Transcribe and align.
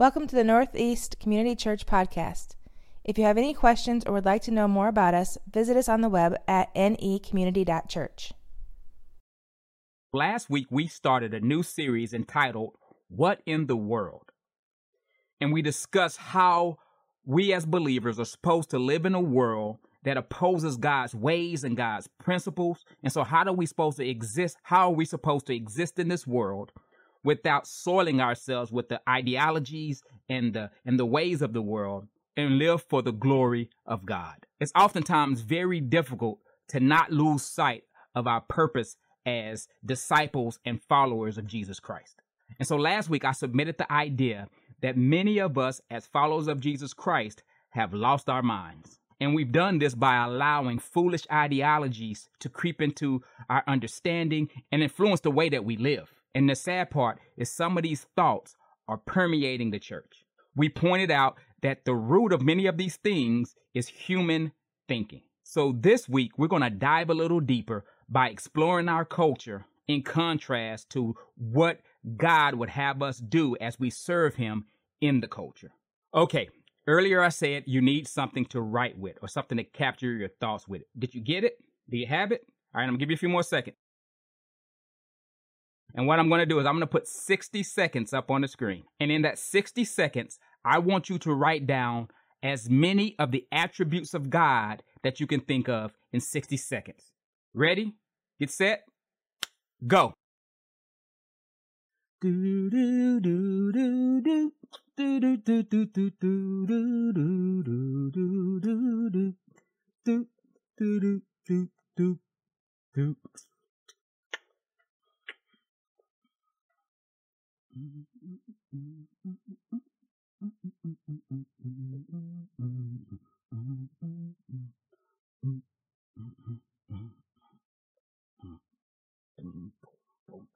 Welcome 0.00 0.26
to 0.28 0.34
the 0.34 0.44
Northeast 0.44 1.16
Community 1.20 1.54
Church 1.54 1.84
podcast. 1.84 2.56
If 3.04 3.18
you 3.18 3.24
have 3.24 3.36
any 3.36 3.52
questions 3.52 4.02
or 4.06 4.14
would 4.14 4.24
like 4.24 4.40
to 4.44 4.50
know 4.50 4.66
more 4.66 4.88
about 4.88 5.12
us, 5.12 5.36
visit 5.52 5.76
us 5.76 5.90
on 5.90 6.00
the 6.00 6.08
web 6.08 6.36
at 6.48 6.74
necommunity.church. 6.74 8.32
Last 10.14 10.48
week, 10.48 10.68
we 10.70 10.86
started 10.86 11.34
a 11.34 11.40
new 11.40 11.62
series 11.62 12.14
entitled 12.14 12.78
What 13.10 13.42
in 13.44 13.66
the 13.66 13.76
World? 13.76 14.32
And 15.38 15.52
we 15.52 15.60
discussed 15.60 16.16
how 16.16 16.78
we 17.26 17.52
as 17.52 17.66
believers 17.66 18.18
are 18.18 18.24
supposed 18.24 18.70
to 18.70 18.78
live 18.78 19.04
in 19.04 19.14
a 19.14 19.20
world 19.20 19.80
that 20.04 20.16
opposes 20.16 20.78
God's 20.78 21.14
ways 21.14 21.62
and 21.62 21.76
God's 21.76 22.08
principles. 22.18 22.86
And 23.02 23.12
so, 23.12 23.22
how 23.22 23.44
are 23.44 23.52
we 23.52 23.66
supposed 23.66 23.98
to 23.98 24.08
exist? 24.08 24.56
How 24.62 24.88
are 24.88 24.94
we 24.94 25.04
supposed 25.04 25.44
to 25.48 25.54
exist 25.54 25.98
in 25.98 26.08
this 26.08 26.26
world 26.26 26.72
without 27.24 27.66
soiling 27.66 28.20
ourselves 28.20 28.72
with 28.72 28.88
the 28.88 29.00
ideologies 29.08 30.02
and 30.28 30.54
the 30.54 30.70
and 30.84 30.98
the 30.98 31.06
ways 31.06 31.42
of 31.42 31.52
the 31.52 31.62
world 31.62 32.06
and 32.36 32.58
live 32.58 32.82
for 32.82 33.02
the 33.02 33.12
glory 33.12 33.70
of 33.86 34.06
God? 34.06 34.46
It's 34.60 34.72
oftentimes 34.74 35.40
very 35.40 35.80
difficult 35.80 36.38
to 36.68 36.80
not 36.80 37.10
lose 37.10 37.42
sight 37.42 37.84
of 38.14 38.26
our 38.26 38.40
purpose 38.40 38.96
as 39.26 39.68
disciples 39.84 40.58
and 40.64 40.82
followers 40.82 41.38
of 41.38 41.46
Jesus 41.46 41.80
Christ. 41.80 42.20
And 42.58 42.66
so 42.66 42.76
last 42.76 43.08
week 43.08 43.24
I 43.24 43.32
submitted 43.32 43.78
the 43.78 43.90
idea 43.92 44.48
that 44.82 44.96
many 44.96 45.38
of 45.38 45.58
us 45.58 45.80
as 45.90 46.06
followers 46.06 46.48
of 46.48 46.60
Jesus 46.60 46.94
Christ 46.94 47.42
have 47.70 47.94
lost 47.94 48.28
our 48.28 48.42
minds. 48.42 48.98
And 49.20 49.34
we've 49.34 49.52
done 49.52 49.78
this 49.78 49.94
by 49.94 50.24
allowing 50.24 50.78
foolish 50.78 51.26
ideologies 51.30 52.28
to 52.40 52.48
creep 52.48 52.80
into 52.80 53.22
our 53.50 53.62
understanding 53.66 54.48
and 54.72 54.82
influence 54.82 55.20
the 55.20 55.30
way 55.30 55.50
that 55.50 55.64
we 55.64 55.76
live. 55.76 56.10
And 56.34 56.48
the 56.48 56.54
sad 56.54 56.90
part 56.90 57.18
is 57.36 57.50
some 57.50 57.76
of 57.76 57.82
these 57.82 58.06
thoughts 58.16 58.56
are 58.88 58.98
permeating 58.98 59.70
the 59.70 59.78
church. 59.78 60.24
We 60.56 60.68
pointed 60.68 61.10
out 61.10 61.36
that 61.62 61.84
the 61.84 61.94
root 61.94 62.32
of 62.32 62.42
many 62.42 62.66
of 62.66 62.76
these 62.76 62.96
things 62.96 63.54
is 63.74 63.88
human 63.88 64.52
thinking. 64.88 65.22
So 65.42 65.74
this 65.78 66.08
week, 66.08 66.32
we're 66.38 66.48
going 66.48 66.62
to 66.62 66.70
dive 66.70 67.10
a 67.10 67.14
little 67.14 67.40
deeper 67.40 67.84
by 68.08 68.28
exploring 68.28 68.88
our 68.88 69.04
culture 69.04 69.66
in 69.88 70.02
contrast 70.02 70.90
to 70.90 71.16
what 71.36 71.80
God 72.16 72.54
would 72.54 72.70
have 72.70 73.02
us 73.02 73.18
do 73.18 73.56
as 73.60 73.78
we 73.78 73.90
serve 73.90 74.36
Him 74.36 74.66
in 75.00 75.20
the 75.20 75.28
culture. 75.28 75.72
Okay, 76.14 76.48
Earlier, 76.86 77.22
I 77.22 77.28
said 77.28 77.64
you 77.66 77.80
need 77.80 78.08
something 78.08 78.46
to 78.46 78.60
write 78.60 78.98
with 78.98 79.16
or 79.22 79.28
something 79.28 79.58
to 79.58 79.64
capture 79.64 80.12
your 80.12 80.30
thoughts 80.40 80.66
with. 80.66 80.82
Did 80.98 81.14
you 81.14 81.20
get 81.20 81.44
it? 81.44 81.58
Do 81.88 81.96
you 81.96 82.06
have 82.06 82.32
it? 82.32 82.44
All 82.74 82.80
right, 82.80 82.84
I'm 82.84 82.90
gonna 82.90 82.98
give 82.98 83.10
you 83.10 83.14
a 83.14 83.18
few 83.18 83.28
more 83.28 83.42
seconds. 83.42 83.76
And 85.94 86.06
what 86.06 86.18
I'm 86.18 86.28
gonna 86.28 86.46
do 86.46 86.58
is 86.58 86.66
I'm 86.66 86.74
gonna 86.74 86.86
put 86.86 87.08
60 87.08 87.62
seconds 87.62 88.12
up 88.12 88.30
on 88.30 88.42
the 88.42 88.48
screen. 88.48 88.84
And 88.98 89.10
in 89.10 89.22
that 89.22 89.38
60 89.38 89.84
seconds, 89.84 90.38
I 90.64 90.78
want 90.78 91.08
you 91.08 91.18
to 91.18 91.32
write 91.32 91.66
down 91.66 92.08
as 92.42 92.70
many 92.70 93.16
of 93.18 93.30
the 93.30 93.46
attributes 93.52 94.14
of 94.14 94.30
God 94.30 94.82
that 95.02 95.20
you 95.20 95.26
can 95.26 95.40
think 95.40 95.68
of 95.68 95.92
in 96.12 96.20
60 96.20 96.56
seconds. 96.56 97.12
Ready? 97.54 97.94
Get 98.38 98.50
set? 98.50 98.84
Go. 99.86 100.14
Do, 102.20 102.70
do, 102.70 103.20
do, 103.20 103.20
do, 103.20 104.20
do. 104.20 104.52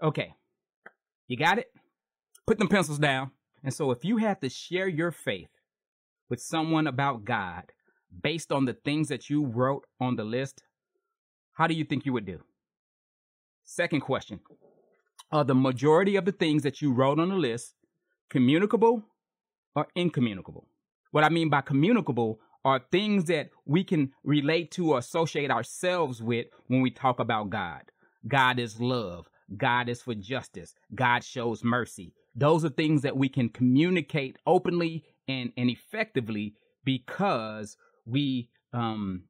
Okay. 0.02 0.34
You 1.28 1.36
got 1.36 1.58
it? 1.58 1.72
Put 2.46 2.58
them 2.58 2.68
pencils 2.68 2.98
down. 2.98 3.30
And 3.62 3.72
so 3.72 3.90
if 3.90 4.04
you 4.04 4.18
had 4.18 4.40
to 4.42 4.50
share 4.50 4.88
your 4.88 5.10
faith 5.10 5.48
with 6.28 6.40
someone 6.40 6.86
about 6.86 7.24
God 7.24 7.64
based 8.22 8.52
on 8.52 8.66
the 8.66 8.74
things 8.74 9.08
that 9.08 9.30
you 9.30 9.46
wrote 9.46 9.86
on 10.00 10.16
the 10.16 10.24
list, 10.24 10.62
how 11.54 11.66
do 11.66 11.74
you 11.74 11.84
think 11.84 12.04
you 12.04 12.12
would 12.12 12.26
do? 12.26 12.40
Second 13.64 14.00
question 14.00 14.40
Are 15.34 15.42
the 15.42 15.52
majority 15.52 16.14
of 16.14 16.26
the 16.26 16.30
things 16.30 16.62
that 16.62 16.80
you 16.80 16.92
wrote 16.92 17.18
on 17.18 17.28
the 17.28 17.34
list 17.34 17.74
communicable 18.30 19.02
or 19.74 19.88
incommunicable? 19.96 20.68
What 21.10 21.24
I 21.24 21.28
mean 21.28 21.48
by 21.48 21.60
communicable 21.60 22.38
are 22.64 22.80
things 22.92 23.24
that 23.24 23.50
we 23.66 23.82
can 23.82 24.12
relate 24.22 24.70
to 24.70 24.92
or 24.92 24.98
associate 24.98 25.50
ourselves 25.50 26.22
with 26.22 26.46
when 26.68 26.82
we 26.82 26.90
talk 26.92 27.18
about 27.18 27.50
God. 27.50 27.82
God 28.28 28.60
is 28.60 28.78
love. 28.78 29.28
God 29.56 29.88
is 29.88 30.02
for 30.02 30.14
justice. 30.14 30.72
God 30.94 31.24
shows 31.24 31.64
mercy. 31.64 32.14
Those 32.36 32.64
are 32.64 32.68
things 32.68 33.02
that 33.02 33.16
we 33.16 33.28
can 33.28 33.48
communicate 33.48 34.36
openly 34.46 35.02
and, 35.26 35.50
and 35.56 35.68
effectively 35.68 36.54
because 36.84 37.76
we 38.06 38.50
um, 38.72 39.24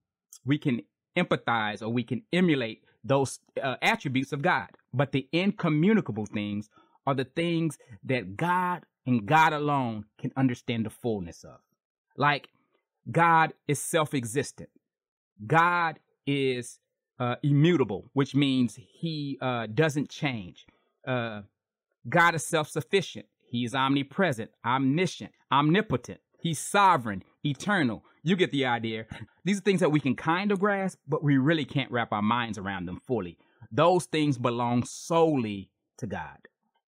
we 0.44 0.58
can 0.58 0.82
empathize 1.16 1.80
or 1.80 1.88
we 1.88 2.02
can 2.02 2.24
emulate 2.30 2.84
those 3.02 3.38
uh, 3.62 3.76
attributes 3.80 4.32
of 4.34 4.42
God. 4.42 4.68
But 4.94 5.12
the 5.12 5.28
incommunicable 5.32 6.26
things 6.26 6.70
are 7.06 7.14
the 7.14 7.24
things 7.24 7.76
that 8.04 8.36
God 8.36 8.84
and 9.06 9.26
God 9.26 9.52
alone 9.52 10.04
can 10.18 10.32
understand 10.36 10.86
the 10.86 10.90
fullness 10.90 11.44
of. 11.44 11.58
Like 12.16 12.48
God 13.10 13.52
is 13.68 13.80
self-existent. 13.80 14.70
God 15.46 15.98
is 16.26 16.78
uh, 17.18 17.36
immutable, 17.42 18.10
which 18.12 18.34
means 18.34 18.78
he 19.00 19.36
uh, 19.42 19.66
doesn't 19.66 20.08
change. 20.08 20.64
Uh, 21.06 21.42
God 22.08 22.34
is 22.34 22.46
self 22.46 22.68
sufficient. 22.68 23.26
He 23.46 23.64
is 23.64 23.74
omnipresent, 23.74 24.50
omniscient, 24.64 25.32
omnipotent. 25.52 26.20
He's 26.40 26.58
sovereign, 26.58 27.22
eternal. 27.44 28.04
You 28.22 28.36
get 28.36 28.50
the 28.50 28.66
idea. 28.66 29.06
These 29.44 29.58
are 29.58 29.62
things 29.62 29.80
that 29.80 29.90
we 29.90 30.00
can 30.00 30.16
kind 30.16 30.50
of 30.50 30.60
grasp, 30.60 30.98
but 31.06 31.22
we 31.22 31.36
really 31.36 31.64
can't 31.64 31.90
wrap 31.90 32.12
our 32.12 32.22
minds 32.22 32.58
around 32.58 32.86
them 32.86 33.00
fully. 33.06 33.38
Those 33.72 34.06
things 34.06 34.38
belong 34.38 34.84
solely 34.84 35.70
to 35.98 36.06
God. 36.06 36.38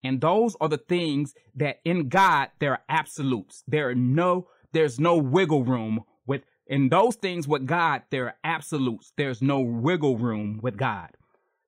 And 0.03 0.21
those 0.21 0.55
are 0.61 0.69
the 0.69 0.77
things 0.77 1.33
that 1.55 1.79
in 1.83 2.09
God 2.09 2.49
there 2.59 2.73
are 2.73 2.83
absolutes. 2.89 3.63
There 3.67 3.89
are 3.89 3.95
no 3.95 4.47
there's 4.71 4.99
no 4.99 5.17
wiggle 5.17 5.63
room 5.63 6.03
with 6.27 6.43
in 6.67 6.89
those 6.89 7.15
things 7.15 7.47
with 7.47 7.65
God 7.65 8.03
there 8.11 8.25
are 8.27 8.35
absolutes. 8.43 9.13
There's 9.17 9.41
no 9.41 9.59
wiggle 9.59 10.17
room 10.17 10.59
with 10.61 10.77
God. 10.77 11.09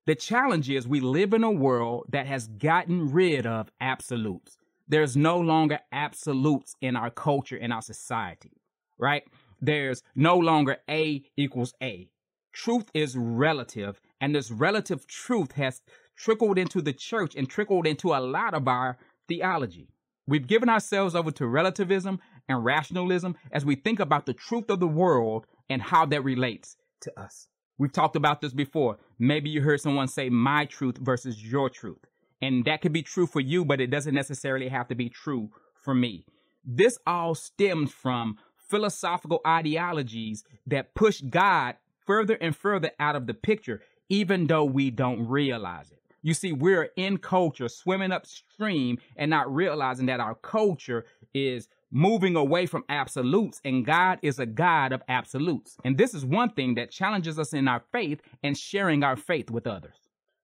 The 0.05 0.15
challenge 0.15 0.69
is 0.69 0.87
we 0.87 0.99
live 0.99 1.33
in 1.33 1.43
a 1.43 1.51
world 1.51 2.05
that 2.09 2.27
has 2.27 2.47
gotten 2.47 3.11
rid 3.11 3.45
of 3.45 3.69
absolutes. 3.81 4.57
There's 4.87 5.17
no 5.17 5.37
longer 5.39 5.79
absolutes 5.91 6.75
in 6.79 6.95
our 6.95 7.09
culture, 7.09 7.57
in 7.57 7.73
our 7.73 7.81
society, 7.81 8.61
right? 8.97 9.23
There's 9.61 10.03
no 10.15 10.37
longer 10.37 10.77
A 10.89 11.23
equals 11.35 11.73
A. 11.81 12.09
Truth 12.57 12.89
is 12.95 13.15
relative, 13.15 14.01
and 14.19 14.33
this 14.33 14.49
relative 14.49 15.05
truth 15.05 15.51
has 15.51 15.83
trickled 16.15 16.57
into 16.57 16.81
the 16.81 16.91
church 16.91 17.35
and 17.35 17.47
trickled 17.47 17.85
into 17.85 18.15
a 18.15 18.19
lot 18.19 18.55
of 18.55 18.67
our 18.67 18.97
theology. 19.27 19.89
We've 20.25 20.47
given 20.47 20.67
ourselves 20.67 21.13
over 21.13 21.29
to 21.33 21.45
relativism 21.45 22.19
and 22.49 22.65
rationalism 22.65 23.37
as 23.51 23.63
we 23.63 23.75
think 23.75 23.99
about 23.99 24.25
the 24.25 24.33
truth 24.33 24.71
of 24.71 24.79
the 24.79 24.87
world 24.87 25.45
and 25.69 25.83
how 25.83 26.07
that 26.07 26.23
relates 26.23 26.77
to 27.01 27.19
us. 27.19 27.47
We've 27.77 27.93
talked 27.93 28.15
about 28.15 28.41
this 28.41 28.53
before. 28.53 28.97
Maybe 29.19 29.51
you 29.51 29.61
heard 29.61 29.79
someone 29.79 30.07
say 30.07 30.29
my 30.29 30.65
truth 30.65 30.97
versus 30.97 31.45
your 31.45 31.69
truth. 31.69 32.05
And 32.41 32.65
that 32.65 32.81
could 32.81 32.91
be 32.91 33.03
true 33.03 33.27
for 33.27 33.39
you, 33.39 33.65
but 33.65 33.79
it 33.79 33.91
doesn't 33.91 34.15
necessarily 34.15 34.69
have 34.69 34.87
to 34.87 34.95
be 34.95 35.09
true 35.09 35.51
for 35.75 35.93
me. 35.93 36.25
This 36.65 36.97
all 37.05 37.35
stems 37.35 37.91
from 37.91 38.39
philosophical 38.57 39.41
ideologies 39.45 40.43
that 40.65 40.95
push 40.95 41.21
God 41.21 41.75
further 42.07 42.37
and 42.41 42.55
further 42.55 42.91
out 42.99 43.15
of 43.15 43.27
the 43.27 43.33
picture, 43.35 43.81
even 44.09 44.47
though 44.47 44.65
we 44.65 44.89
don't 44.89 45.27
realize 45.27 45.91
it. 45.91 45.99
You 46.23 46.33
see, 46.33 46.51
we're 46.51 46.89
in 46.95 47.17
culture, 47.17 47.69
swimming 47.69 48.11
upstream 48.11 48.97
and 49.15 49.29
not 49.29 49.53
realizing 49.53 50.07
that 50.07 50.19
our 50.19 50.35
culture 50.35 51.05
is 51.33 51.67
moving 51.91 52.35
away 52.35 52.65
from 52.65 52.83
absolutes, 52.89 53.61
and 53.63 53.85
God 53.85 54.19
is 54.21 54.39
a 54.39 54.45
God 54.45 54.91
of 54.91 55.01
absolutes. 55.07 55.77
And 55.85 55.97
this 55.97 56.13
is 56.13 56.25
one 56.25 56.49
thing 56.49 56.75
that 56.75 56.91
challenges 56.91 57.39
us 57.39 57.53
in 57.53 57.67
our 57.67 57.83
faith 57.91 58.21
and 58.43 58.57
sharing 58.57 59.03
our 59.03 59.15
faith 59.15 59.49
with 59.49 59.67
others. 59.67 59.95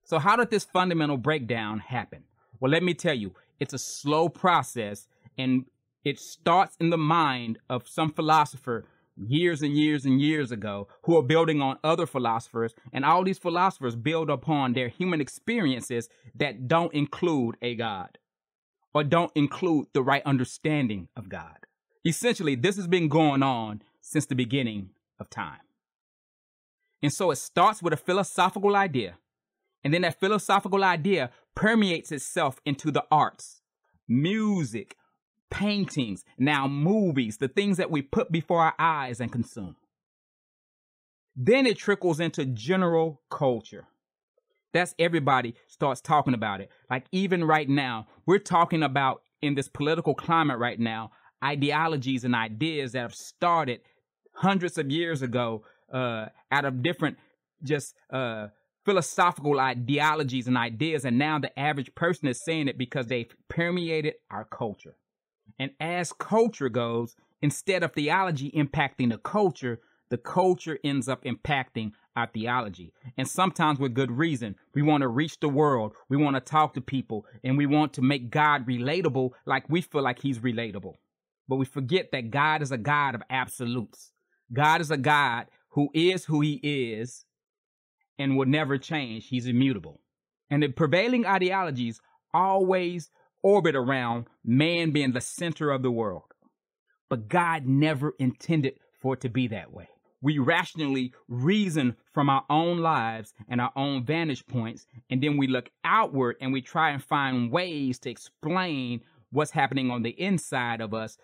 So, 0.06 0.19
how 0.19 0.36
did 0.36 0.51
this 0.51 0.63
fundamental 0.63 1.18
breakdown 1.18 1.80
happen? 1.80 2.24
Well, 2.59 2.71
let 2.71 2.83
me 2.83 2.94
tell 2.94 3.16
you, 3.16 3.33
it's 3.59 3.74
a 3.74 3.77
slow 3.77 4.30
process, 4.30 5.07
and 5.38 5.66
it 6.06 6.19
starts 6.19 6.77
in 6.80 6.89
the 6.92 6.98
mind 6.98 7.59
of 7.69 7.88
some 7.88 8.12
philosopher 8.12 8.86
years 9.15 9.62
and 9.62 9.77
years 9.77 10.06
and 10.06 10.19
years 10.19 10.51
ago 10.51 10.88
who 11.04 11.15
are 11.18 11.24
building 11.24 11.62
on 11.62 11.77
other 11.83 12.06
philosophers, 12.07 12.74
and 12.92 13.06
all 13.06 13.24
these 13.24 13.38
philosophers 13.39 13.95
build 13.95 14.30
upon 14.30 14.74
their 14.74 14.88
human 14.88 15.21
experiences 15.21 16.10
that 16.36 16.68
don't 16.68 16.94
include 16.94 17.56
a 17.62 17.75
God. 17.75 18.18
or 18.94 19.04
don't 19.04 19.31
include 19.36 19.88
the 19.94 20.04
right 20.04 20.24
understanding 20.25 21.07
of 21.15 21.30
God. 21.30 21.57
Essentially, 22.06 22.56
this 22.56 22.75
has 22.75 22.88
been 22.88 23.07
going 23.07 23.42
on 23.44 23.81
since 24.01 24.25
the 24.25 24.36
beginning 24.36 24.89
of 25.19 25.30
time. 25.30 25.59
And 27.01 27.12
so 27.12 27.31
it 27.31 27.38
starts 27.38 27.81
with 27.81 27.94
a 27.94 27.98
philosophical 27.98 28.75
idea, 28.75 29.18
and 29.83 29.94
then 29.94 30.04
that 30.04 30.19
philosophical 30.19 30.83
idea 30.83 31.31
permeates 31.56 32.12
itself 32.12 32.59
into 32.66 32.92
the 32.92 33.04
arts, 33.12 33.62
music, 34.07 34.95
paintings, 35.53 36.25
now 36.39 36.67
movies, 36.67 37.38
the 37.38 37.47
things 37.47 37.77
that 37.77 37.91
we 37.91 38.01
put 38.01 38.31
before 38.31 38.61
our 38.63 38.73
eyes 38.79 39.21
and 39.21 39.31
consume. 39.31 39.75
Then 41.35 41.67
it 41.67 41.77
trickles 41.77 42.19
into 42.19 42.44
general 42.44 43.21
culture. 43.29 43.85
That's 44.73 44.95
everybody 44.97 45.53
starts 45.67 46.01
talking 46.01 46.33
about 46.33 46.59
it. 46.59 46.71
Like 46.89 47.05
even 47.11 47.44
right 47.44 47.69
now, 47.69 48.07
we're 48.25 48.39
talking 48.39 48.81
about 48.81 49.21
in 49.44 49.53
this 49.53 49.67
political 49.67 50.15
climate 50.15 50.57
right 50.57 50.79
now, 50.79 51.11
ideologies 51.44 52.23
and 52.23 52.33
ideas 52.33 52.94
that 52.94 53.01
have 53.01 53.13
started 53.13 53.81
hundreds 54.33 54.79
of 54.79 54.89
years 54.89 55.21
ago 55.21 55.63
uh, 55.94 56.29
out 56.51 56.65
of 56.65 56.81
different 56.81 57.17
just 57.63 57.94
uh, 58.09 58.47
philosophical 58.85 59.59
ideologies 59.59 60.47
and 60.47 60.57
ideas. 60.57 61.06
And 61.06 61.19
now 61.19 61.38
the 61.38 61.57
average 61.59 61.94
person 61.94 62.27
is 62.27 62.44
saying 62.44 62.69
it 62.69 62.77
because 62.79 63.06
they've 63.06 63.31
permeated 63.49 64.15
our 64.31 64.45
culture. 64.45 64.95
And 65.59 65.71
as 65.79 66.13
culture 66.13 66.69
goes, 66.69 67.15
instead 67.41 67.83
of 67.83 67.94
theology 67.94 68.51
impacting 68.51 69.09
the 69.11 69.17
culture, 69.17 69.79
the 70.09 70.17
culture 70.17 70.77
ends 70.83 71.07
up 71.07 71.23
impacting 71.23 71.91
our 72.15 72.27
theology. 72.27 72.94
And 73.17 73.27
sometimes 73.27 73.79
with 73.79 73.94
good 73.94 74.11
reason. 74.11 74.55
We 74.75 74.81
want 74.81 75.01
to 75.01 75.07
reach 75.07 75.39
the 75.39 75.50
world. 75.50 75.94
We 76.09 76.17
want 76.17 76.35
to 76.35 76.39
talk 76.39 76.73
to 76.75 76.81
people 76.81 77.25
and 77.44 77.57
we 77.57 77.65
want 77.65 77.94
to 77.94 78.01
make 78.01 78.29
God 78.29 78.67
relatable 78.67 79.31
like 79.45 79.67
we 79.69 79.81
feel 79.81 80.03
like 80.03 80.19
he's 80.19 80.39
relatable. 80.39 80.94
But 81.47 81.56
we 81.56 81.65
forget 81.65 82.11
that 82.11 82.31
God 82.31 82.61
is 82.61 82.71
a 82.71 82.77
God 82.77 83.15
of 83.15 83.23
absolutes. 83.29 84.11
God 84.51 84.81
is 84.81 84.91
a 84.91 84.97
God 84.97 85.47
who 85.69 85.89
is 85.94 86.25
who 86.25 86.41
he 86.41 86.59
is 86.63 87.25
and 88.19 88.38
will 88.38 88.45
never 88.45 88.77
change. 88.77 89.27
He's 89.27 89.47
immutable. 89.47 89.99
And 90.49 90.61
the 90.61 90.69
prevailing 90.69 91.25
ideologies 91.25 91.99
always 92.33 93.09
orbit 93.44 93.75
around 93.75 94.25
man 94.44 94.92
being 94.92 95.12
the 95.12 95.22
center 95.22 95.69
of 95.69 95.84
the 95.84 95.92
world. 95.92 96.24
But 97.10 97.28
God 97.28 97.68
never 97.68 98.16
intended 98.18 98.80
for 99.00 99.13
it 99.13 99.22
to 99.22 99.30
be 99.30 99.48
that 99.50 99.72
way. 99.72 99.90
We 100.22 100.40
rationally 100.40 101.13
reason 101.28 101.98
from 102.13 102.30
our 102.30 102.45
own 102.50 102.78
lives 102.78 103.34
and 103.50 103.60
our 103.60 103.74
own 103.75 104.06
vantage 104.06 104.48
points, 104.48 104.88
and 105.10 105.22
then 105.22 105.36
we 105.36 105.48
look 105.48 105.69
outward 105.84 106.38
and 106.40 106.54
we 106.54 106.62
try 106.62 106.92
and 106.92 107.04
find 107.04 107.51
ways 107.51 108.00
to 108.00 108.10
explain 108.10 109.01
what's 109.31 109.51
happening 109.51 109.92
on 109.92 110.01
the 110.01 110.12
inside 110.12 110.80
of 110.80 110.94
us 110.94 111.18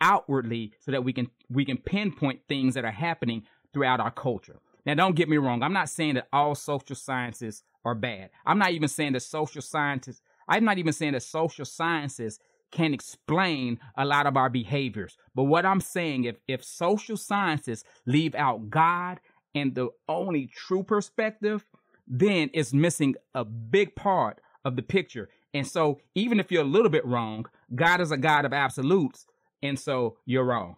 outwardly 0.00 0.72
so 0.78 0.92
that 0.92 1.02
we 1.02 1.12
can 1.12 1.28
we 1.50 1.64
can 1.64 1.78
pinpoint 1.78 2.40
things 2.48 2.74
that 2.74 2.84
are 2.84 2.92
happening 2.92 3.42
throughout 3.72 4.00
our 4.00 4.10
culture. 4.12 4.60
Now 4.86 4.94
don't 4.94 5.16
get 5.16 5.28
me 5.28 5.36
wrong, 5.36 5.62
I'm 5.62 5.72
not 5.72 5.88
saying 5.88 6.14
that 6.14 6.28
all 6.32 6.54
social 6.54 6.94
sciences 6.94 7.64
are 7.84 7.94
bad. 7.94 8.30
I'm 8.46 8.58
not 8.58 8.70
even 8.70 8.88
saying 8.88 9.14
that 9.14 9.22
social 9.22 9.62
scientists 9.62 10.22
I'm 10.48 10.64
not 10.64 10.78
even 10.78 10.92
saying 10.92 11.12
that 11.12 11.22
social 11.22 11.64
sciences 11.64 12.38
can 12.70 12.92
explain 12.92 13.78
a 13.96 14.04
lot 14.04 14.26
of 14.26 14.36
our 14.36 14.50
behaviors. 14.50 15.16
But 15.34 15.44
what 15.44 15.64
I'm 15.64 15.80
saying 15.80 16.24
if 16.24 16.36
if 16.48 16.64
social 16.64 17.16
sciences 17.16 17.84
leave 18.06 18.34
out 18.34 18.70
God 18.70 19.20
and 19.54 19.74
the 19.74 19.90
only 20.08 20.48
true 20.48 20.82
perspective, 20.82 21.64
then 22.06 22.50
it's 22.52 22.72
missing 22.72 23.14
a 23.34 23.44
big 23.44 23.94
part 23.94 24.40
of 24.64 24.76
the 24.76 24.82
picture. 24.82 25.28
And 25.52 25.66
so 25.66 26.00
even 26.16 26.40
if 26.40 26.50
you're 26.50 26.62
a 26.62 26.66
little 26.66 26.90
bit 26.90 27.06
wrong, 27.06 27.46
God 27.74 28.00
is 28.00 28.10
a 28.10 28.16
God 28.16 28.44
of 28.44 28.52
absolutes 28.52 29.26
and 29.62 29.78
so 29.78 30.18
you're 30.26 30.44
wrong. 30.44 30.76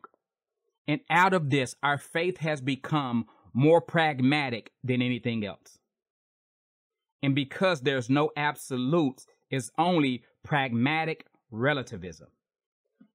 And 0.86 1.00
out 1.10 1.34
of 1.34 1.50
this, 1.50 1.74
our 1.82 1.98
faith 1.98 2.38
has 2.38 2.60
become 2.60 3.26
more 3.52 3.80
pragmatic 3.80 4.70
than 4.84 5.02
anything 5.02 5.44
else. 5.44 5.78
And 7.22 7.34
because 7.34 7.80
there's 7.80 8.08
no 8.08 8.30
absolutes, 8.36 9.26
it's 9.50 9.70
only 9.78 10.22
pragmatic 10.42 11.26
relativism. 11.50 12.28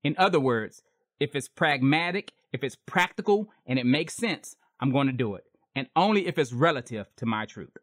In 0.04 0.16
other 0.18 0.39
words, 0.39 0.81
if 1.19 1.36
it's 1.36 1.48
pragmatic, 1.48 2.31
if 2.51 2.63
it's 2.63 2.78
practical, 2.86 3.50
and 3.66 3.78
it 3.78 3.86
makes 3.86 4.16
sense, 4.16 4.56
I'm 4.80 4.92
going 4.92 5.07
to 5.07 5.13
do 5.13 5.36
it. 5.36 5.44
And 5.75 5.88
only 5.95 6.28
if 6.28 6.38
it's 6.38 6.51
relative 6.51 7.07
to 7.18 7.25
my 7.25 7.45
truth. 7.45 7.78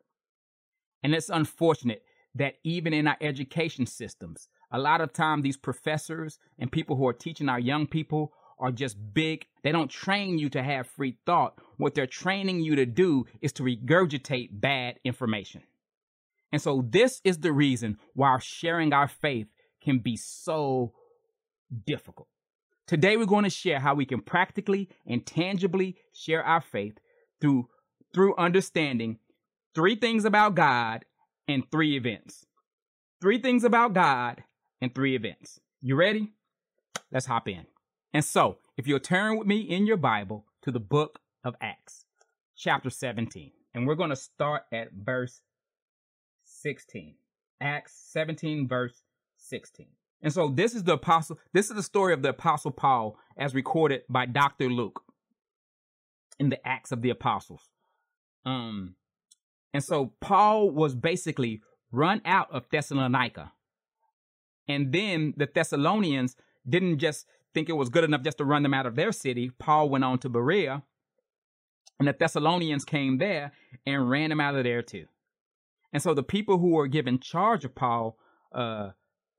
And 1.03 1.15
it's 1.15 1.31
unfortunate 1.31 2.03
that 2.35 2.55
even 2.65 2.93
in 2.93 3.07
our 3.07 3.17
education 3.21 3.87
systems, 3.87 4.49
a 4.71 4.79
lot 4.79 5.01
of 5.01 5.13
time 5.13 5.41
these 5.41 5.57
professors 5.57 6.39
and 6.59 6.71
people 6.71 6.97
who 6.97 7.07
are 7.07 7.13
teaching 7.13 7.49
our 7.49 7.61
young 7.61 7.87
people 7.87 8.33
are 8.59 8.73
just 8.73 8.97
big. 9.15 9.47
They 9.63 9.73
don't 9.73 9.91
train 9.91 10.39
you 10.39 10.49
to 10.51 10.63
have 10.63 10.89
free 10.89 11.17
thought. 11.25 11.59
What 11.77 11.95
they're 11.95 12.07
training 12.07 12.61
you 12.61 12.77
to 12.77 12.87
do 12.87 13.27
is 13.41 13.53
to 13.55 13.63
regurgitate 13.63 14.49
bad 14.53 14.99
information. 15.05 15.63
And 16.53 16.63
so 16.63 16.85
this 16.89 17.21
is 17.25 17.39
the 17.39 17.53
reason 17.53 17.99
why 18.15 18.39
sharing 18.39 18.93
our 18.93 19.09
faith 19.09 19.49
can 19.83 19.99
be 19.99 20.17
so 20.17 20.93
difficult. 21.87 22.29
Today 22.87 23.17
we're 23.17 23.27
going 23.27 23.45
to 23.45 23.51
share 23.51 23.81
how 23.81 23.95
we 23.95 24.07
can 24.07 24.23
practically 24.23 24.89
and 25.07 25.25
tangibly 25.27 25.97
share 26.13 26.43
our 26.43 26.61
faith 26.61 26.99
through 27.41 27.69
through 28.15 28.35
understanding 28.37 29.19
three 29.75 29.95
things 29.95 30.25
about 30.25 30.55
God 30.55 31.05
and 31.47 31.71
three 31.71 31.97
events. 31.97 32.47
Three 33.21 33.39
things 33.39 33.65
about 33.65 33.93
God 33.93 34.43
and 34.81 34.95
three 34.95 35.15
events. 35.15 35.61
You 35.83 35.97
ready? 35.97 36.33
Let's 37.13 37.27
hop 37.27 37.49
in. 37.49 37.67
And 38.15 38.25
so, 38.25 38.59
if 38.77 38.87
you'll 38.87 39.01
turn 39.01 39.37
with 39.37 39.47
me 39.47 39.61
in 39.61 39.87
your 39.87 39.97
Bible 39.97 40.47
to 40.63 40.71
the 40.71 40.81
book 40.81 41.21
of 41.45 41.55
Acts, 41.61 42.07
chapter 42.57 42.91
17, 42.91 43.53
and 43.75 43.87
we're 43.87 43.95
going 43.95 44.11
to 44.11 44.17
start 44.17 44.63
at 44.73 44.93
verse 44.93 45.43
16. 46.63 47.15
Acts 47.61 47.95
17, 48.13 48.69
verse 48.69 49.03
16. 49.37 49.87
And 50.23 50.33
so 50.33 50.49
this 50.49 50.75
is 50.75 50.85
the 50.85 50.95
apostle, 50.95 51.39
this 51.53 51.71
is 51.71 51.77
the 51.77 51.83
story 51.83 52.13
of 52.13 52.23
the 52.23 52.31
apostle 52.31 52.71
Paul 52.71 53.17
as 53.37 53.55
recorded 53.55 54.03
by 54.09 54.27
Dr. 54.27 54.69
Luke 54.69 55.03
in 56.39 56.49
the 56.49 56.67
Acts 56.67 56.93
of 56.93 57.03
the 57.03 57.11
Apostles. 57.11 57.69
Um, 58.45 58.97
and 59.73 59.85
so 59.85 60.13
Paul 60.21 60.71
was 60.71 60.95
basically 60.95 61.63
run 61.93 62.21
out 62.25 62.51
of 62.51 62.69
Thessalonica 62.71 63.53
and 64.69 64.93
then 64.93 65.35
the 65.37 65.49
Thessalonians 65.53 66.37
didn't 66.69 66.99
just 66.99 67.27
think 67.55 67.69
it 67.69 67.73
was 67.73 67.89
good 67.89 68.05
enough 68.05 68.23
just 68.23 68.39
to 68.39 68.45
run 68.45 68.63
them 68.63 68.75
out 68.75 68.87
of 68.87 68.95
their 68.95 69.11
city. 69.11 69.51
Paul 69.59 69.89
went 69.89 70.05
on 70.05 70.19
to 70.19 70.29
Berea, 70.29 70.83
and 71.99 72.07
the 72.07 72.13
Thessalonians 72.13 72.85
came 72.85 73.19
there 73.19 73.53
and 73.87 74.09
ran 74.09 74.31
him 74.31 74.41
out 74.41 74.55
of 74.55 74.65
there 74.65 74.83
too. 74.83 75.07
And 75.93 76.03
so 76.03 76.15
the 76.15 76.23
people 76.23 76.59
who 76.59 76.71
were 76.71 76.87
given 76.87 77.19
charge 77.19 77.65
of 77.65 77.75
Paul 77.75 78.19
uh, 78.53 78.91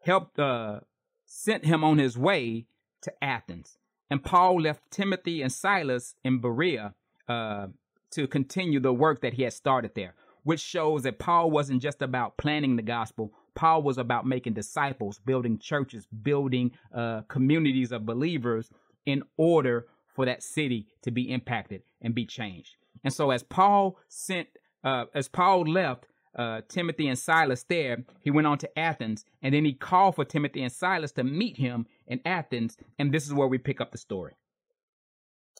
helped 0.02 0.40
uh, 0.40 0.82
sent 1.26 1.66
him 1.66 1.84
on 1.84 1.98
his 1.98 2.18
way 2.18 2.66
to 3.02 3.24
Athens. 3.24 3.78
And 4.10 4.24
Paul 4.24 4.62
left 4.62 4.90
Timothy 4.90 5.42
and 5.42 5.52
Silas 5.52 6.16
in 6.24 6.42
Berea 6.42 6.96
uh, 7.28 7.68
to 8.12 8.28
continue 8.28 8.80
the 8.80 8.94
work 8.94 9.22
that 9.22 9.34
he 9.34 9.44
had 9.44 9.54
started 9.54 9.92
there, 9.96 10.16
which 10.44 10.60
shows 10.60 11.04
that 11.04 11.20
Paul 11.20 11.52
wasn't 11.52 11.82
just 11.82 12.02
about 12.02 12.38
planning 12.38 12.76
the 12.76 12.82
gospel, 12.82 13.32
Paul 13.60 13.84
was 13.84 13.98
about 13.98 14.26
making 14.26 14.54
disciples, 14.54 15.20
building 15.20 15.60
churches, 15.60 16.08
building 16.08 16.72
uh, 16.96 17.22
communities 17.28 17.92
of 17.92 18.06
believers 18.06 18.70
in 19.06 19.24
order 19.38 19.88
for 20.16 20.26
that 20.26 20.42
city 20.42 20.88
to 21.02 21.12
be 21.12 21.32
impacted 21.32 21.84
and 22.02 22.16
be 22.16 22.26
changed. 22.26 22.76
And 23.04 23.14
so, 23.14 23.32
as 23.32 23.44
Paul 23.44 23.98
sent, 24.08 24.48
uh, 24.84 25.06
as 25.14 25.28
Paul 25.28 25.64
left 25.64 26.06
uh, 26.36 26.62
Timothy 26.68 27.08
and 27.08 27.18
Silas 27.18 27.64
there, 27.64 28.04
he 28.22 28.32
went 28.32 28.48
on 28.48 28.58
to 28.60 28.80
Athens, 28.80 29.26
and 29.42 29.54
then 29.54 29.66
he 29.66 29.74
called 29.74 30.16
for 30.16 30.26
Timothy 30.26 30.62
and 30.62 30.72
Silas 30.72 31.12
to 31.14 31.24
meet 31.24 31.58
him 31.58 31.88
in 32.08 32.22
Athens. 32.26 32.78
And 32.98 33.12
this 33.12 33.26
is 33.26 33.34
where 33.34 33.48
we 33.48 33.58
pick 33.58 33.82
up 33.82 33.92
the 33.92 33.98
story. 33.98 34.34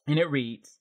And 0.08 0.20
it 0.20 0.30
reads 0.30 0.80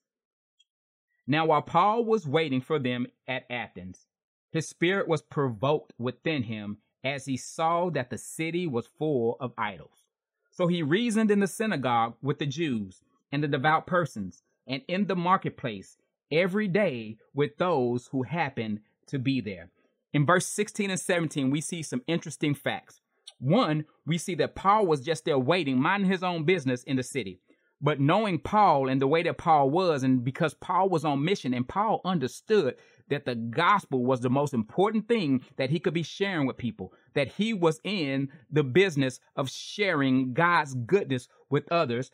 Now, 1.27 1.47
while 1.47 1.63
Paul 1.63 2.05
was 2.05 2.27
waiting 2.27 2.61
for 2.61 2.79
them 2.79 3.07
at 3.27 3.47
Athens, 3.51 4.07
his 4.51 4.69
spirit 4.69 5.09
was 5.09 5.23
provoked 5.23 5.93
within 5.99 6.45
him 6.45 6.79
as 7.05 7.27
he 7.27 7.37
saw 7.37 7.91
that 7.91 8.11
the 8.11 8.19
city 8.19 8.67
was 8.67 8.87
full 8.87 9.37
of 9.41 9.53
idols. 9.57 10.05
So 10.51 10.67
he 10.67 10.83
reasoned 10.83 11.31
in 11.31 11.41
the 11.41 11.47
synagogue 11.47 12.17
with 12.23 12.39
the 12.39 12.47
Jews 12.47 13.03
and 13.31 13.43
the 13.43 13.49
devout 13.49 13.87
persons, 13.87 14.43
and 14.67 14.83
in 14.89 15.07
the 15.07 15.17
marketplace 15.17 15.97
every 16.31 16.69
day 16.69 17.17
with 17.35 17.57
those 17.59 18.09
who 18.09 18.23
happened 18.23 18.81
to 19.07 19.19
be 19.19 19.41
there. 19.41 19.71
In 20.13 20.25
verse 20.25 20.47
16 20.47 20.91
and 20.91 20.99
17, 21.01 21.51
we 21.51 21.61
see 21.61 21.83
some 21.83 22.03
interesting 22.07 22.55
facts. 22.55 23.01
One, 23.39 23.85
we 24.07 24.17
see 24.19 24.35
that 24.37 24.55
Paul 24.55 24.87
was 24.87 25.03
just 25.03 25.25
there 25.25 25.39
waiting, 25.39 25.81
minding 25.81 26.11
his 26.11 26.23
own 26.23 26.45
business 26.45 26.83
in 26.83 26.97
the 26.97 27.03
city. 27.03 27.41
But 27.81 28.01
knowing 28.01 28.41
Paul 28.41 28.89
and 28.89 29.01
the 29.01 29.07
way 29.07 29.23
that 29.23 29.39
Paul 29.39 29.71
was, 29.71 30.03
and 30.03 30.25
because 30.25 30.55
Paul 30.55 30.89
was 30.89 31.05
on 31.05 31.25
mission 31.25 31.55
and 31.55 31.69
Paul 31.69 32.01
understood 32.05 32.77
that 33.09 33.25
the 33.25 33.37
gospel 33.37 34.05
was 34.05 34.21
the 34.21 34.31
most 34.31 34.53
important 34.53 35.07
thing 35.07 35.45
that 35.57 35.71
he 35.71 35.79
could 35.79 35.95
be 35.95 36.03
sharing 36.03 36.47
with 36.47 36.57
people, 36.57 36.93
that 37.15 37.33
he 37.33 37.55
was 37.55 37.81
in 37.85 38.31
the 38.51 38.65
business 38.65 39.21
of 39.37 39.49
sharing 39.49 40.33
God's 40.33 40.75
goodness 40.75 41.29
with 41.51 41.71
others. 41.71 42.11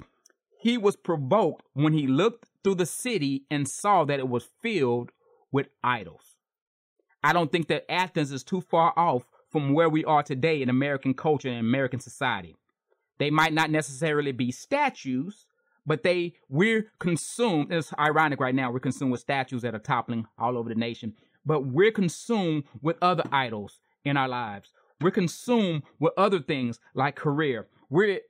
He 0.60 0.76
was 0.76 0.96
provoked 0.96 1.64
when 1.72 1.92
he 1.92 2.06
looked 2.06 2.46
through 2.62 2.76
the 2.76 2.86
city 2.86 3.44
and 3.50 3.68
saw 3.68 4.04
that 4.04 4.18
it 4.18 4.28
was 4.28 4.48
filled 4.62 5.12
with 5.50 5.68
idols. 5.82 6.33
I 7.24 7.32
don't 7.32 7.50
think 7.50 7.68
that 7.68 7.90
Athens 7.90 8.32
is 8.32 8.44
too 8.44 8.60
far 8.60 8.92
off 8.98 9.24
from 9.48 9.72
where 9.72 9.88
we 9.88 10.04
are 10.04 10.22
today 10.22 10.60
in 10.60 10.68
American 10.68 11.14
culture 11.14 11.48
and 11.48 11.58
American 11.58 11.98
society. 11.98 12.54
They 13.16 13.30
might 13.30 13.54
not 13.54 13.70
necessarily 13.70 14.30
be 14.30 14.52
statues, 14.52 15.46
but 15.86 16.02
they 16.02 16.34
we're 16.50 16.92
consumed. 16.98 17.72
It's 17.72 17.94
ironic 17.98 18.40
right 18.40 18.54
now. 18.54 18.70
We're 18.70 18.80
consumed 18.80 19.10
with 19.10 19.22
statues 19.22 19.62
that 19.62 19.74
are 19.74 19.78
toppling 19.78 20.26
all 20.38 20.58
over 20.58 20.68
the 20.68 20.74
nation, 20.74 21.14
but 21.46 21.64
we're 21.64 21.92
consumed 21.92 22.64
with 22.82 22.98
other 23.00 23.24
idols 23.32 23.80
in 24.04 24.18
our 24.18 24.28
lives. 24.28 24.74
We're 25.00 25.10
consumed 25.10 25.84
with 25.98 26.12
other 26.18 26.40
things 26.40 26.78
like 26.92 27.16
career. 27.16 27.68
We're 27.88 28.20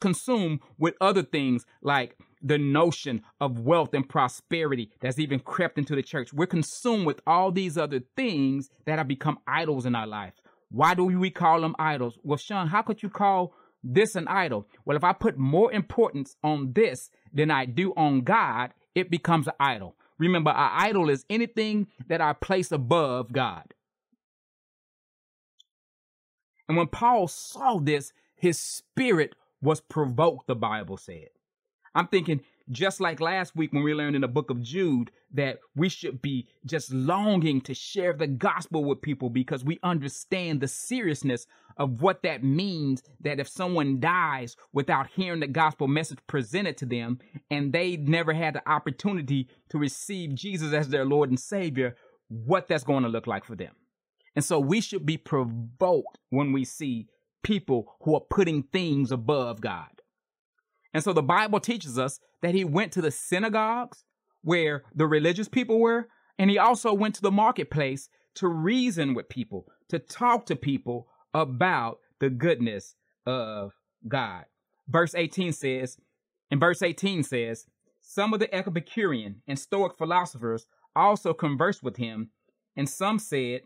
consumed 0.00 0.60
with 0.78 0.94
other 1.02 1.22
things 1.22 1.66
like 1.82 2.16
the 2.42 2.58
notion 2.58 3.22
of 3.40 3.60
wealth 3.60 3.94
and 3.94 4.08
prosperity 4.08 4.90
that's 5.00 5.18
even 5.18 5.40
crept 5.40 5.78
into 5.78 5.94
the 5.94 6.02
church. 6.02 6.32
We're 6.32 6.46
consumed 6.46 7.06
with 7.06 7.20
all 7.26 7.50
these 7.52 7.76
other 7.76 8.00
things 8.16 8.70
that 8.86 8.98
have 8.98 9.08
become 9.08 9.38
idols 9.46 9.86
in 9.86 9.94
our 9.94 10.06
lives. 10.06 10.40
Why 10.70 10.94
do 10.94 11.04
we 11.04 11.30
call 11.30 11.60
them 11.60 11.74
idols? 11.78 12.18
Well, 12.22 12.36
Sean, 12.36 12.68
how 12.68 12.82
could 12.82 13.02
you 13.02 13.08
call 13.08 13.54
this 13.82 14.14
an 14.14 14.28
idol. 14.28 14.66
Well, 14.84 14.96
if 14.96 15.04
I 15.04 15.12
put 15.12 15.38
more 15.38 15.72
importance 15.72 16.36
on 16.42 16.72
this 16.72 17.10
than 17.32 17.50
I 17.50 17.64
do 17.64 17.92
on 17.96 18.22
God, 18.22 18.72
it 18.94 19.10
becomes 19.10 19.46
an 19.46 19.54
idol. 19.60 19.96
Remember, 20.18 20.50
our 20.50 20.70
idol 20.74 21.10
is 21.10 21.24
anything 21.30 21.86
that 22.08 22.20
I 22.20 22.32
place 22.32 22.72
above 22.72 23.32
God. 23.32 23.74
And 26.68 26.76
when 26.76 26.88
Paul 26.88 27.28
saw 27.28 27.78
this, 27.78 28.12
his 28.36 28.58
spirit 28.58 29.34
was 29.62 29.80
provoked, 29.80 30.46
the 30.48 30.54
Bible 30.54 30.96
said. 30.96 31.28
I'm 31.98 32.06
thinking, 32.06 32.42
just 32.70 33.00
like 33.00 33.20
last 33.20 33.56
week 33.56 33.72
when 33.72 33.82
we 33.82 33.92
learned 33.92 34.14
in 34.14 34.22
the 34.22 34.28
book 34.28 34.50
of 34.50 34.62
Jude 34.62 35.10
that 35.34 35.58
we 35.74 35.88
should 35.88 36.22
be 36.22 36.46
just 36.64 36.92
longing 36.92 37.60
to 37.62 37.74
share 37.74 38.12
the 38.12 38.28
gospel 38.28 38.84
with 38.84 39.02
people 39.02 39.30
because 39.30 39.64
we 39.64 39.80
understand 39.82 40.60
the 40.60 40.68
seriousness 40.68 41.48
of 41.76 42.00
what 42.00 42.22
that 42.22 42.44
means 42.44 43.02
that 43.20 43.40
if 43.40 43.48
someone 43.48 43.98
dies 43.98 44.54
without 44.72 45.08
hearing 45.08 45.40
the 45.40 45.48
gospel 45.48 45.88
message 45.88 46.20
presented 46.28 46.76
to 46.76 46.86
them 46.86 47.18
and 47.50 47.72
they 47.72 47.96
never 47.96 48.32
had 48.32 48.54
the 48.54 48.70
opportunity 48.70 49.48
to 49.70 49.78
receive 49.78 50.36
Jesus 50.36 50.72
as 50.72 50.90
their 50.90 51.04
Lord 51.04 51.30
and 51.30 51.40
Savior, 51.40 51.96
what 52.28 52.68
that's 52.68 52.84
going 52.84 53.02
to 53.02 53.08
look 53.08 53.26
like 53.26 53.44
for 53.44 53.56
them. 53.56 53.74
And 54.36 54.44
so 54.44 54.60
we 54.60 54.80
should 54.80 55.04
be 55.04 55.16
provoked 55.16 56.18
when 56.30 56.52
we 56.52 56.64
see 56.64 57.08
people 57.42 57.96
who 58.02 58.14
are 58.14 58.20
putting 58.20 58.62
things 58.62 59.10
above 59.10 59.60
God. 59.60 59.98
And 60.98 61.04
so 61.04 61.12
the 61.12 61.22
Bible 61.22 61.60
teaches 61.60 61.96
us 61.96 62.18
that 62.42 62.56
he 62.56 62.64
went 62.64 62.90
to 62.94 63.00
the 63.00 63.12
synagogues 63.12 64.02
where 64.42 64.82
the 64.92 65.06
religious 65.06 65.46
people 65.46 65.78
were, 65.78 66.08
and 66.40 66.50
he 66.50 66.58
also 66.58 66.92
went 66.92 67.14
to 67.14 67.22
the 67.22 67.30
marketplace 67.30 68.08
to 68.34 68.48
reason 68.48 69.14
with 69.14 69.28
people, 69.28 69.66
to 69.90 70.00
talk 70.00 70.46
to 70.46 70.56
people 70.56 71.06
about 71.32 72.00
the 72.18 72.30
goodness 72.30 72.96
of 73.26 73.74
God. 74.08 74.46
Verse 74.88 75.14
18 75.14 75.52
says, 75.52 75.98
and 76.50 76.58
verse 76.58 76.82
18 76.82 77.22
says, 77.22 77.66
some 78.00 78.34
of 78.34 78.40
the 78.40 78.52
Epicurean 78.52 79.42
and 79.46 79.56
Stoic 79.56 79.96
philosophers 79.96 80.66
also 80.96 81.32
conversed 81.32 81.84
with 81.84 81.96
him, 81.96 82.30
and 82.74 82.88
some 82.88 83.20
said, 83.20 83.60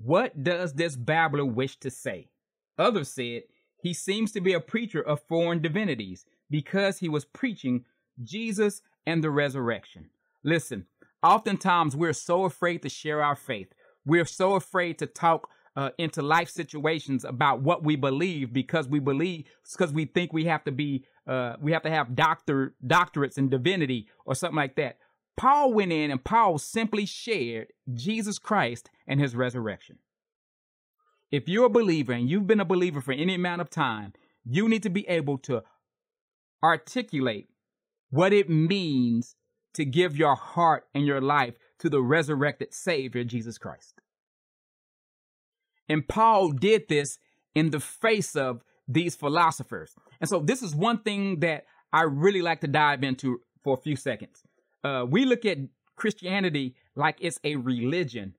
What 0.00 0.42
does 0.42 0.72
this 0.72 0.96
babbler 0.96 1.44
wish 1.44 1.76
to 1.76 1.90
say? 1.92 2.30
Others 2.78 3.10
said, 3.10 3.42
he 3.82 3.92
seems 3.92 4.30
to 4.32 4.40
be 4.40 4.52
a 4.52 4.60
preacher 4.60 5.00
of 5.02 5.20
foreign 5.28 5.60
divinities 5.60 6.24
because 6.48 6.98
he 6.98 7.08
was 7.08 7.24
preaching 7.24 7.84
Jesus 8.22 8.80
and 9.06 9.22
the 9.22 9.30
resurrection. 9.30 10.10
Listen, 10.44 10.86
oftentimes 11.22 11.96
we're 11.96 12.12
so 12.12 12.44
afraid 12.44 12.82
to 12.82 12.88
share 12.88 13.22
our 13.22 13.34
faith. 13.34 13.74
We're 14.06 14.24
so 14.24 14.54
afraid 14.54 14.98
to 15.00 15.06
talk 15.06 15.48
uh, 15.74 15.90
into 15.98 16.22
life 16.22 16.48
situations 16.48 17.24
about 17.24 17.62
what 17.62 17.82
we 17.82 17.96
believe 17.96 18.52
because 18.52 18.86
we 18.86 19.00
believe 19.00 19.46
because 19.72 19.92
we 19.92 20.04
think 20.04 20.32
we 20.32 20.44
have 20.44 20.62
to 20.64 20.72
be 20.72 21.04
uh, 21.26 21.54
we 21.60 21.72
have 21.72 21.82
to 21.82 21.90
have 21.90 22.14
doctor 22.14 22.74
doctorates 22.86 23.38
in 23.38 23.48
divinity 23.48 24.06
or 24.26 24.34
something 24.34 24.56
like 24.56 24.76
that. 24.76 24.98
Paul 25.36 25.72
went 25.72 25.92
in 25.92 26.10
and 26.10 26.22
Paul 26.22 26.58
simply 26.58 27.06
shared 27.06 27.68
Jesus 27.94 28.38
Christ 28.38 28.90
and 29.08 29.18
his 29.18 29.34
resurrection. 29.34 29.98
If 31.32 31.48
you're 31.48 31.66
a 31.66 31.70
believer 31.70 32.12
and 32.12 32.28
you've 32.28 32.46
been 32.46 32.60
a 32.60 32.64
believer 32.64 33.00
for 33.00 33.12
any 33.12 33.34
amount 33.34 33.62
of 33.62 33.70
time, 33.70 34.12
you 34.44 34.68
need 34.68 34.82
to 34.82 34.90
be 34.90 35.08
able 35.08 35.38
to 35.38 35.62
articulate 36.62 37.48
what 38.10 38.34
it 38.34 38.50
means 38.50 39.34
to 39.72 39.86
give 39.86 40.16
your 40.16 40.34
heart 40.34 40.84
and 40.94 41.06
your 41.06 41.22
life 41.22 41.54
to 41.78 41.88
the 41.88 42.02
resurrected 42.02 42.74
Savior, 42.74 43.24
Jesus 43.24 43.56
Christ. 43.56 43.94
And 45.88 46.06
Paul 46.06 46.52
did 46.52 46.88
this 46.88 47.18
in 47.54 47.70
the 47.70 47.80
face 47.80 48.36
of 48.36 48.62
these 48.86 49.16
philosophers. 49.16 49.94
And 50.20 50.28
so, 50.28 50.40
this 50.40 50.62
is 50.62 50.74
one 50.74 50.98
thing 50.98 51.40
that 51.40 51.64
I 51.92 52.02
really 52.02 52.42
like 52.42 52.60
to 52.60 52.68
dive 52.68 53.02
into 53.02 53.40
for 53.64 53.74
a 53.74 53.80
few 53.80 53.96
seconds. 53.96 54.42
Uh, 54.84 55.06
we 55.08 55.24
look 55.24 55.44
at 55.44 55.58
Christianity 55.96 56.74
like 56.94 57.16
it's 57.20 57.40
a 57.44 57.56
religion, 57.56 58.34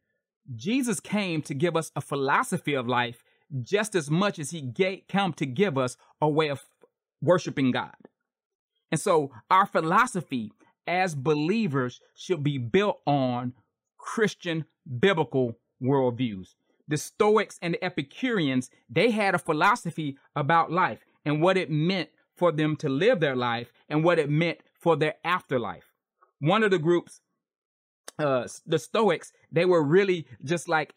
Jesus 0.55 0.99
came 0.99 1.41
to 1.43 1.53
give 1.53 1.75
us 1.75 1.91
a 1.95 2.01
philosophy 2.01 2.73
of 2.73 2.87
life 2.87 3.23
just 3.61 3.95
as 3.95 4.09
much 4.09 4.39
as 4.39 4.51
he 4.51 4.71
came 5.07 5.33
to 5.33 5.45
give 5.45 5.77
us 5.77 5.97
a 6.21 6.27
way 6.27 6.49
of 6.49 6.63
worshiping 7.21 7.71
God. 7.71 7.95
And 8.91 8.99
so 8.99 9.31
our 9.49 9.65
philosophy 9.65 10.51
as 10.85 11.15
believers 11.15 12.01
should 12.15 12.43
be 12.43 12.57
built 12.57 12.99
on 13.05 13.53
Christian 13.97 14.65
biblical 14.99 15.57
worldviews. 15.81 16.55
The 16.87 16.97
Stoics 16.97 17.57
and 17.61 17.75
the 17.75 17.83
Epicureans, 17.83 18.69
they 18.89 19.11
had 19.11 19.35
a 19.35 19.39
philosophy 19.39 20.17
about 20.35 20.71
life 20.71 21.05
and 21.25 21.41
what 21.41 21.57
it 21.57 21.71
meant 21.71 22.09
for 22.35 22.51
them 22.51 22.75
to 22.77 22.89
live 22.89 23.19
their 23.19 23.35
life 23.35 23.71
and 23.87 24.03
what 24.03 24.19
it 24.19 24.29
meant 24.29 24.59
for 24.73 24.95
their 24.95 25.15
afterlife. 25.23 25.93
One 26.39 26.63
of 26.63 26.71
the 26.71 26.79
groups 26.79 27.21
uh, 28.19 28.47
the 28.65 28.79
Stoics, 28.79 29.31
they 29.51 29.65
were 29.65 29.83
really 29.83 30.27
just 30.43 30.69
like 30.69 30.95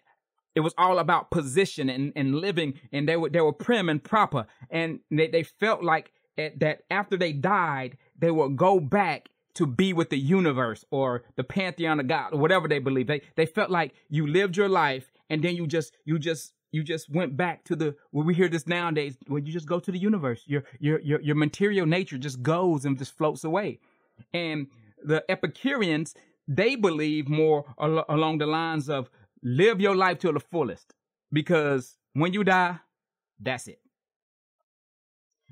it 0.54 0.60
was 0.60 0.74
all 0.78 0.98
about 0.98 1.30
position 1.30 1.90
and, 1.90 2.12
and 2.16 2.34
living, 2.34 2.74
and 2.92 3.08
they 3.08 3.16
were 3.16 3.28
they 3.28 3.40
were 3.40 3.52
prim 3.52 3.88
and 3.88 4.02
proper, 4.02 4.46
and 4.70 5.00
they, 5.10 5.28
they 5.28 5.42
felt 5.42 5.82
like 5.82 6.12
at, 6.38 6.58
that 6.60 6.82
after 6.90 7.16
they 7.16 7.32
died, 7.32 7.96
they 8.18 8.30
would 8.30 8.56
go 8.56 8.80
back 8.80 9.28
to 9.54 9.66
be 9.66 9.92
with 9.92 10.10
the 10.10 10.18
universe 10.18 10.84
or 10.90 11.24
the 11.36 11.44
pantheon 11.44 11.98
of 11.98 12.08
God 12.08 12.34
or 12.34 12.38
whatever 12.38 12.68
they 12.68 12.78
believe. 12.78 13.06
They 13.06 13.22
they 13.36 13.46
felt 13.46 13.70
like 13.70 13.94
you 14.08 14.26
lived 14.26 14.56
your 14.56 14.68
life 14.68 15.10
and 15.30 15.42
then 15.42 15.56
you 15.56 15.66
just 15.66 15.94
you 16.04 16.18
just 16.18 16.52
you 16.72 16.82
just 16.82 17.08
went 17.08 17.36
back 17.36 17.64
to 17.64 17.76
the 17.76 17.96
where 18.10 18.24
we 18.24 18.34
hear 18.34 18.48
this 18.48 18.66
nowadays 18.66 19.16
where 19.28 19.40
you 19.40 19.52
just 19.52 19.66
go 19.66 19.80
to 19.80 19.90
the 19.90 19.98
universe. 19.98 20.42
Your 20.46 20.64
your 20.78 21.00
your 21.00 21.20
your 21.20 21.36
material 21.36 21.86
nature 21.86 22.18
just 22.18 22.42
goes 22.42 22.84
and 22.84 22.98
just 22.98 23.16
floats 23.16 23.44
away. 23.44 23.80
And 24.32 24.66
the 25.02 25.24
Epicureans, 25.30 26.14
they 26.48 26.76
believe 26.76 27.28
more 27.28 27.64
al- 27.80 28.04
along 28.08 28.38
the 28.38 28.46
lines 28.46 28.88
of 28.88 29.10
live 29.42 29.80
your 29.80 29.96
life 29.96 30.18
to 30.20 30.32
the 30.32 30.40
fullest 30.40 30.94
because 31.32 31.96
when 32.12 32.32
you 32.32 32.44
die, 32.44 32.78
that's 33.40 33.68
it. 33.68 33.80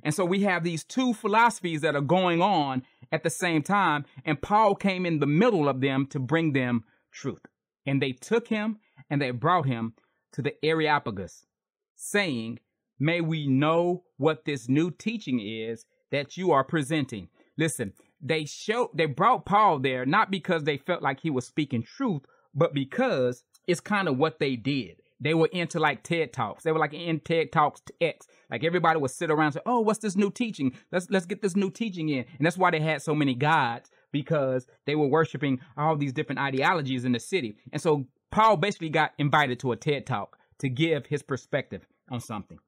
And 0.02 0.14
so 0.14 0.24
we 0.24 0.42
have 0.42 0.64
these 0.64 0.84
two 0.84 1.14
philosophies 1.14 1.80
that 1.80 1.96
are 1.96 2.00
going 2.02 2.42
on 2.42 2.82
at 3.10 3.22
the 3.22 3.30
same 3.30 3.62
time, 3.62 4.04
and 4.24 4.40
Paul 4.40 4.74
came 4.74 5.06
in 5.06 5.18
the 5.18 5.26
middle 5.26 5.68
of 5.68 5.80
them 5.80 6.06
to 6.08 6.18
bring 6.18 6.52
them 6.52 6.84
truth. 7.10 7.46
And 7.86 8.02
they 8.02 8.12
took 8.12 8.48
him 8.48 8.78
and 9.08 9.20
they 9.20 9.30
brought 9.30 9.66
him 9.66 9.94
to 10.32 10.42
the 10.42 10.54
Areopagus, 10.64 11.46
saying, 11.94 12.58
May 12.98 13.20
we 13.20 13.46
know 13.46 14.04
what 14.18 14.44
this 14.44 14.68
new 14.68 14.90
teaching 14.90 15.40
is 15.40 15.86
that 16.10 16.36
you 16.36 16.52
are 16.52 16.64
presenting. 16.64 17.28
Listen, 17.56 17.92
they 18.24 18.46
showed 18.46 18.90
they 18.94 19.06
brought 19.06 19.44
Paul 19.44 19.78
there 19.78 20.06
not 20.06 20.30
because 20.30 20.64
they 20.64 20.78
felt 20.78 21.02
like 21.02 21.20
he 21.20 21.30
was 21.30 21.46
speaking 21.46 21.82
truth, 21.82 22.22
but 22.54 22.72
because 22.74 23.44
it's 23.68 23.80
kind 23.80 24.08
of 24.08 24.16
what 24.16 24.38
they 24.38 24.56
did. 24.56 24.96
They 25.20 25.34
were 25.34 25.48
into 25.52 25.78
like 25.78 26.02
TED 26.02 26.32
Talks. 26.32 26.64
They 26.64 26.72
were 26.72 26.78
like 26.78 26.92
in 26.92 27.20
TED 27.20 27.52
Talks 27.52 27.82
X. 28.00 28.26
Like 28.50 28.64
everybody 28.64 28.98
would 28.98 29.10
sit 29.10 29.30
around 29.30 29.46
and 29.46 29.54
say, 29.54 29.60
"Oh, 29.64 29.80
what's 29.80 30.00
this 30.00 30.16
new 30.16 30.30
teaching? 30.30 30.72
Let's 30.90 31.08
let's 31.10 31.26
get 31.26 31.40
this 31.40 31.54
new 31.54 31.70
teaching 31.70 32.08
in." 32.08 32.24
And 32.38 32.44
that's 32.44 32.58
why 32.58 32.70
they 32.70 32.80
had 32.80 33.02
so 33.02 33.14
many 33.14 33.34
gods 33.34 33.90
because 34.10 34.66
they 34.86 34.94
were 34.94 35.06
worshiping 35.06 35.60
all 35.76 35.96
these 35.96 36.12
different 36.12 36.40
ideologies 36.40 37.04
in 37.04 37.12
the 37.12 37.20
city. 37.20 37.56
And 37.72 37.80
so 37.80 38.06
Paul 38.30 38.56
basically 38.56 38.88
got 38.88 39.12
invited 39.18 39.60
to 39.60 39.72
a 39.72 39.76
TED 39.76 40.06
Talk 40.06 40.38
to 40.58 40.68
give 40.68 41.06
his 41.06 41.22
perspective 41.22 41.86
on 42.10 42.20
something. 42.20 42.58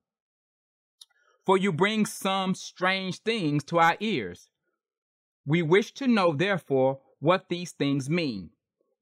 For 1.45 1.57
you 1.57 1.73
bring 1.73 2.07
some 2.07 2.55
strange 2.55 3.19
things 3.21 3.65
to 3.65 3.79
our 3.79 3.97
ears 4.01 4.49
we 5.47 5.63
wish 5.63 5.93
to 5.93 6.09
know, 6.09 6.33
therefore, 6.33 6.99
what 7.21 7.49
these 7.49 7.73
things 7.73 8.11
mean. 8.11 8.51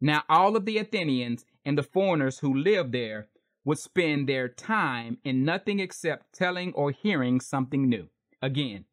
Now, 0.01 0.23
all 0.29 0.57
of 0.57 0.67
the 0.67 0.79
Athenians 0.79 1.45
and 1.65 1.79
the 1.79 1.83
foreigners 1.83 2.39
who 2.41 2.55
lived 2.55 2.93
there 2.93 3.29
would 3.65 3.79
spend 3.79 4.29
their 4.29 4.49
time 4.49 5.17
in 5.25 5.45
nothing 5.45 5.81
except 5.81 6.35
telling 6.35 6.73
or 6.75 6.91
hearing 6.91 7.41
something 7.41 7.89
new. 7.89 8.09
Again, 8.43 8.85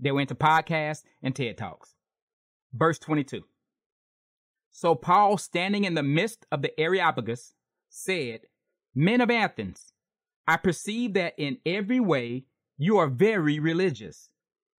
they 0.00 0.10
went 0.10 0.30
to 0.30 0.34
podcasts 0.34 1.02
and 1.22 1.36
TED 1.36 1.58
Talks. 1.58 1.94
Verse 2.72 2.98
22. 2.98 3.42
So 4.70 4.94
Paul, 4.94 5.36
standing 5.38 5.84
in 5.84 5.94
the 5.94 6.02
midst 6.02 6.46
of 6.50 6.62
the 6.62 6.78
Areopagus, 6.80 7.54
said, 7.90 8.40
Men 8.94 9.20
of 9.20 9.30
Athens, 9.30 9.92
I 10.48 10.56
perceive 10.56 11.14
that 11.14 11.34
in 11.36 11.58
every 11.64 12.00
way 12.00 12.46
you 12.76 12.96
are 12.96 13.06
very 13.06 13.58
religious. 13.60 14.30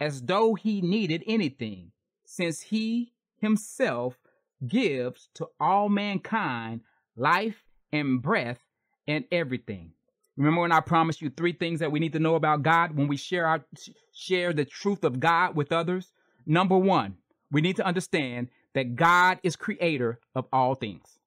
as 0.00 0.22
though 0.22 0.54
he 0.54 0.80
needed 0.80 1.22
anything, 1.26 1.92
since 2.24 2.60
he 2.60 3.12
himself 3.38 4.18
gives 4.66 5.28
to 5.34 5.48
all 5.60 5.88
mankind 5.88 6.80
life 7.16 7.64
and 7.92 8.22
breath 8.22 8.60
and 9.06 9.24
everything. 9.30 9.92
Remember 10.36 10.60
when 10.62 10.72
I 10.72 10.80
promised 10.80 11.22
you 11.22 11.30
three 11.30 11.52
things 11.52 11.80
that 11.80 11.92
we 11.92 12.00
need 12.00 12.12
to 12.12 12.18
know 12.18 12.34
about 12.34 12.62
God 12.62 12.94
when 12.94 13.08
we 13.08 13.16
share 13.16 13.46
our 13.46 13.64
share 14.12 14.52
the 14.52 14.64
truth 14.64 15.04
of 15.04 15.18
God 15.20 15.56
with 15.56 15.72
others? 15.72 16.12
Number 16.44 16.76
1, 16.76 17.16
we 17.50 17.60
need 17.60 17.76
to 17.76 17.86
understand 17.86 18.48
that 18.74 18.96
God 18.96 19.38
is 19.42 19.56
creator 19.56 20.20
of 20.34 20.46
all 20.52 20.74
things. 20.74 21.18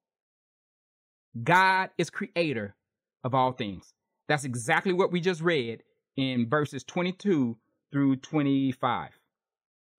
God 1.43 1.89
is 1.97 2.09
creator 2.09 2.75
of 3.23 3.33
all 3.33 3.51
things. 3.51 3.93
That's 4.27 4.45
exactly 4.45 4.93
what 4.93 5.11
we 5.11 5.19
just 5.21 5.41
read 5.41 5.81
in 6.15 6.47
verses 6.47 6.83
22 6.83 7.57
through 7.91 8.17
25. 8.17 9.11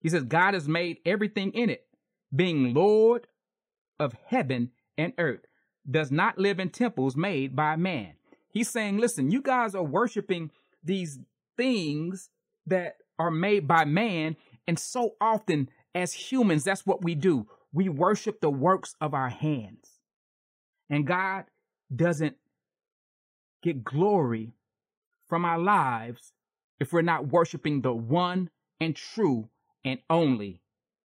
He 0.01 0.09
says, 0.09 0.25
God 0.25 0.55
has 0.55 0.69
made 0.69 0.99
everything 1.05 1.53
in 1.53 1.71
it, 1.71 1.87
being 2.35 2.75
Lord 2.75 3.27
of 3.99 4.15
heaven 4.27 4.71
and 4.97 5.13
earth, 5.19 5.47
does 5.89 6.11
not 6.11 6.39
live 6.39 6.59
in 6.59 6.71
temples 6.71 7.17
made 7.17 7.55
by 7.55 7.77
man. 7.77 8.15
He's 8.49 8.71
saying, 8.71 8.99
listen, 8.99 9.31
you 9.31 9.43
guys 9.43 9.75
are 9.75 9.83
worshiping 9.83 10.51
these 10.83 11.19
things 11.57 12.31
that 12.67 12.97
are 13.19 13.31
made 13.31 13.69
by 13.69 13.85
man. 13.85 14.37
And 14.67 14.79
so 14.79 15.15
often 15.21 15.69
as 15.95 16.13
humans, 16.13 16.65
that's 16.65 16.87
what 16.87 17.05
we 17.05 17.15
do. 17.15 17.47
We 17.73 17.89
worship 17.89 18.41
the 18.41 18.51
works 18.51 18.95
of 19.01 19.15
our 19.15 19.29
hands. 19.29 20.01
And 20.89 21.07
God 21.07 21.45
doesn't 21.95 22.37
get 23.63 23.85
glory 23.85 24.55
from 25.29 25.45
our 25.45 25.59
lives 25.59 26.33
if 26.81 26.93
we're 26.93 27.03
not 27.03 27.29
worshiping 27.29 27.83
the 27.83 27.93
one 27.93 28.51
and 28.81 28.97
true 28.97 29.49
and 29.85 30.01
only 30.09 30.63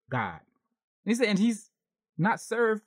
God. 0.10 0.39
And 1.05 1.12
he 1.12 1.15
said, 1.15 1.27
and 1.27 1.39
he's 1.39 1.70
not 2.17 2.39
served 2.39 2.82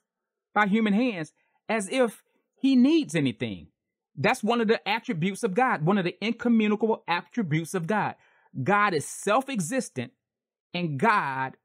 by 0.53 0.67
human 0.67 0.93
hands 0.93 1.31
as 1.69 1.87
if 1.89 2.23
he 2.57 2.75
needs 2.75 3.15
anything. 3.15 3.67
That's 4.17 4.43
one 4.43 4.59
of 4.59 4.67
the 4.67 4.85
attributes 4.87 5.43
of 5.43 5.53
God, 5.53 5.85
one 5.85 5.97
of 5.97 6.03
the 6.03 6.17
incommunicable 6.19 7.03
attributes 7.07 7.73
of 7.73 7.87
God. 7.87 8.15
God 8.63 8.93
is 8.93 9.05
self 9.05 9.47
existent 9.47 10.11
and 10.73 10.99
God 10.99 11.55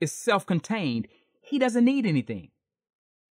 is 0.00 0.12
self 0.12 0.44
contained. 0.44 1.08
He 1.40 1.58
doesn't 1.58 1.84
need 1.84 2.04
anything. 2.04 2.50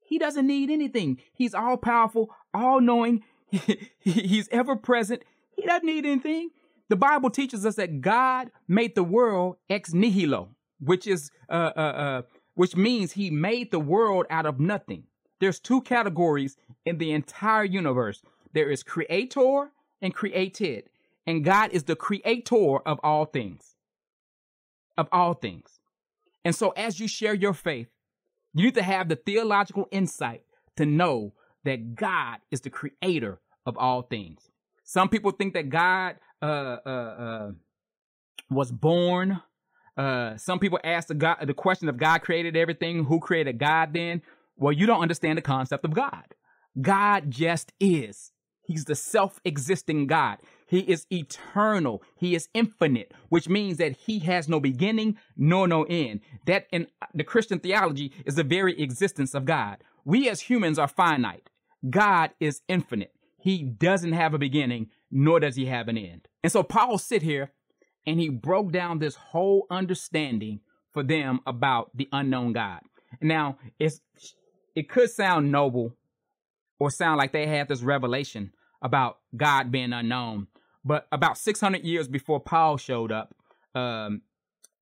He 0.00 0.18
doesn't 0.18 0.46
need 0.46 0.70
anything. 0.70 1.18
He's 1.32 1.54
all 1.54 1.76
powerful, 1.76 2.30
all 2.52 2.80
knowing. 2.80 3.22
He's 4.00 4.48
ever 4.50 4.74
present. 4.74 5.22
He 5.54 5.62
doesn't 5.62 5.86
need 5.86 6.04
anything. 6.04 6.50
The 6.88 6.96
Bible 6.96 7.30
teaches 7.30 7.66
us 7.66 7.76
that 7.76 8.00
God 8.00 8.50
made 8.66 8.94
the 8.94 9.04
world 9.04 9.56
ex 9.68 9.92
nihilo, 9.92 10.50
which 10.80 11.06
is 11.06 11.30
uh, 11.50 11.72
uh, 11.76 11.80
uh, 11.80 12.22
which 12.54 12.76
means 12.76 13.12
He 13.12 13.30
made 13.30 13.70
the 13.70 13.78
world 13.78 14.26
out 14.30 14.46
of 14.46 14.58
nothing. 14.58 15.04
There's 15.40 15.60
two 15.60 15.82
categories 15.82 16.56
in 16.84 16.98
the 16.98 17.12
entire 17.12 17.64
universe. 17.64 18.22
There 18.54 18.70
is 18.70 18.82
creator 18.82 19.70
and 20.00 20.14
created, 20.14 20.88
and 21.26 21.44
God 21.44 21.72
is 21.72 21.84
the 21.84 21.96
creator 21.96 22.78
of 22.86 22.98
all 23.02 23.26
things. 23.26 23.76
Of 24.96 25.08
all 25.12 25.34
things. 25.34 25.78
And 26.44 26.54
so 26.54 26.70
as 26.70 26.98
you 26.98 27.06
share 27.06 27.34
your 27.34 27.52
faith, 27.52 27.88
you 28.54 28.64
need 28.64 28.74
to 28.74 28.82
have 28.82 29.08
the 29.08 29.16
theological 29.16 29.86
insight 29.90 30.42
to 30.76 30.86
know 30.86 31.34
that 31.64 31.94
God 31.94 32.38
is 32.50 32.62
the 32.62 32.70
creator 32.70 33.40
of 33.66 33.76
all 33.76 34.02
things. 34.02 34.50
Some 34.84 35.10
people 35.10 35.32
think 35.32 35.52
that 35.52 35.68
God 35.68 36.16
uh, 36.42 36.76
uh, 36.86 36.88
uh, 36.88 37.50
was 38.50 38.70
born. 38.72 39.42
Uh, 39.96 40.36
some 40.36 40.58
people 40.58 40.78
ask 40.84 41.08
the 41.08 41.14
God 41.14 41.38
the 41.44 41.54
question 41.54 41.88
of 41.88 41.96
God 41.96 42.20
created 42.22 42.56
everything. 42.56 43.04
Who 43.04 43.20
created 43.20 43.58
God 43.58 43.92
then? 43.92 44.22
Well, 44.56 44.72
you 44.72 44.86
don't 44.86 45.00
understand 45.00 45.38
the 45.38 45.42
concept 45.42 45.84
of 45.84 45.94
God. 45.94 46.34
God 46.80 47.30
just 47.30 47.72
is. 47.80 48.32
He's 48.62 48.84
the 48.84 48.94
self-existing 48.94 50.06
God. 50.06 50.38
He 50.66 50.80
is 50.80 51.06
eternal. 51.10 52.02
He 52.16 52.34
is 52.34 52.48
infinite, 52.52 53.12
which 53.30 53.48
means 53.48 53.78
that 53.78 53.96
he 53.96 54.18
has 54.20 54.48
no 54.48 54.60
beginning 54.60 55.16
nor 55.36 55.66
no 55.66 55.84
end. 55.84 56.20
That 56.46 56.66
in 56.70 56.88
the 57.14 57.24
Christian 57.24 57.58
theology 57.58 58.12
is 58.26 58.34
the 58.34 58.44
very 58.44 58.78
existence 58.78 59.34
of 59.34 59.46
God. 59.46 59.78
We 60.04 60.28
as 60.28 60.42
humans 60.42 60.78
are 60.78 60.86
finite. 60.86 61.48
God 61.88 62.30
is 62.38 62.60
infinite. 62.68 63.14
He 63.38 63.62
doesn't 63.62 64.12
have 64.12 64.34
a 64.34 64.38
beginning, 64.38 64.90
nor 65.10 65.40
does 65.40 65.56
he 65.56 65.66
have 65.66 65.88
an 65.88 65.96
end. 65.96 66.27
And 66.42 66.52
so 66.52 66.62
Paul 66.62 66.98
sit 66.98 67.22
here 67.22 67.52
and 68.06 68.20
he 68.20 68.28
broke 68.28 68.72
down 68.72 68.98
this 68.98 69.16
whole 69.16 69.66
understanding 69.70 70.60
for 70.92 71.02
them 71.02 71.40
about 71.46 71.90
the 71.96 72.08
unknown 72.12 72.52
God. 72.52 72.80
Now, 73.20 73.58
it's 73.78 74.00
it 74.74 74.88
could 74.88 75.10
sound 75.10 75.50
noble 75.50 75.96
or 76.78 76.90
sound 76.90 77.18
like 77.18 77.32
they 77.32 77.46
had 77.46 77.68
this 77.68 77.82
revelation 77.82 78.52
about 78.80 79.18
God 79.36 79.72
being 79.72 79.92
unknown. 79.92 80.46
But 80.84 81.06
about 81.10 81.36
600 81.36 81.82
years 81.82 82.06
before 82.06 82.40
Paul 82.40 82.76
showed 82.76 83.10
up, 83.10 83.34
um, 83.74 84.22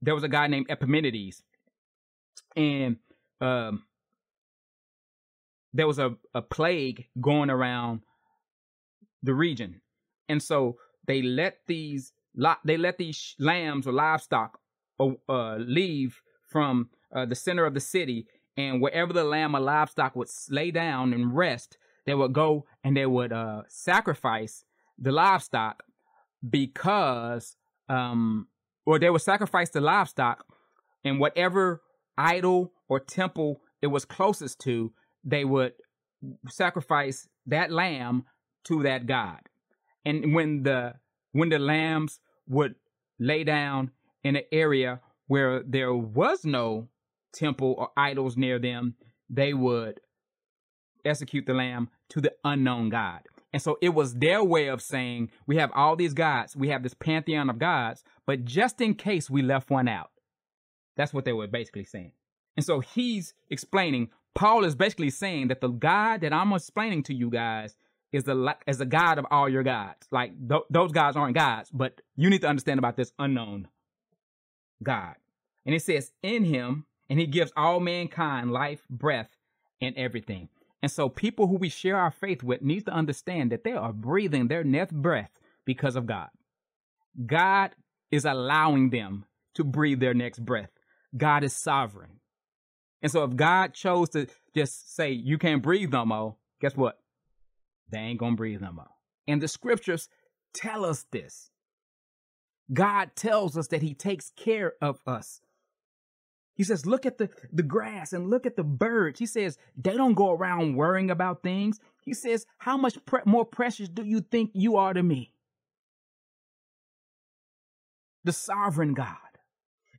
there 0.02 0.14
was 0.14 0.22
a 0.22 0.28
guy 0.28 0.46
named 0.46 0.66
Epimenides. 0.68 1.42
And 2.54 2.96
um, 3.40 3.84
there 5.72 5.86
was 5.86 5.98
a, 5.98 6.14
a 6.34 6.42
plague 6.42 7.06
going 7.20 7.50
around 7.50 8.02
the 9.22 9.34
region. 9.34 9.80
And 10.28 10.42
so 10.42 10.76
they 11.06 11.22
let 11.22 11.58
these 11.66 12.12
they 12.64 12.76
let 12.76 12.98
these 12.98 13.34
lambs 13.38 13.86
or 13.86 13.92
livestock 13.92 14.58
uh, 15.00 15.10
uh, 15.28 15.56
leave 15.56 16.20
from 16.50 16.90
uh, 17.14 17.24
the 17.24 17.34
center 17.34 17.64
of 17.64 17.74
the 17.74 17.80
city, 17.80 18.26
and 18.56 18.80
wherever 18.80 19.12
the 19.12 19.24
lamb 19.24 19.56
or 19.56 19.60
livestock 19.60 20.14
would 20.16 20.28
lay 20.50 20.70
down 20.70 21.12
and 21.12 21.36
rest, 21.36 21.78
they 22.04 22.14
would 22.14 22.32
go 22.32 22.66
and 22.84 22.96
they 22.96 23.06
would 23.06 23.32
uh, 23.32 23.62
sacrifice 23.68 24.64
the 24.98 25.12
livestock 25.12 25.82
because 26.48 27.56
um 27.88 28.46
or 28.84 28.98
they 28.98 29.10
would 29.10 29.22
sacrifice 29.22 29.70
the 29.70 29.80
livestock 29.80 30.44
and 31.04 31.18
whatever 31.18 31.82
idol 32.16 32.72
or 32.88 33.00
temple 33.00 33.60
it 33.82 33.88
was 33.88 34.04
closest 34.04 34.60
to 34.60 34.92
they 35.24 35.44
would 35.44 35.72
sacrifice 36.48 37.28
that 37.46 37.70
lamb 37.70 38.24
to 38.64 38.82
that 38.82 39.06
god 39.06 39.40
and 40.06 40.34
when 40.34 40.62
the 40.62 40.94
when 41.32 41.50
the 41.50 41.58
lambs 41.58 42.20
would 42.48 42.74
lay 43.18 43.44
down 43.44 43.90
in 44.24 44.36
an 44.36 44.44
area 44.50 45.00
where 45.26 45.62
there 45.62 45.94
was 45.94 46.46
no 46.46 46.88
temple 47.34 47.74
or 47.76 47.90
idols 47.96 48.38
near 48.38 48.58
them 48.58 48.94
they 49.28 49.52
would 49.52 50.00
execute 51.04 51.44
the 51.44 51.52
lamb 51.52 51.90
to 52.08 52.22
the 52.22 52.32
unknown 52.44 52.88
god 52.88 53.20
and 53.56 53.62
so 53.62 53.78
it 53.80 53.94
was 53.94 54.12
their 54.16 54.44
way 54.44 54.66
of 54.66 54.82
saying, 54.82 55.30
we 55.46 55.56
have 55.56 55.70
all 55.74 55.96
these 55.96 56.12
gods, 56.12 56.54
we 56.54 56.68
have 56.68 56.82
this 56.82 56.92
pantheon 56.92 57.48
of 57.48 57.58
gods, 57.58 58.04
but 58.26 58.44
just 58.44 58.82
in 58.82 58.94
case 58.94 59.30
we 59.30 59.40
left 59.40 59.70
one 59.70 59.88
out. 59.88 60.10
That's 60.94 61.14
what 61.14 61.24
they 61.24 61.32
were 61.32 61.46
basically 61.46 61.84
saying. 61.84 62.12
And 62.58 62.66
so 62.66 62.80
he's 62.80 63.32
explaining, 63.48 64.10
Paul 64.34 64.64
is 64.64 64.74
basically 64.74 65.08
saying 65.08 65.48
that 65.48 65.62
the 65.62 65.68
God 65.68 66.20
that 66.20 66.34
I'm 66.34 66.52
explaining 66.52 67.02
to 67.04 67.14
you 67.14 67.30
guys 67.30 67.76
is 68.12 68.24
the 68.24 68.56
is 68.66 68.78
the 68.78 68.86
God 68.86 69.18
of 69.18 69.26
all 69.30 69.48
your 69.48 69.62
gods. 69.62 70.06
Like 70.10 70.32
th- 70.48 70.62
those 70.70 70.92
gods 70.92 71.16
aren't 71.16 71.34
gods, 71.34 71.70
but 71.72 72.00
you 72.16 72.30
need 72.30 72.42
to 72.42 72.48
understand 72.48 72.78
about 72.78 72.96
this 72.96 73.12
unknown 73.18 73.68
God. 74.82 75.14
And 75.64 75.74
it 75.74 75.82
says, 75.82 76.12
in 76.22 76.44
him, 76.44 76.86
and 77.08 77.18
he 77.18 77.26
gives 77.26 77.52
all 77.56 77.80
mankind 77.80 78.52
life, 78.52 78.82
breath, 78.88 79.30
and 79.80 79.96
everything. 79.96 80.48
And 80.82 80.90
so 80.90 81.08
people 81.08 81.46
who 81.48 81.56
we 81.56 81.68
share 81.68 81.96
our 81.96 82.10
faith 82.10 82.42
with 82.42 82.62
need 82.62 82.86
to 82.86 82.92
understand 82.92 83.50
that 83.50 83.64
they 83.64 83.72
are 83.72 83.92
breathing 83.92 84.48
their 84.48 84.62
next 84.62 84.92
breath 84.92 85.30
because 85.64 85.96
of 85.96 86.06
God. 86.06 86.28
God 87.24 87.72
is 88.10 88.24
allowing 88.24 88.90
them 88.90 89.24
to 89.54 89.64
breathe 89.64 90.00
their 90.00 90.14
next 90.14 90.44
breath. 90.44 90.70
God 91.16 91.42
is 91.42 91.54
sovereign. 91.54 92.20
And 93.02 93.10
so 93.10 93.24
if 93.24 93.34
God 93.34 93.74
chose 93.74 94.10
to 94.10 94.26
just 94.54 94.94
say, 94.94 95.10
you 95.10 95.38
can't 95.38 95.62
breathe 95.62 95.92
no 95.92 96.04
more, 96.04 96.36
guess 96.60 96.76
what? 96.76 96.98
They 97.90 97.98
ain't 97.98 98.18
gonna 98.18 98.36
breathe 98.36 98.60
no 98.60 98.72
more. 98.72 98.90
And 99.28 99.40
the 99.40 99.48
scriptures 99.48 100.08
tell 100.54 100.84
us 100.84 101.06
this. 101.10 101.50
God 102.72 103.10
tells 103.14 103.56
us 103.56 103.68
that 103.68 103.82
He 103.82 103.94
takes 103.94 104.30
care 104.36 104.74
of 104.80 105.00
us. 105.06 105.40
He 106.56 106.64
says, 106.64 106.86
look 106.86 107.04
at 107.04 107.18
the, 107.18 107.28
the 107.52 107.62
grass 107.62 108.14
and 108.14 108.30
look 108.30 108.46
at 108.46 108.56
the 108.56 108.64
birds. 108.64 109.18
He 109.18 109.26
says, 109.26 109.58
they 109.76 109.94
don't 109.94 110.14
go 110.14 110.30
around 110.32 110.74
worrying 110.74 111.10
about 111.10 111.42
things. 111.42 111.78
He 112.02 112.14
says, 112.14 112.46
how 112.58 112.78
much 112.78 112.96
pre- 113.04 113.20
more 113.26 113.44
precious 113.44 113.90
do 113.90 114.02
you 114.04 114.22
think 114.22 114.52
you 114.54 114.76
are 114.76 114.94
to 114.94 115.02
me? 115.02 115.34
The 118.24 118.32
sovereign 118.32 118.94
God. 118.94 119.16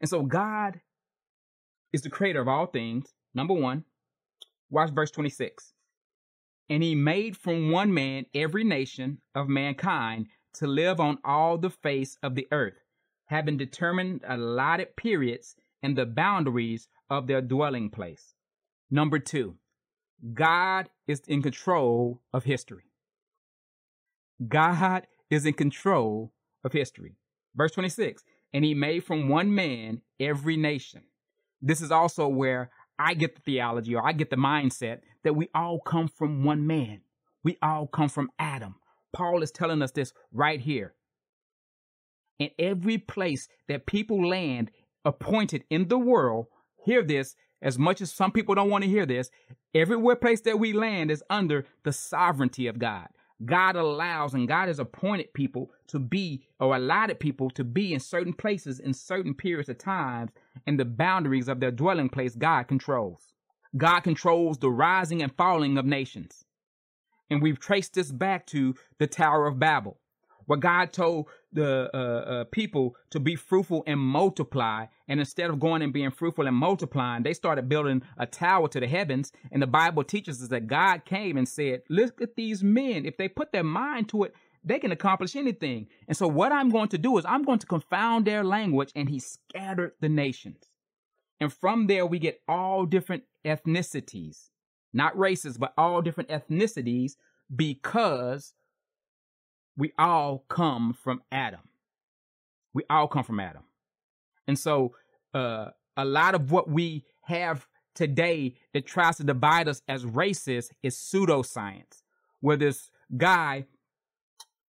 And 0.01 0.09
so 0.09 0.23
God 0.23 0.81
is 1.93 2.01
the 2.01 2.09
creator 2.09 2.41
of 2.41 2.47
all 2.47 2.65
things. 2.65 3.13
Number 3.35 3.53
one, 3.53 3.83
watch 4.71 4.89
verse 4.89 5.11
26. 5.11 5.73
And 6.69 6.83
he 6.83 6.95
made 6.95 7.37
from 7.37 7.71
one 7.71 7.93
man 7.93 8.25
every 8.33 8.63
nation 8.63 9.19
of 9.33 9.47
mankind 9.47 10.27
to 10.55 10.67
live 10.67 10.99
on 10.99 11.19
all 11.23 11.57
the 11.57 11.69
face 11.69 12.17
of 12.21 12.35
the 12.35 12.47
earth, 12.51 12.81
having 13.25 13.57
determined 13.57 14.21
allotted 14.27 14.95
periods 14.95 15.55
and 15.81 15.97
the 15.97 16.05
boundaries 16.05 16.87
of 17.09 17.27
their 17.27 17.41
dwelling 17.41 17.89
place. 17.89 18.33
Number 18.89 19.19
two, 19.19 19.55
God 20.33 20.89
is 21.07 21.21
in 21.27 21.41
control 21.41 22.21
of 22.33 22.43
history. 22.43 22.85
God 24.47 25.07
is 25.29 25.45
in 25.45 25.53
control 25.53 26.33
of 26.63 26.73
history. 26.73 27.15
Verse 27.55 27.71
26, 27.71 28.23
and 28.53 28.63
he 28.63 28.73
made 28.73 29.03
from 29.03 29.29
one 29.29 29.53
man 29.53 30.01
every 30.19 30.57
nation. 30.57 31.03
This 31.61 31.81
is 31.81 31.91
also 31.91 32.27
where 32.27 32.71
I 32.99 33.13
get 33.13 33.35
the 33.35 33.41
theology 33.41 33.95
or 33.95 34.05
I 34.05 34.11
get 34.11 34.29
the 34.29 34.35
mindset 34.35 34.99
that 35.23 35.35
we 35.35 35.49
all 35.53 35.79
come 35.79 36.07
from 36.07 36.43
one 36.43 36.65
man. 36.65 37.01
We 37.43 37.57
all 37.61 37.87
come 37.87 38.09
from 38.09 38.31
Adam. 38.39 38.75
Paul 39.13 39.41
is 39.43 39.51
telling 39.51 39.81
us 39.81 39.91
this 39.91 40.13
right 40.31 40.59
here. 40.59 40.93
In 42.39 42.49
every 42.59 42.97
place 42.97 43.47
that 43.67 43.85
people 43.85 44.27
land 44.27 44.71
appointed 45.05 45.63
in 45.69 45.87
the 45.87 45.97
world, 45.97 46.47
hear 46.83 47.03
this, 47.03 47.35
as 47.61 47.79
much 47.79 48.01
as 48.01 48.11
some 48.11 48.31
people 48.31 48.53
don't 48.53 48.69
want 48.69 48.83
to 48.83 48.89
hear 48.89 49.05
this, 49.05 49.29
everywhere 49.73 50.15
place 50.15 50.41
that 50.41 50.59
we 50.59 50.73
land 50.73 51.09
is 51.09 51.23
under 51.29 51.65
the 51.83 51.91
sovereignty 51.91 52.67
of 52.67 52.79
God. 52.79 53.07
God 53.45 53.75
allows 53.75 54.33
and 54.33 54.47
God 54.47 54.67
has 54.67 54.79
appointed 54.79 55.33
people 55.33 55.71
to 55.87 55.99
be 55.99 56.43
or 56.59 56.75
allotted 56.75 57.19
people 57.19 57.49
to 57.51 57.63
be 57.63 57.93
in 57.93 57.99
certain 57.99 58.33
places 58.33 58.79
in 58.79 58.93
certain 58.93 59.33
periods 59.33 59.69
of 59.69 59.77
times 59.77 60.31
and 60.65 60.79
the 60.79 60.85
boundaries 60.85 61.47
of 61.47 61.59
their 61.59 61.71
dwelling 61.71 62.09
place 62.09 62.35
God 62.35 62.63
controls. 62.63 63.33
God 63.75 64.01
controls 64.01 64.57
the 64.57 64.71
rising 64.71 65.21
and 65.21 65.35
falling 65.35 65.77
of 65.77 65.85
nations. 65.85 66.45
And 67.29 67.41
we've 67.41 67.59
traced 67.59 67.93
this 67.93 68.11
back 68.11 68.47
to 68.47 68.75
the 68.97 69.07
Tower 69.07 69.45
of 69.45 69.59
Babel, 69.59 69.99
where 70.47 70.57
God 70.57 70.91
told 70.91 71.27
the 71.53 71.89
uh, 71.93 71.97
uh, 71.97 72.43
people 72.45 72.95
to 73.11 73.19
be 73.19 73.35
fruitful 73.35 73.83
and 73.85 73.99
multiply. 73.99 74.85
And 75.07 75.19
instead 75.19 75.49
of 75.49 75.59
going 75.59 75.81
and 75.81 75.93
being 75.93 76.11
fruitful 76.11 76.47
and 76.47 76.55
multiplying, 76.55 77.23
they 77.23 77.33
started 77.33 77.69
building 77.69 78.01
a 78.17 78.25
tower 78.25 78.67
to 78.69 78.79
the 78.79 78.87
heavens. 78.87 79.31
And 79.51 79.61
the 79.61 79.67
Bible 79.67 80.03
teaches 80.03 80.41
us 80.41 80.49
that 80.49 80.67
God 80.67 81.05
came 81.05 81.37
and 81.37 81.47
said, 81.47 81.83
Look 81.89 82.21
at 82.21 82.35
these 82.35 82.63
men. 82.63 83.05
If 83.05 83.17
they 83.17 83.27
put 83.27 83.51
their 83.51 83.63
mind 83.63 84.09
to 84.09 84.23
it, 84.23 84.33
they 84.63 84.79
can 84.79 84.91
accomplish 84.91 85.35
anything. 85.35 85.87
And 86.07 86.17
so, 86.17 86.27
what 86.27 86.51
I'm 86.51 86.69
going 86.69 86.89
to 86.89 86.97
do 86.97 87.17
is, 87.17 87.25
I'm 87.25 87.43
going 87.43 87.59
to 87.59 87.67
confound 87.67 88.25
their 88.25 88.43
language. 88.43 88.91
And 88.95 89.09
He 89.09 89.19
scattered 89.19 89.93
the 89.99 90.09
nations. 90.09 90.69
And 91.39 91.53
from 91.53 91.87
there, 91.87 92.05
we 92.05 92.19
get 92.19 92.41
all 92.47 92.85
different 92.85 93.23
ethnicities, 93.45 94.49
not 94.93 95.17
races, 95.17 95.57
but 95.57 95.73
all 95.77 96.01
different 96.01 96.29
ethnicities 96.29 97.13
because 97.53 98.53
we 99.77 99.93
all 99.97 100.43
come 100.49 100.93
from 100.93 101.21
Adam. 101.31 101.61
We 102.73 102.83
all 102.89 103.07
come 103.07 103.23
from 103.23 103.39
Adam. 103.39 103.63
And 104.47 104.57
so 104.57 104.93
uh, 105.33 105.67
a 105.95 106.03
lot 106.03 106.35
of 106.35 106.51
what 106.51 106.69
we 106.69 107.05
have 107.23 107.67
today 107.93 108.55
that 108.73 108.85
tries 108.85 109.17
to 109.17 109.23
divide 109.23 109.67
us 109.67 109.81
as 109.87 110.05
races 110.05 110.71
is 110.83 110.95
pseudoscience, 110.95 112.01
where 112.41 112.57
this 112.57 112.89
guy, 113.15 113.65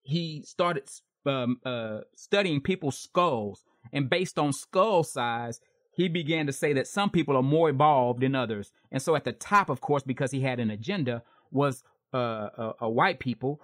he 0.02 0.42
started 0.42 0.88
um, 1.26 1.60
uh, 1.64 2.00
studying 2.16 2.60
people's 2.60 2.98
skulls, 2.98 3.64
and 3.92 4.10
based 4.10 4.38
on 4.38 4.52
skull 4.52 5.04
size, 5.04 5.60
he 5.92 6.08
began 6.08 6.46
to 6.46 6.52
say 6.52 6.72
that 6.72 6.86
some 6.86 7.10
people 7.10 7.36
are 7.36 7.42
more 7.42 7.68
evolved 7.68 8.20
than 8.20 8.34
others. 8.34 8.72
And 8.92 9.02
so 9.02 9.16
at 9.16 9.24
the 9.24 9.32
top, 9.32 9.68
of 9.68 9.80
course, 9.80 10.02
because 10.02 10.30
he 10.30 10.40
had 10.40 10.60
an 10.60 10.70
agenda, 10.70 11.22
was 11.50 11.82
uh, 12.12 12.16
uh, 12.16 12.72
uh 12.82 12.88
white 12.88 13.18
people. 13.20 13.60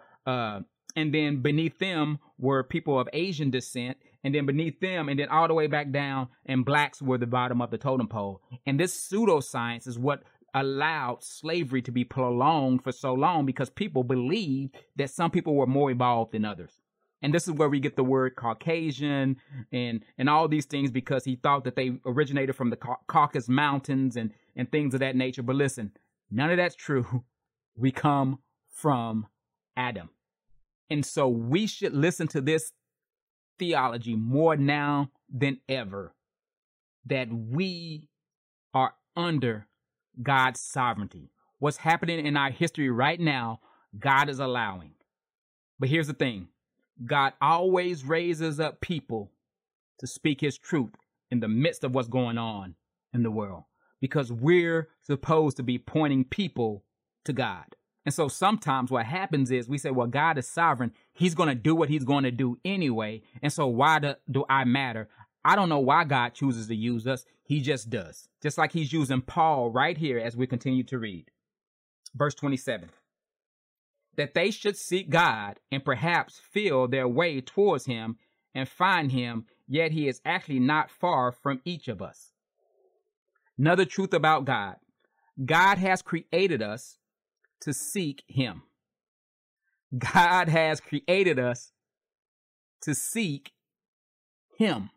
And 0.96 1.12
then 1.12 1.42
beneath 1.42 1.78
them 1.78 2.18
were 2.38 2.62
people 2.62 2.98
of 2.98 3.08
Asian 3.12 3.50
descent, 3.50 3.98
and 4.22 4.34
then 4.34 4.46
beneath 4.46 4.80
them, 4.80 5.08
and 5.08 5.18
then 5.18 5.28
all 5.28 5.48
the 5.48 5.54
way 5.54 5.66
back 5.66 5.90
down, 5.90 6.28
and 6.46 6.64
blacks 6.64 7.02
were 7.02 7.18
the 7.18 7.26
bottom 7.26 7.60
of 7.60 7.70
the 7.70 7.78
totem 7.78 8.08
pole. 8.08 8.40
And 8.64 8.78
this 8.78 8.96
pseudoscience 8.96 9.88
is 9.88 9.98
what 9.98 10.22
allowed 10.54 11.22
slavery 11.24 11.82
to 11.82 11.90
be 11.90 12.04
prolonged 12.04 12.84
for 12.84 12.92
so 12.92 13.12
long 13.12 13.44
because 13.44 13.70
people 13.70 14.04
believed 14.04 14.76
that 14.96 15.10
some 15.10 15.30
people 15.30 15.54
were 15.54 15.66
more 15.66 15.90
evolved 15.90 16.32
than 16.32 16.44
others. 16.44 16.80
And 17.22 17.34
this 17.34 17.48
is 17.48 17.54
where 17.54 17.68
we 17.68 17.80
get 17.80 17.96
the 17.96 18.04
word 18.04 18.36
Caucasian 18.36 19.36
and 19.72 20.04
and 20.18 20.28
all 20.28 20.46
these 20.46 20.66
things 20.66 20.90
because 20.90 21.24
he 21.24 21.36
thought 21.36 21.64
that 21.64 21.74
they 21.74 21.92
originated 22.04 22.54
from 22.54 22.70
the 22.70 22.76
Caucasus 22.76 23.48
Mountains 23.48 24.16
and 24.16 24.30
and 24.54 24.70
things 24.70 24.94
of 24.94 25.00
that 25.00 25.16
nature. 25.16 25.42
But 25.42 25.56
listen, 25.56 25.92
none 26.30 26.50
of 26.50 26.56
that's 26.56 26.76
true. 26.76 27.24
We 27.76 27.90
come 27.90 28.38
from 28.70 29.26
Adam. 29.76 30.08
And 30.90 31.04
so 31.04 31.28
we 31.28 31.66
should 31.66 31.94
listen 31.94 32.28
to 32.28 32.40
this 32.40 32.72
theology 33.58 34.16
more 34.16 34.56
now 34.56 35.10
than 35.32 35.60
ever 35.68 36.14
that 37.06 37.28
we 37.32 38.08
are 38.72 38.94
under 39.16 39.66
God's 40.22 40.60
sovereignty. 40.60 41.30
What's 41.58 41.78
happening 41.78 42.24
in 42.26 42.36
our 42.36 42.50
history 42.50 42.90
right 42.90 43.20
now, 43.20 43.60
God 43.98 44.28
is 44.28 44.38
allowing. 44.38 44.92
But 45.78 45.88
here's 45.88 46.06
the 46.06 46.14
thing 46.14 46.48
God 47.04 47.32
always 47.40 48.04
raises 48.04 48.60
up 48.60 48.80
people 48.80 49.32
to 49.98 50.06
speak 50.06 50.40
his 50.40 50.58
truth 50.58 50.94
in 51.30 51.40
the 51.40 51.48
midst 51.48 51.84
of 51.84 51.94
what's 51.94 52.08
going 52.08 52.38
on 52.38 52.74
in 53.12 53.22
the 53.22 53.30
world 53.30 53.64
because 54.00 54.30
we're 54.30 54.88
supposed 55.02 55.56
to 55.56 55.62
be 55.62 55.78
pointing 55.78 56.24
people 56.24 56.84
to 57.24 57.32
God. 57.32 57.64
And 58.04 58.14
so 58.14 58.28
sometimes 58.28 58.90
what 58.90 59.06
happens 59.06 59.50
is 59.50 59.68
we 59.68 59.78
say, 59.78 59.90
well, 59.90 60.06
God 60.06 60.36
is 60.36 60.46
sovereign. 60.46 60.92
He's 61.12 61.34
going 61.34 61.48
to 61.48 61.54
do 61.54 61.74
what 61.74 61.88
he's 61.88 62.04
going 62.04 62.24
to 62.24 62.30
do 62.30 62.58
anyway. 62.64 63.22
And 63.42 63.52
so 63.52 63.66
why 63.66 63.98
do, 63.98 64.14
do 64.30 64.44
I 64.48 64.64
matter? 64.64 65.08
I 65.44 65.56
don't 65.56 65.68
know 65.68 65.80
why 65.80 66.04
God 66.04 66.34
chooses 66.34 66.68
to 66.68 66.74
use 66.74 67.06
us. 67.06 67.24
He 67.44 67.60
just 67.60 67.90
does. 67.90 68.28
Just 68.42 68.58
like 68.58 68.72
he's 68.72 68.92
using 68.92 69.22
Paul 69.22 69.70
right 69.70 69.96
here 69.96 70.18
as 70.18 70.36
we 70.36 70.46
continue 70.46 70.84
to 70.84 70.98
read. 70.98 71.30
Verse 72.14 72.34
27 72.34 72.90
that 74.16 74.34
they 74.34 74.50
should 74.50 74.76
seek 74.76 75.10
God 75.10 75.58
and 75.70 75.84
perhaps 75.84 76.38
feel 76.38 76.86
their 76.86 77.08
way 77.08 77.40
towards 77.40 77.86
him 77.86 78.16
and 78.54 78.68
find 78.68 79.10
him, 79.10 79.46
yet 79.66 79.90
he 79.90 80.08
is 80.08 80.20
actually 80.24 80.60
not 80.60 80.90
far 80.90 81.32
from 81.32 81.60
each 81.64 81.88
of 81.88 82.00
us. 82.00 82.32
Another 83.58 83.84
truth 83.84 84.14
about 84.14 84.44
God 84.44 84.76
God 85.44 85.78
has 85.78 86.02
created 86.02 86.62
us 86.62 86.98
to 87.64 87.72
seek 87.72 88.22
Him. 88.28 88.62
God 89.96 90.48
has 90.48 90.80
created 90.80 91.38
us 91.38 91.72
to 92.82 92.94
seek 92.94 93.52
Him. 94.58 94.90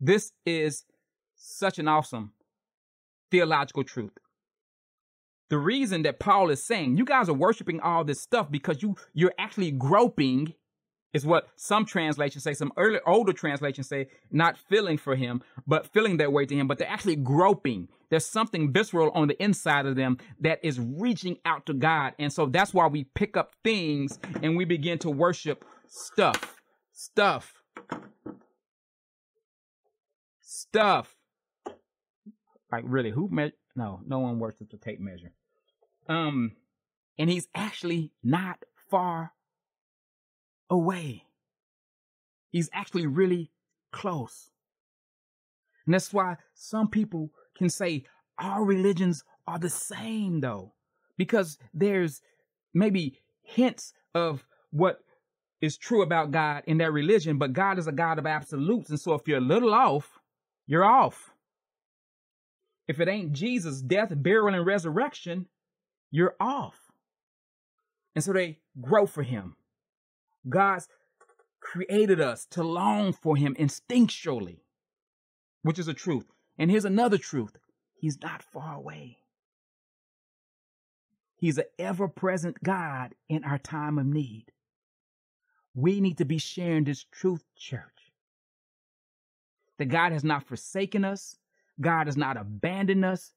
This 0.00 0.32
is 0.44 0.84
such 1.36 1.78
an 1.78 1.88
awesome 1.88 2.32
theological 3.30 3.84
truth. 3.84 4.18
The 5.48 5.58
reason 5.58 6.02
that 6.02 6.18
Paul 6.18 6.50
is 6.50 6.62
saying 6.62 6.96
you 6.96 7.04
guys 7.04 7.28
are 7.28 7.34
worshiping 7.34 7.80
all 7.80 8.02
this 8.02 8.20
stuff 8.20 8.50
because 8.50 8.82
you 8.82 8.96
you're 9.14 9.34
actually 9.38 9.70
groping 9.70 10.54
is 11.16 11.24
what 11.26 11.48
some 11.56 11.86
translations 11.86 12.44
say. 12.44 12.52
Some 12.52 12.72
early 12.76 13.00
older 13.06 13.32
translations 13.32 13.88
say 13.88 14.08
not 14.30 14.58
feeling 14.58 14.98
for 14.98 15.16
him, 15.16 15.42
but 15.66 15.86
feeling 15.86 16.18
their 16.18 16.30
way 16.30 16.44
to 16.44 16.54
him, 16.54 16.68
but 16.68 16.76
they're 16.78 16.88
actually 16.88 17.16
groping. 17.16 17.88
There's 18.10 18.26
something 18.26 18.72
visceral 18.72 19.10
on 19.12 19.26
the 19.26 19.42
inside 19.42 19.86
of 19.86 19.96
them 19.96 20.18
that 20.40 20.60
is 20.62 20.78
reaching 20.78 21.38
out 21.44 21.64
to 21.66 21.74
God. 21.74 22.12
And 22.18 22.30
so 22.32 22.46
that's 22.46 22.74
why 22.74 22.86
we 22.86 23.04
pick 23.04 23.36
up 23.36 23.54
things 23.64 24.18
and 24.42 24.56
we 24.56 24.64
begin 24.66 24.98
to 25.00 25.10
worship 25.10 25.64
stuff. 25.88 26.60
Stuff. 26.92 27.54
Stuff. 30.40 31.16
Like 32.70 32.84
really, 32.86 33.10
who 33.10 33.28
me- 33.30 33.52
No, 33.74 34.00
no 34.06 34.18
one 34.18 34.38
worships 34.38 34.74
a 34.74 34.76
tape 34.76 35.00
measure. 35.00 35.32
Um, 36.08 36.52
and 37.18 37.30
he's 37.30 37.48
actually 37.54 38.12
not 38.22 38.58
far 38.90 39.32
away. 40.70 41.24
He's 42.50 42.70
actually 42.72 43.06
really 43.06 43.50
close. 43.92 44.50
And 45.84 45.94
that's 45.94 46.12
why 46.12 46.36
some 46.54 46.88
people 46.88 47.30
can 47.56 47.68
say 47.68 48.04
our 48.38 48.64
religions 48.64 49.24
are 49.46 49.58
the 49.58 49.70
same 49.70 50.40
though, 50.40 50.72
because 51.16 51.58
there's 51.72 52.20
maybe 52.74 53.20
hints 53.42 53.92
of 54.14 54.44
what 54.70 55.00
is 55.60 55.76
true 55.78 56.02
about 56.02 56.32
God 56.32 56.64
in 56.66 56.78
their 56.78 56.92
religion, 56.92 57.38
but 57.38 57.52
God 57.52 57.78
is 57.78 57.86
a 57.86 57.92
God 57.92 58.18
of 58.18 58.26
absolutes. 58.26 58.90
And 58.90 59.00
so 59.00 59.14
if 59.14 59.26
you're 59.26 59.38
a 59.38 59.40
little 59.40 59.72
off, 59.72 60.20
you're 60.66 60.84
off. 60.84 61.32
If 62.88 63.00
it 63.00 63.08
ain't 63.08 63.32
Jesus' 63.32 63.80
death, 63.80 64.12
burial, 64.14 64.54
and 64.54 64.66
resurrection, 64.66 65.46
you're 66.10 66.36
off. 66.38 66.78
And 68.14 68.22
so 68.22 68.32
they 68.32 68.58
grow 68.80 69.06
for 69.06 69.22
him. 69.22 69.56
God's 70.48 70.88
created 71.60 72.20
us 72.20 72.46
to 72.52 72.62
long 72.62 73.12
for 73.12 73.36
him 73.36 73.54
instinctually, 73.58 74.60
which 75.62 75.78
is 75.78 75.88
a 75.88 75.94
truth. 75.94 76.26
And 76.58 76.70
here's 76.70 76.84
another 76.84 77.18
truth 77.18 77.56
He's 77.98 78.20
not 78.20 78.42
far 78.42 78.74
away. 78.74 79.18
He's 81.38 81.58
an 81.58 81.64
ever 81.78 82.08
present 82.08 82.62
God 82.62 83.14
in 83.28 83.44
our 83.44 83.58
time 83.58 83.98
of 83.98 84.06
need. 84.06 84.52
We 85.74 86.00
need 86.00 86.18
to 86.18 86.24
be 86.24 86.38
sharing 86.38 86.84
this 86.84 87.04
truth, 87.04 87.44
church. 87.56 88.12
That 89.78 89.86
God 89.86 90.12
has 90.12 90.24
not 90.24 90.46
forsaken 90.46 91.04
us, 91.04 91.36
God 91.80 92.06
has 92.06 92.16
not 92.16 92.36
abandoned 92.36 93.04
us. 93.04 93.32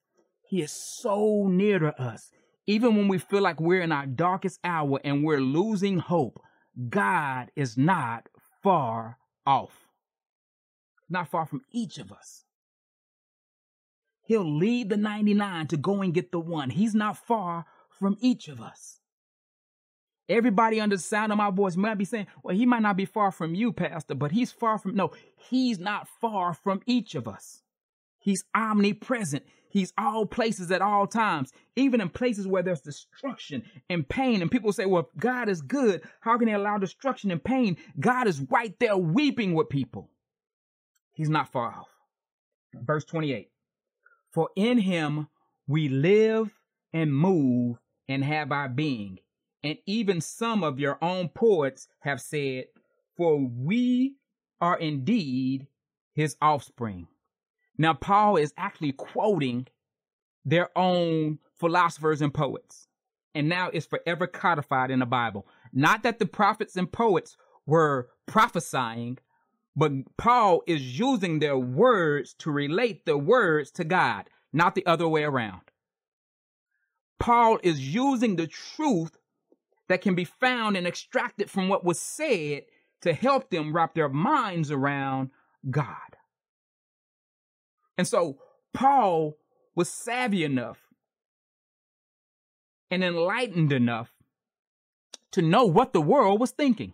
He 0.47 0.61
is 0.61 0.71
so 0.71 1.47
near 1.47 1.79
to 1.79 2.01
us. 2.01 2.31
Even 2.65 2.95
when 2.95 3.07
we 3.07 3.17
feel 3.17 3.41
like 3.41 3.59
we're 3.59 3.81
in 3.81 3.91
our 3.91 4.05
darkest 4.05 4.59
hour 4.63 4.99
and 5.03 5.23
we're 5.23 5.41
losing 5.41 5.99
hope, 5.99 6.39
God 6.87 7.51
is 7.55 7.77
not 7.77 8.29
far 8.61 9.17
off. 9.45 9.87
Not 11.09 11.27
far 11.27 11.45
from 11.45 11.61
each 11.71 11.97
of 11.97 12.11
us. 12.11 12.45
He'll 14.23 14.57
leave 14.57 14.89
the 14.89 14.97
99 14.97 15.67
to 15.67 15.77
go 15.77 16.01
and 16.01 16.13
get 16.13 16.31
the 16.31 16.39
one. 16.39 16.69
He's 16.69 16.93
not 16.93 17.17
far 17.17 17.65
from 17.89 18.15
each 18.21 18.47
of 18.47 18.61
us. 18.61 18.99
Everybody 20.29 20.79
under 20.79 20.95
the 20.95 21.01
sound 21.01 21.31
of 21.31 21.39
my 21.39 21.49
voice 21.49 21.75
might 21.75 21.97
be 21.97 22.05
saying, 22.05 22.27
well, 22.43 22.55
he 22.55 22.67
might 22.67 22.83
not 22.83 22.95
be 22.95 23.05
far 23.05 23.31
from 23.31 23.55
you, 23.55 23.73
Pastor, 23.73 24.13
but 24.13 24.31
he's 24.31 24.51
far 24.51 24.77
from, 24.77 24.95
no, 24.95 25.11
he's 25.49 25.79
not 25.79 26.07
far 26.21 26.53
from 26.53 26.81
each 26.85 27.15
of 27.15 27.27
us. 27.27 27.63
He's 28.19 28.43
omnipresent. 28.55 29.43
He's 29.69 29.93
all 29.97 30.25
places 30.25 30.71
at 30.71 30.81
all 30.81 31.05
times, 31.05 31.53
even 31.75 32.01
in 32.01 32.09
places 32.09 32.47
where 32.47 32.63
there's 32.63 32.81
destruction 32.81 33.63
and 33.89 34.07
pain. 34.07 34.41
And 34.41 34.49
people 34.49 34.73
say, 34.73 34.85
well, 34.85 35.03
if 35.03 35.21
God 35.21 35.47
is 35.47 35.61
good, 35.61 36.01
how 36.21 36.37
can 36.37 36.47
he 36.47 36.53
allow 36.53 36.79
destruction 36.79 37.29
and 37.29 37.43
pain? 37.43 37.77
God 37.99 38.27
is 38.27 38.41
right 38.49 38.77
there 38.79 38.97
weeping 38.97 39.53
with 39.53 39.69
people. 39.69 40.09
He's 41.13 41.29
not 41.29 41.51
far 41.51 41.67
off. 41.67 41.89
Verse 42.73 43.05
28 43.05 43.49
For 44.31 44.49
in 44.55 44.79
him 44.79 45.27
we 45.67 45.87
live 45.87 46.51
and 46.91 47.15
move 47.15 47.77
and 48.07 48.23
have 48.23 48.51
our 48.51 48.69
being. 48.69 49.19
And 49.63 49.77
even 49.85 50.21
some 50.21 50.63
of 50.63 50.79
your 50.79 50.97
own 51.01 51.29
poets 51.29 51.87
have 51.99 52.21
said, 52.21 52.65
For 53.17 53.37
we 53.37 54.15
are 54.61 54.79
indeed 54.79 55.67
his 56.13 56.35
offspring. 56.41 57.07
Now, 57.79 57.93
Paul 57.93 58.35
is 58.35 58.53
actually 58.57 58.91
quoting 58.91 59.65
their 60.43 60.69
own 60.77 61.39
philosophers 61.55 62.21
and 62.21 62.33
poets. 62.33 62.87
And 63.33 63.47
now 63.47 63.69
it's 63.71 63.85
forever 63.85 64.27
codified 64.27 64.91
in 64.91 64.99
the 64.99 65.05
Bible. 65.05 65.47
Not 65.71 66.03
that 66.03 66.19
the 66.19 66.25
prophets 66.25 66.75
and 66.75 66.91
poets 66.91 67.37
were 67.65 68.09
prophesying, 68.25 69.17
but 69.77 69.93
Paul 70.17 70.61
is 70.67 70.99
using 70.99 71.39
their 71.39 71.57
words 71.57 72.33
to 72.39 72.51
relate 72.51 73.05
the 73.05 73.17
words 73.17 73.71
to 73.71 73.85
God, 73.85 74.29
not 74.51 74.75
the 74.75 74.85
other 74.85 75.07
way 75.07 75.23
around. 75.23 75.61
Paul 77.17 77.59
is 77.63 77.93
using 77.93 78.35
the 78.35 78.47
truth 78.47 79.17
that 79.87 80.01
can 80.01 80.15
be 80.15 80.25
found 80.25 80.75
and 80.75 80.85
extracted 80.85 81.49
from 81.49 81.69
what 81.69 81.85
was 81.85 81.99
said 81.99 82.63
to 83.01 83.13
help 83.13 83.49
them 83.49 83.73
wrap 83.73 83.93
their 83.93 84.09
minds 84.09 84.69
around 84.69 85.29
God. 85.69 86.17
And 87.99 88.07
so 88.07 88.37
Paul 88.73 89.35
was 89.75 89.89
savvy 89.89 90.45
enough 90.45 90.77
and 92.89 93.03
enlightened 93.03 93.73
enough 93.73 94.13
to 95.33 95.41
know 95.41 95.65
what 95.65 95.91
the 95.91 95.99
world 95.99 96.39
was 96.39 96.51
thinking, 96.51 96.93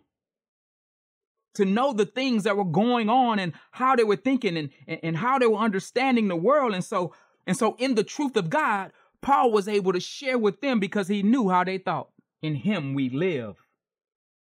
to 1.54 1.64
know 1.64 1.94
the 1.94 2.08
things 2.08 2.44
that 2.46 2.58
were 2.58 2.66
going 2.66 3.08
on 3.08 3.38
and 3.38 3.54
how 3.70 3.96
they 3.96 4.04
were 4.04 4.16
thinking 4.16 4.58
and, 4.58 4.72
and, 4.88 5.00
and 5.04 5.18
how 5.18 5.38
they 5.38 5.46
were 5.46 5.60
understanding 5.60 6.28
the 6.28 6.36
world. 6.36 6.74
And 6.74 6.84
so, 6.84 7.14
and 7.46 7.56
so 7.56 7.76
in 7.78 7.94
the 7.94 8.04
truth 8.04 8.36
of 8.36 8.50
God, 8.50 8.92
Paul 9.22 9.52
was 9.52 9.68
able 9.68 9.94
to 9.94 10.00
share 10.00 10.40
with 10.40 10.60
them 10.60 10.80
because 10.80 11.08
he 11.08 11.22
knew 11.22 11.50
how 11.50 11.64
they 11.64 11.78
thought. 11.78 12.10
In 12.42 12.56
him 12.56 12.96
we 12.96 13.12
live, 13.12 13.58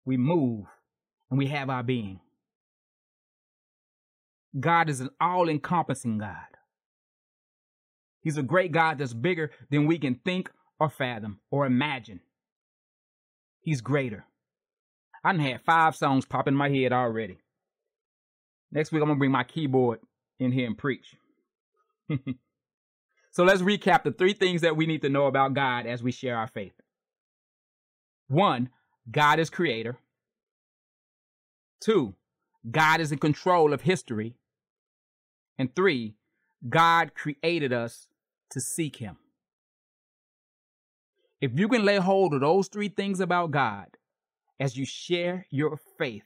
we 0.06 0.18
move, 0.18 0.68
and 1.32 1.40
we 1.40 1.48
have 1.48 1.72
our 1.72 1.82
being. 1.82 2.20
God 4.60 4.90
is 4.90 5.02
an 5.02 5.10
all 5.20 5.50
encompassing 5.50 6.20
God. 6.20 6.36
He's 8.22 8.38
a 8.38 8.44
great 8.44 8.72
God 8.72 8.98
that's 8.98 9.14
bigger 9.14 9.52
than 9.70 9.86
we 9.86 9.98
can 9.98 10.16
think 10.16 10.50
or 10.80 10.90
fathom 10.90 11.40
or 11.52 11.66
imagine. 11.66 12.22
He's 13.60 13.82
greater. 13.82 14.26
I 15.24 15.32
done 15.32 15.42
had 15.42 15.62
five 15.62 15.96
songs 15.96 16.26
pop 16.26 16.48
in 16.48 16.56
my 16.56 16.70
head 16.70 16.94
already. 16.94 17.38
Next 18.72 18.92
week, 18.92 19.02
I'm 19.02 19.08
going 19.08 19.18
to 19.18 19.20
bring 19.20 19.32
my 19.32 19.44
keyboard 19.44 20.00
in 20.40 20.52
here 20.52 20.68
and 20.68 20.78
preach. 20.78 21.16
so 23.32 23.44
let's 23.44 23.62
recap 23.62 24.04
the 24.04 24.12
three 24.12 24.34
things 24.34 24.62
that 24.62 24.76
we 24.76 24.86
need 24.86 25.02
to 25.04 25.10
know 25.10 25.28
about 25.28 25.54
God 25.54 25.86
as 25.86 26.04
we 26.04 26.12
share 26.12 26.38
our 26.38 26.48
faith. 26.48 26.74
One, 28.28 28.70
God 29.10 29.40
is 29.40 29.50
creator. 29.50 29.98
Two, 31.82 32.16
God 32.70 33.00
is 33.00 33.12
in 33.12 33.20
control 33.20 33.74
of 33.74 33.82
history. 33.82 34.36
And 35.58 35.76
three, 35.76 36.16
God 36.68 37.14
created 37.16 37.74
us 37.74 38.08
to 38.52 38.60
seek 38.60 38.98
Him. 38.98 39.18
If 41.42 41.52
you 41.60 41.68
can 41.68 41.84
lay 41.84 41.98
hold 41.98 42.34
of 42.34 42.42
those 42.42 42.68
three 42.68 42.90
things 42.90 43.20
about 43.20 43.52
God 43.52 43.98
as 44.60 44.78
you 44.78 44.86
share 44.86 45.46
your 45.50 45.78
faith, 45.98 46.24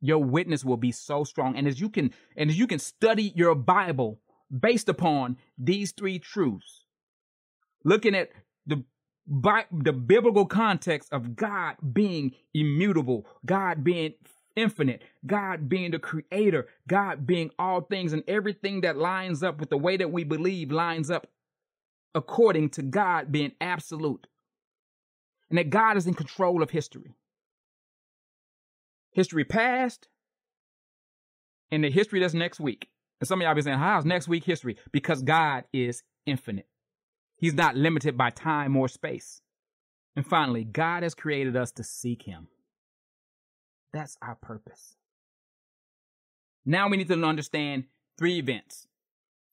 your 0.00 0.18
witness 0.18 0.64
will 0.64 0.76
be 0.76 0.92
so 0.92 1.24
strong. 1.24 1.56
And 1.56 1.66
as 1.66 1.80
you 1.80 1.88
can, 1.88 2.12
and 2.36 2.50
as 2.50 2.58
you 2.58 2.66
can 2.66 2.78
study 2.78 3.32
your 3.34 3.54
Bible 3.54 4.20
based 4.50 4.88
upon 4.88 5.36
these 5.58 5.92
three 5.92 6.18
truths, 6.18 6.84
looking 7.84 8.14
at 8.14 8.30
the 8.66 8.84
the 9.26 9.92
biblical 9.92 10.46
context 10.46 11.12
of 11.12 11.34
God 11.34 11.76
being 11.92 12.32
immutable, 12.52 13.26
God 13.46 13.82
being 13.82 14.14
infinite, 14.56 15.02
God 15.26 15.68
being 15.68 15.90
the 15.90 15.98
creator, 15.98 16.66
God 16.88 17.26
being 17.26 17.50
all 17.58 17.82
things, 17.82 18.12
and 18.12 18.22
everything 18.28 18.82
that 18.82 18.96
lines 18.96 19.42
up 19.42 19.58
with 19.58 19.70
the 19.70 19.78
way 19.78 19.96
that 19.96 20.12
we 20.12 20.24
believe 20.24 20.70
lines 20.70 21.10
up 21.10 21.26
according 22.14 22.70
to 22.70 22.82
God 22.82 23.32
being 23.32 23.52
absolute. 23.60 24.26
And 25.50 25.58
that 25.58 25.70
God 25.70 25.96
is 25.96 26.06
in 26.06 26.14
control 26.14 26.62
of 26.62 26.70
history. 26.70 27.14
History 29.12 29.44
past 29.44 30.08
and 31.70 31.84
the 31.84 31.90
history 31.90 32.20
that's 32.20 32.34
next 32.34 32.60
week. 32.60 32.88
And 33.20 33.28
some 33.28 33.40
of 33.40 33.44
y'all 33.44 33.54
be 33.54 33.62
saying, 33.62 33.78
how's 33.78 34.04
next 34.04 34.28
week 34.28 34.44
history? 34.44 34.76
Because 34.92 35.22
God 35.22 35.64
is 35.72 36.02
infinite. 36.26 36.66
He's 37.36 37.54
not 37.54 37.76
limited 37.76 38.16
by 38.16 38.30
time 38.30 38.76
or 38.76 38.88
space. 38.88 39.40
And 40.16 40.26
finally, 40.26 40.64
God 40.64 41.02
has 41.02 41.14
created 41.14 41.56
us 41.56 41.72
to 41.72 41.84
seek 41.84 42.22
Him. 42.22 42.48
That's 43.94 44.18
our 44.20 44.34
purpose. 44.34 44.96
Now 46.66 46.88
we 46.88 46.96
need 46.96 47.06
to 47.08 47.24
understand 47.24 47.84
three 48.18 48.38
events 48.38 48.88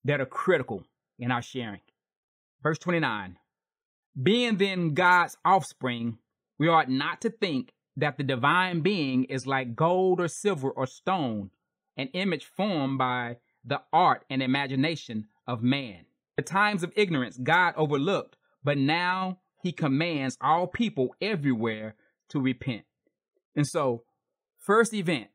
that 0.04 0.20
are 0.20 0.26
critical 0.26 0.84
in 1.20 1.30
our 1.32 1.44
sharing. 1.44 1.82
Verse 2.64 2.80
29 2.80 3.38
Being 4.22 4.58
then 4.58 4.96
God's 4.96 5.38
offspring, 5.46 6.18
we 6.58 6.68
ought 6.68 6.90
not 6.90 7.22
to 7.22 7.30
think 7.30 7.74
that 7.96 8.18
the 8.18 8.24
divine 8.24 8.82
being 8.82 9.26
is 9.26 9.46
like 9.46 9.76
gold 9.76 10.20
or 10.20 10.28
silver 10.28 10.72
or 10.72 10.88
stone, 10.88 11.52
an 11.96 12.08
image 12.14 12.46
formed 12.46 12.98
by 12.98 13.38
the 13.64 13.84
art 13.94 14.26
and 14.28 14.42
imagination 14.42 15.28
of 15.46 15.62
man. 15.62 16.06
The 16.36 16.42
times 16.42 16.82
of 16.82 16.94
ignorance 16.96 17.38
God 17.38 17.76
overlooked, 17.78 18.38
but 18.64 18.80
now 18.80 19.38
he 19.62 19.72
commands 19.72 20.36
all 20.42 20.66
people 20.66 21.14
everywhere 21.22 21.94
to 22.30 22.40
repent. 22.40 22.86
And 23.56 23.68
so 23.68 24.04
First 24.62 24.94
event 24.94 25.28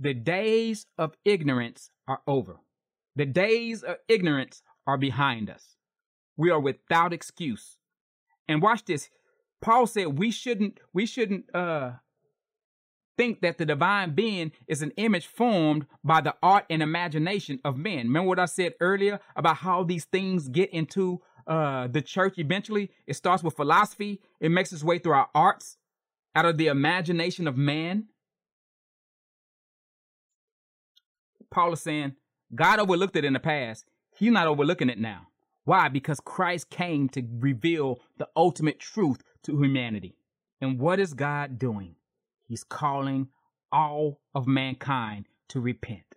the 0.00 0.14
days 0.14 0.86
of 0.98 1.14
ignorance 1.24 1.90
are 2.08 2.22
over. 2.26 2.56
The 3.14 3.26
days 3.26 3.82
of 3.82 3.96
ignorance 4.08 4.62
are 4.86 4.96
behind 4.96 5.50
us. 5.50 5.76
We 6.36 6.50
are 6.50 6.58
without 6.58 7.12
excuse. 7.12 7.76
And 8.48 8.62
watch 8.62 8.84
this. 8.86 9.10
Paul 9.60 9.86
said 9.86 10.18
we 10.18 10.30
shouldn't 10.30 10.80
we 10.92 11.06
shouldn't 11.06 11.54
uh 11.54 11.92
think 13.18 13.42
that 13.42 13.58
the 13.58 13.66
divine 13.66 14.14
being 14.14 14.50
is 14.66 14.80
an 14.80 14.92
image 14.96 15.26
formed 15.26 15.86
by 16.02 16.22
the 16.22 16.34
art 16.42 16.64
and 16.70 16.82
imagination 16.82 17.60
of 17.64 17.76
men. 17.76 18.06
Remember 18.06 18.28
what 18.28 18.38
I 18.38 18.46
said 18.46 18.72
earlier 18.80 19.20
about 19.36 19.58
how 19.58 19.84
these 19.84 20.06
things 20.06 20.48
get 20.48 20.70
into 20.70 21.20
uh, 21.46 21.88
the 21.88 22.00
church 22.00 22.38
eventually? 22.38 22.90
It 23.06 23.14
starts 23.14 23.42
with 23.42 23.54
philosophy, 23.54 24.22
it 24.40 24.50
makes 24.50 24.72
its 24.72 24.82
way 24.82 24.98
through 24.98 25.12
our 25.12 25.28
arts, 25.34 25.76
out 26.34 26.46
of 26.46 26.56
the 26.56 26.68
imagination 26.68 27.46
of 27.46 27.56
man. 27.56 28.08
Paul 31.52 31.74
is 31.74 31.80
saying 31.80 32.16
God 32.54 32.80
overlooked 32.80 33.14
it 33.14 33.24
in 33.24 33.34
the 33.34 33.40
past. 33.40 33.84
He's 34.16 34.32
not 34.32 34.48
overlooking 34.48 34.90
it 34.90 34.98
now. 34.98 35.28
Why? 35.64 35.88
Because 35.88 36.18
Christ 36.18 36.70
came 36.70 37.08
to 37.10 37.22
reveal 37.38 38.00
the 38.18 38.28
ultimate 38.34 38.80
truth 38.80 39.22
to 39.44 39.62
humanity. 39.62 40.16
And 40.60 40.80
what 40.80 40.98
is 40.98 41.14
God 41.14 41.58
doing? 41.58 41.94
He's 42.48 42.64
calling 42.64 43.28
all 43.70 44.20
of 44.34 44.46
mankind 44.46 45.26
to 45.48 45.60
repent. 45.60 46.16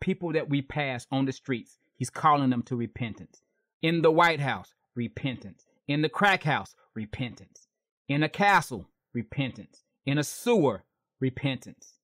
People 0.00 0.32
that 0.32 0.50
we 0.50 0.62
pass 0.62 1.06
on 1.10 1.24
the 1.24 1.32
streets, 1.32 1.78
he's 1.96 2.10
calling 2.10 2.50
them 2.50 2.62
to 2.64 2.76
repentance. 2.76 3.40
In 3.82 4.02
the 4.02 4.10
White 4.10 4.40
House, 4.40 4.74
repentance. 4.94 5.64
In 5.88 6.02
the 6.02 6.08
crack 6.08 6.42
house, 6.42 6.74
repentance. 6.94 7.68
In 8.08 8.22
a 8.22 8.28
castle, 8.28 8.88
repentance. 9.14 9.84
In 10.04 10.18
a 10.18 10.24
sewer, 10.24 10.84
repentance. 11.20 11.95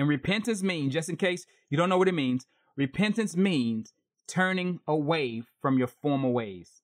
And 0.00 0.08
repentance 0.08 0.62
means, 0.62 0.94
just 0.94 1.10
in 1.10 1.16
case 1.16 1.44
you 1.68 1.76
don't 1.76 1.90
know 1.90 1.98
what 1.98 2.08
it 2.08 2.14
means, 2.14 2.46
repentance 2.74 3.36
means 3.36 3.92
turning 4.26 4.80
away 4.88 5.42
from 5.60 5.76
your 5.76 5.88
former 5.88 6.30
ways. 6.30 6.80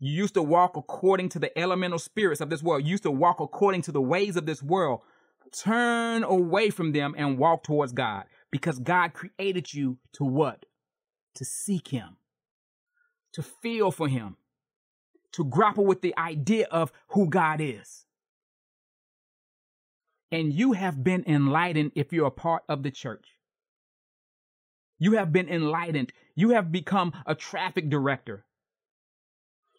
You 0.00 0.12
used 0.12 0.34
to 0.34 0.42
walk 0.42 0.76
according 0.76 1.28
to 1.28 1.38
the 1.38 1.56
elemental 1.56 2.00
spirits 2.00 2.40
of 2.40 2.50
this 2.50 2.60
world. 2.60 2.82
You 2.82 2.90
used 2.90 3.04
to 3.04 3.10
walk 3.12 3.38
according 3.38 3.82
to 3.82 3.92
the 3.92 4.02
ways 4.02 4.34
of 4.34 4.46
this 4.46 4.64
world 4.64 5.02
turn 5.52 6.24
away 6.24 6.70
from 6.70 6.90
them 6.90 7.14
and 7.16 7.38
walk 7.38 7.62
towards 7.62 7.92
God 7.92 8.24
because 8.50 8.80
God 8.80 9.12
created 9.12 9.72
you 9.72 9.98
to 10.14 10.24
what? 10.24 10.66
To 11.36 11.44
seek 11.44 11.86
Him, 11.86 12.16
to 13.32 13.44
feel 13.44 13.92
for 13.92 14.08
Him, 14.08 14.38
to 15.34 15.44
grapple 15.44 15.86
with 15.86 16.00
the 16.00 16.18
idea 16.18 16.66
of 16.72 16.90
who 17.10 17.28
God 17.28 17.60
is. 17.60 18.06
And 20.32 20.52
you 20.52 20.72
have 20.72 21.02
been 21.02 21.24
enlightened 21.26 21.92
if 21.94 22.12
you're 22.12 22.26
a 22.26 22.30
part 22.30 22.62
of 22.68 22.82
the 22.82 22.90
church. 22.90 23.26
You 24.98 25.12
have 25.12 25.32
been 25.32 25.48
enlightened. 25.48 26.12
You 26.36 26.50
have 26.50 26.70
become 26.70 27.12
a 27.26 27.34
traffic 27.34 27.88
director. 27.88 28.44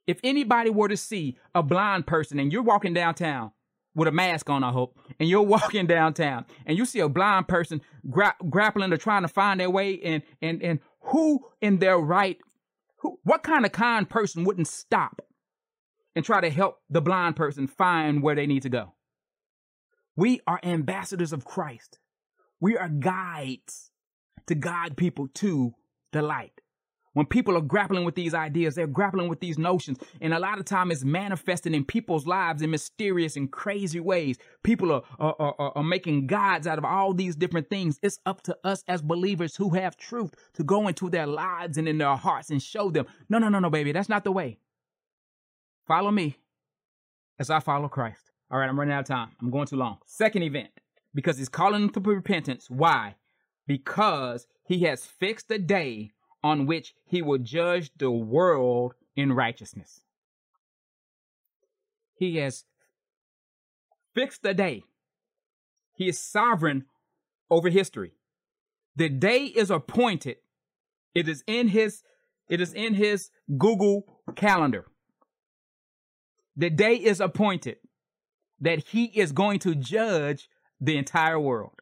If 0.08 0.20
anybody 0.24 0.72
were 0.72 0.88
to 0.88 0.98
see 0.98 1.38
a 1.54 1.64
blind 1.64 2.08
person 2.08 2.40
and 2.40 2.52
you're 2.52 2.64
walking 2.64 2.94
downtown 2.94 3.52
with 3.94 4.08
a 4.08 4.12
mask 4.12 4.50
on, 4.50 4.64
I 4.64 4.72
hope, 4.72 4.98
and 5.20 5.30
you're 5.30 5.42
walking 5.58 5.86
downtown 5.86 6.46
and 6.66 6.78
you 6.78 6.86
see 6.86 7.00
a 7.00 7.08
blind 7.08 7.48
person 7.48 7.82
gra- 8.10 8.36
grappling 8.50 8.92
or 8.92 8.98
trying 8.98 9.22
to 9.22 9.28
find 9.28 9.60
their 9.60 9.70
way, 9.70 10.02
and 10.02 10.24
and 10.42 10.62
and 10.62 10.80
who 11.02 11.46
in 11.62 11.78
their 11.78 11.98
right, 11.98 12.40
who, 12.98 13.20
what 13.24 13.44
kind 13.44 13.66
of 13.66 13.72
kind 13.72 14.10
person 14.10 14.44
wouldn't 14.44 14.68
stop 14.68 15.22
and 16.16 16.26
try 16.26 16.42
to 16.42 16.50
help 16.50 16.80
the 16.90 17.02
blind 17.02 17.36
person 17.36 17.68
find 17.68 18.24
where 18.24 18.36
they 18.36 18.48
need 18.48 18.64
to 18.64 18.70
go? 18.70 18.94
We 20.22 20.40
are 20.46 20.60
ambassadors 20.62 21.34
of 21.34 21.46
Christ. 21.46 21.98
We 22.60 22.78
are 22.78 22.90
guides 22.90 23.90
to 24.46 24.54
guide 24.54 24.96
people 24.96 25.28
to 25.30 25.74
the 26.12 26.22
light. 26.22 26.62
When 27.14 27.26
people 27.26 27.58
are 27.58 27.62
grappling 27.62 28.06
with 28.06 28.14
these 28.14 28.36
ideas, 28.36 28.76
they're 28.76 28.86
grappling 28.86 29.30
with 29.30 29.40
these 29.40 29.58
notions. 29.58 29.98
And 30.22 30.32
a 30.32 30.40
lot 30.40 30.60
of 30.60 30.66
time 30.66 30.92
it's 30.92 31.04
manifesting 31.04 31.74
in 31.74 31.86
people's 31.86 32.28
lives 32.28 32.62
in 32.62 32.70
mysterious 32.70 33.36
and 33.36 33.52
crazy 33.52 34.00
ways. 34.00 34.38
People 34.62 34.92
are, 34.92 35.02
are, 35.18 35.36
are, 35.40 35.78
are 35.78 35.84
making 35.84 36.28
gods 36.28 36.68
out 36.68 36.78
of 36.78 36.86
all 36.86 37.16
these 37.16 37.36
different 37.36 37.72
things. 37.72 37.98
It's 38.04 38.20
up 38.24 38.44
to 38.44 38.56
us 38.64 38.84
as 38.88 39.02
believers 39.02 39.56
who 39.56 39.72
have 39.72 39.98
truth 39.98 40.36
to 40.54 40.64
go 40.64 40.88
into 40.88 41.10
their 41.10 41.26
lives 41.26 41.80
and 41.80 41.88
in 41.88 41.98
their 41.98 42.16
hearts 42.16 42.52
and 42.52 42.62
show 42.62 42.92
them, 42.92 43.08
no, 43.28 43.40
no, 43.40 43.50
no, 43.50 43.58
no, 43.58 43.72
baby, 43.72 43.92
that's 43.92 44.08
not 44.08 44.24
the 44.24 44.32
way. 44.32 44.60
Follow 45.88 46.12
me 46.12 46.38
as 47.40 47.50
I 47.50 47.60
follow 47.60 47.88
Christ. 47.88 48.31
All 48.52 48.60
right, 48.60 48.68
I'm 48.68 48.78
running 48.78 48.94
out 48.94 49.02
of 49.02 49.06
time. 49.06 49.30
I'm 49.42 49.50
going 49.50 49.68
too 49.68 49.78
long. 49.78 50.00
Second 50.06 50.44
event, 50.44 50.70
because 51.16 51.38
he's 51.38 51.48
calling 51.48 51.90
to 51.92 52.02
repentance. 52.02 52.70
Why? 52.70 53.16
Because 53.66 54.46
he 54.66 54.82
has 54.82 55.06
fixed 55.06 55.50
a 55.52 55.58
day 55.58 56.12
on 56.44 56.66
which 56.66 56.94
he 57.06 57.22
will 57.22 57.38
judge 57.38 57.92
the 57.98 58.12
world 58.12 58.94
in 59.16 59.32
righteousness. 59.32 60.02
He 62.14 62.38
has 62.38 62.66
fixed 64.14 64.46
a 64.46 64.54
day. 64.54 64.84
He 65.94 66.10
is 66.10 66.20
sovereign 66.20 66.86
over 67.50 67.70
history. 67.70 68.12
The 68.98 69.08
day 69.08 69.46
is 69.46 69.72
appointed. 69.72 70.38
It 71.16 71.30
is 71.30 71.44
in 71.48 71.70
his 71.70 72.04
it 72.50 72.60
is 72.60 72.74
in 72.74 72.96
his 72.96 73.30
Google 73.58 74.04
calendar. 74.36 74.88
The 76.58 76.70
day 76.70 76.96
is 76.96 77.22
appointed 77.22 77.78
that 78.62 78.88
he 78.88 79.06
is 79.06 79.32
going 79.32 79.60
to 79.60 79.76
judge 79.76 80.50
the 80.80 80.98
entire 80.98 81.40
world. 81.40 81.74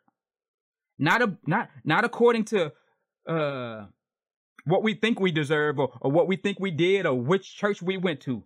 Not 0.97 1.21
a, 1.21 1.37
not 1.45 1.69
not 1.83 2.03
according 2.03 2.45
to 2.45 2.73
uh 3.27 3.85
what 4.65 4.83
we 4.83 4.93
think 4.93 5.19
we 5.19 5.31
deserve 5.31 5.79
or, 5.79 5.89
or 6.01 6.11
what 6.11 6.27
we 6.27 6.35
think 6.35 6.59
we 6.59 6.71
did 6.71 7.05
or 7.05 7.13
which 7.13 7.55
church 7.55 7.81
we 7.81 7.97
went 7.97 8.21
to. 8.21 8.43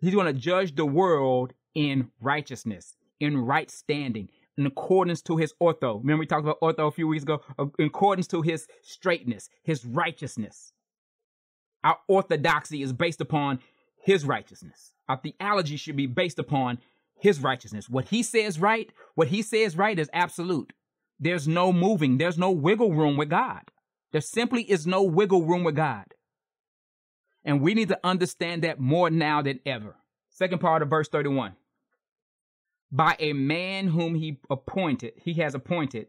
He's 0.00 0.14
going 0.14 0.26
to 0.26 0.38
judge 0.38 0.74
the 0.74 0.84
world 0.84 1.52
in 1.74 2.10
righteousness, 2.20 2.96
in 3.20 3.38
right 3.38 3.70
standing, 3.70 4.28
in 4.58 4.66
accordance 4.66 5.22
to 5.22 5.36
his 5.36 5.54
ortho. 5.62 6.00
Remember 6.00 6.20
we 6.20 6.26
talked 6.26 6.42
about 6.42 6.60
ortho 6.60 6.88
a 6.88 6.90
few 6.90 7.06
weeks 7.06 7.22
ago? 7.22 7.40
Uh, 7.58 7.66
in 7.78 7.86
accordance 7.86 8.26
to 8.28 8.42
his 8.42 8.66
straightness, 8.82 9.48
his 9.62 9.84
righteousness. 9.84 10.72
Our 11.84 11.98
orthodoxy 12.08 12.82
is 12.82 12.92
based 12.92 13.20
upon 13.20 13.60
his 14.02 14.24
righteousness. 14.24 14.92
Our 15.08 15.18
theology 15.18 15.76
should 15.76 15.96
be 15.96 16.06
based 16.06 16.38
upon 16.38 16.78
his 17.22 17.40
righteousness. 17.40 17.88
What 17.88 18.08
he 18.08 18.20
says 18.24 18.58
right, 18.58 18.90
what 19.14 19.28
he 19.28 19.42
says 19.42 19.76
right 19.76 19.96
is 19.96 20.10
absolute. 20.12 20.72
There's 21.20 21.46
no 21.46 21.72
moving, 21.72 22.18
there's 22.18 22.36
no 22.36 22.50
wiggle 22.50 22.92
room 22.92 23.16
with 23.16 23.30
God. 23.30 23.62
There 24.10 24.20
simply 24.20 24.64
is 24.64 24.88
no 24.88 25.04
wiggle 25.04 25.44
room 25.44 25.62
with 25.62 25.76
God. 25.76 26.06
And 27.44 27.60
we 27.60 27.74
need 27.74 27.88
to 27.88 28.00
understand 28.02 28.62
that 28.62 28.80
more 28.80 29.08
now 29.08 29.40
than 29.40 29.60
ever. 29.64 29.94
Second 30.30 30.58
part 30.58 30.82
of 30.82 30.90
verse 30.90 31.08
31. 31.08 31.52
By 32.90 33.14
a 33.20 33.32
man 33.34 33.86
whom 33.86 34.16
he 34.16 34.40
appointed, 34.50 35.12
he 35.16 35.34
has 35.34 35.54
appointed, 35.54 36.08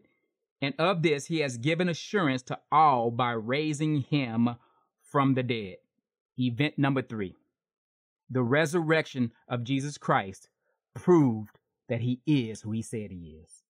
and 0.60 0.74
of 0.80 1.02
this 1.02 1.26
he 1.26 1.38
has 1.38 1.58
given 1.58 1.88
assurance 1.88 2.42
to 2.42 2.58
all 2.72 3.12
by 3.12 3.30
raising 3.30 4.00
him 4.00 4.56
from 5.00 5.34
the 5.34 5.44
dead. 5.44 5.76
Event 6.36 6.76
number 6.76 7.02
three. 7.02 7.36
The 8.28 8.42
resurrection 8.42 9.30
of 9.48 9.62
Jesus 9.62 9.96
Christ 9.96 10.48
proved 10.94 11.58
that 11.88 12.00
he 12.00 12.20
is 12.26 12.62
who 12.62 12.72
he 12.72 12.82
said 12.82 13.10
he 13.10 13.38
is. 13.42 13.62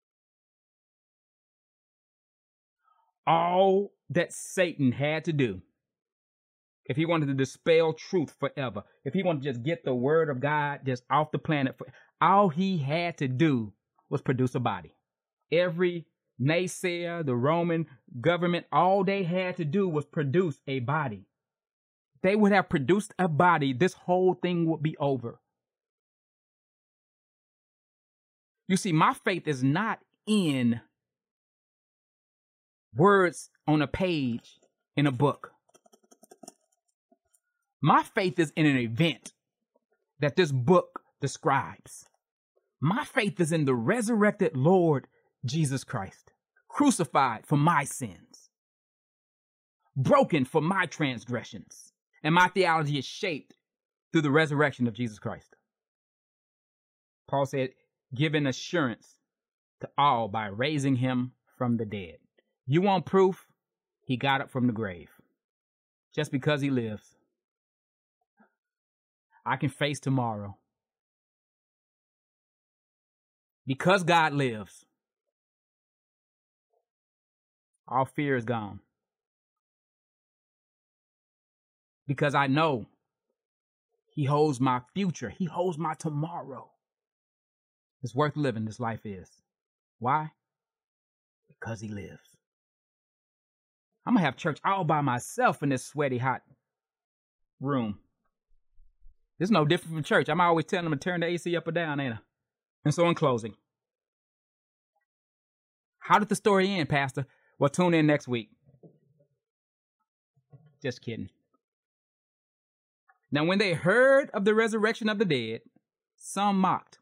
All 3.25 3.93
that 4.09 4.33
Satan 4.33 4.91
had 4.91 5.25
to 5.25 5.33
do 5.33 5.61
if 6.85 6.97
he 6.97 7.05
wanted 7.05 7.27
to 7.27 7.33
dispel 7.33 7.93
truth 7.93 8.35
forever, 8.39 8.83
if 9.05 9.13
he 9.13 9.23
wanted 9.23 9.43
to 9.43 9.49
just 9.49 9.63
get 9.63 9.85
the 9.85 9.95
word 9.95 10.29
of 10.29 10.41
God 10.41 10.81
just 10.85 11.03
off 11.09 11.31
the 11.31 11.39
planet, 11.39 11.77
for, 11.77 11.87
all 12.19 12.49
he 12.49 12.77
had 12.77 13.17
to 13.19 13.27
do 13.27 13.73
was 14.09 14.21
produce 14.21 14.55
a 14.55 14.59
body. 14.59 14.95
Every 15.51 16.05
naysayer, 16.41 17.25
the 17.25 17.35
Roman 17.35 17.87
government, 18.19 18.65
all 18.71 19.03
they 19.03 19.23
had 19.23 19.57
to 19.57 19.65
do 19.65 19.87
was 19.87 20.05
produce 20.05 20.59
a 20.67 20.79
body. 20.79 21.25
They 22.21 22.35
would 22.35 22.51
have 22.51 22.69
produced 22.69 23.13
a 23.19 23.27
body, 23.27 23.73
this 23.73 23.93
whole 23.93 24.33
thing 24.33 24.65
would 24.69 24.81
be 24.81 24.97
over. 24.97 25.39
You 28.67 28.77
see, 28.77 28.91
my 28.91 29.13
faith 29.13 29.47
is 29.47 29.63
not 29.63 29.99
in 30.25 30.81
words 32.95 33.49
on 33.67 33.81
a 33.81 33.87
page 33.87 34.59
in 34.95 35.07
a 35.07 35.11
book. 35.11 35.51
My 37.81 38.03
faith 38.03 38.39
is 38.39 38.51
in 38.55 38.65
an 38.65 38.77
event 38.77 39.33
that 40.19 40.35
this 40.35 40.51
book 40.51 41.01
describes. 41.19 42.05
My 42.79 43.03
faith 43.03 43.39
is 43.39 43.51
in 43.51 43.65
the 43.65 43.75
resurrected 43.75 44.55
Lord 44.55 45.07
Jesus 45.45 45.83
Christ, 45.83 46.31
crucified 46.69 47.45
for 47.45 47.57
my 47.57 47.83
sins, 47.83 48.49
broken 49.95 50.45
for 50.45 50.61
my 50.61 50.85
transgressions. 50.85 51.91
And 52.23 52.33
my 52.33 52.47
theology 52.47 52.97
is 52.97 53.05
shaped 53.05 53.55
through 54.11 54.21
the 54.21 54.31
resurrection 54.31 54.87
of 54.87 54.93
Jesus 54.93 55.19
Christ. 55.19 55.55
Paul 57.27 57.45
said, 57.45 57.71
giving 58.13 58.45
assurance 58.45 59.15
to 59.81 59.89
all 59.97 60.27
by 60.27 60.47
raising 60.47 60.97
him 60.97 61.31
from 61.57 61.77
the 61.77 61.85
dead. 61.85 62.17
You 62.65 62.81
want 62.81 63.05
proof? 63.05 63.47
He 64.05 64.17
got 64.17 64.41
up 64.41 64.51
from 64.51 64.67
the 64.67 64.73
grave. 64.73 65.09
Just 66.15 66.31
because 66.31 66.61
he 66.61 66.69
lives. 66.69 67.15
I 69.45 69.57
can 69.57 69.69
face 69.69 69.99
tomorrow. 69.99 70.57
Because 73.65 74.03
God 74.03 74.33
lives, 74.33 74.85
all 77.87 78.05
fear 78.05 78.35
is 78.35 78.45
gone. 78.45 78.79
Because 82.07 82.35
I 82.35 82.47
know 82.47 82.87
He 84.11 84.25
holds 84.25 84.59
my 84.59 84.81
future, 84.93 85.29
He 85.29 85.45
holds 85.45 85.77
my 85.77 85.93
tomorrow. 85.93 86.72
It's 88.03 88.13
worth 88.13 88.35
living, 88.35 88.65
this 88.65 88.79
life 88.79 89.05
is. 89.05 89.29
Why? 89.99 90.31
Because 91.47 91.79
He 91.79 91.87
lives. 91.87 92.37
I'm 94.05 94.15
to 94.15 94.21
have 94.21 94.35
church 94.35 94.59
all 94.65 94.83
by 94.83 95.01
myself 95.01 95.63
in 95.63 95.69
this 95.69 95.85
sweaty, 95.85 96.17
hot 96.17 96.41
room. 97.61 97.99
It's 99.39 99.49
no 99.51 99.65
different 99.65 99.95
from 99.95 100.03
church. 100.03 100.29
I'm 100.29 100.41
always 100.41 100.65
telling 100.65 100.89
them 100.89 100.93
to 100.93 100.99
turn 100.99 101.21
the 101.21 101.27
AC 101.27 101.55
up 101.55 101.67
or 101.67 101.71
down, 101.71 101.99
ain't 101.99 102.15
I? 102.15 102.19
And 102.85 102.93
so, 102.93 103.07
in 103.07 103.15
closing, 103.15 103.55
how 105.99 106.19
did 106.19 106.27
the 106.27 106.35
story 106.35 106.69
end, 106.69 106.89
Pastor? 106.89 107.25
Well, 107.57 107.69
tune 107.69 107.93
in 107.93 108.05
next 108.05 108.27
week. 108.27 108.49
Just 110.81 111.01
kidding. 111.01 111.29
Now, 113.31 113.45
when 113.45 113.57
they 113.57 113.73
heard 113.73 114.29
of 114.31 114.43
the 114.43 114.53
resurrection 114.53 115.07
of 115.07 115.17
the 115.17 115.25
dead, 115.25 115.61
some 116.17 116.59
mocked. 116.59 116.99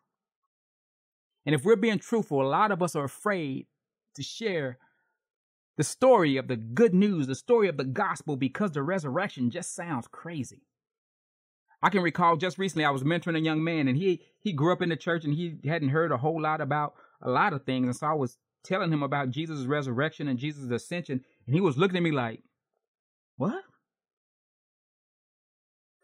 And 1.46 1.56
if 1.56 1.64
we're 1.64 1.76
being 1.76 2.00
truthful, 2.00 2.42
a 2.42 2.48
lot 2.48 2.72
of 2.72 2.82
us 2.82 2.96
are 2.96 3.04
afraid 3.04 3.68
to 4.16 4.24
share 4.24 4.78
the 5.78 5.84
story 5.84 6.38
of 6.38 6.48
the 6.48 6.56
good 6.56 6.94
news, 6.94 7.28
the 7.28 7.36
story 7.36 7.68
of 7.68 7.78
the 7.78 7.84
gospel, 7.84 8.36
because 8.36 8.72
the 8.72 8.84
resurrection 8.84 9.50
just 9.50 9.76
sounds 9.76 10.08
crazy. 10.08 10.64
I 11.82 11.89
can 11.89 12.02
recall 12.02 12.38
just 12.38 12.60
recently 12.60 12.86
I 12.86 12.92
was 12.92 13.04
mentoring 13.04 13.38
a 13.38 13.42
young 13.42 13.64
man 13.64 13.88
and 13.88 13.98
he 13.98 14.22
he 14.39 14.54
grew 14.54 14.72
up 14.72 14.84
in 14.84 14.89
the 14.89 14.96
church 14.96 15.26
and 15.26 15.34
he 15.34 15.58
hadn't 15.66 15.89
heard 15.89 16.12
a 16.12 16.18
whole 16.18 16.39
lot 16.39 16.62
about 16.62 16.94
a 17.22 17.30
lot 17.30 17.54
of 17.54 17.64
things. 17.64 17.88
And 17.88 17.96
so 17.96 18.08
I 18.08 18.14
was 18.14 18.38
telling 18.64 18.92
him 18.92 19.02
about 19.02 19.32
Jesus' 19.32 19.66
resurrection 19.66 20.28
and 20.28 20.38
Jesus' 20.38 20.70
ascension, 20.70 21.24
and 21.46 21.56
he 21.56 21.62
was 21.62 21.78
looking 21.78 21.98
at 21.98 22.04
me 22.04 22.12
like, 22.12 22.44
What? 23.38 23.64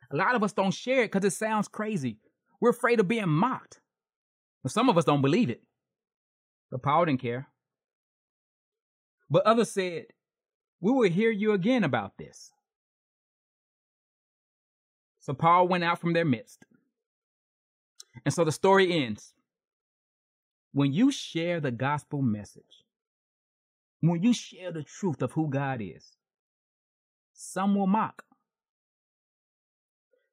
A 0.09 0.15
lot 0.15 0.35
of 0.35 0.43
us 0.43 0.53
don't 0.53 0.73
share 0.73 1.03
it 1.03 1.11
because 1.11 1.25
it 1.25 1.35
sounds 1.35 1.67
crazy. 1.67 2.17
We're 2.59 2.69
afraid 2.69 2.99
of 2.99 3.07
being 3.07 3.29
mocked. 3.29 3.81
But 4.63 4.71
some 4.71 4.89
of 4.89 4.97
us 4.97 5.05
don't 5.05 5.21
believe 5.21 5.49
it. 5.49 5.61
But 6.71 6.83
Paul 6.83 7.05
didn't 7.05 7.21
care. 7.21 7.47
But 9.29 9.45
others 9.45 9.71
said, 9.71 10.07
We 10.81 10.91
will 10.91 11.09
hear 11.09 11.31
you 11.31 11.53
again 11.53 11.83
about 11.83 12.17
this. 12.17 12.51
So 15.19 15.33
Paul 15.33 15.67
went 15.67 15.83
out 15.83 15.99
from 15.99 16.13
their 16.13 16.25
midst. 16.25 16.65
And 18.25 18.33
so 18.33 18.43
the 18.43 18.51
story 18.51 19.03
ends. 19.03 19.33
When 20.71 20.93
you 20.93 21.11
share 21.11 21.59
the 21.59 21.71
gospel 21.71 22.21
message, 22.21 22.85
when 24.01 24.21
you 24.21 24.33
share 24.33 24.71
the 24.71 24.83
truth 24.83 25.21
of 25.21 25.31
who 25.33 25.49
God 25.49 25.81
is, 25.81 26.15
some 27.33 27.75
will 27.75 27.87
mock. 27.87 28.23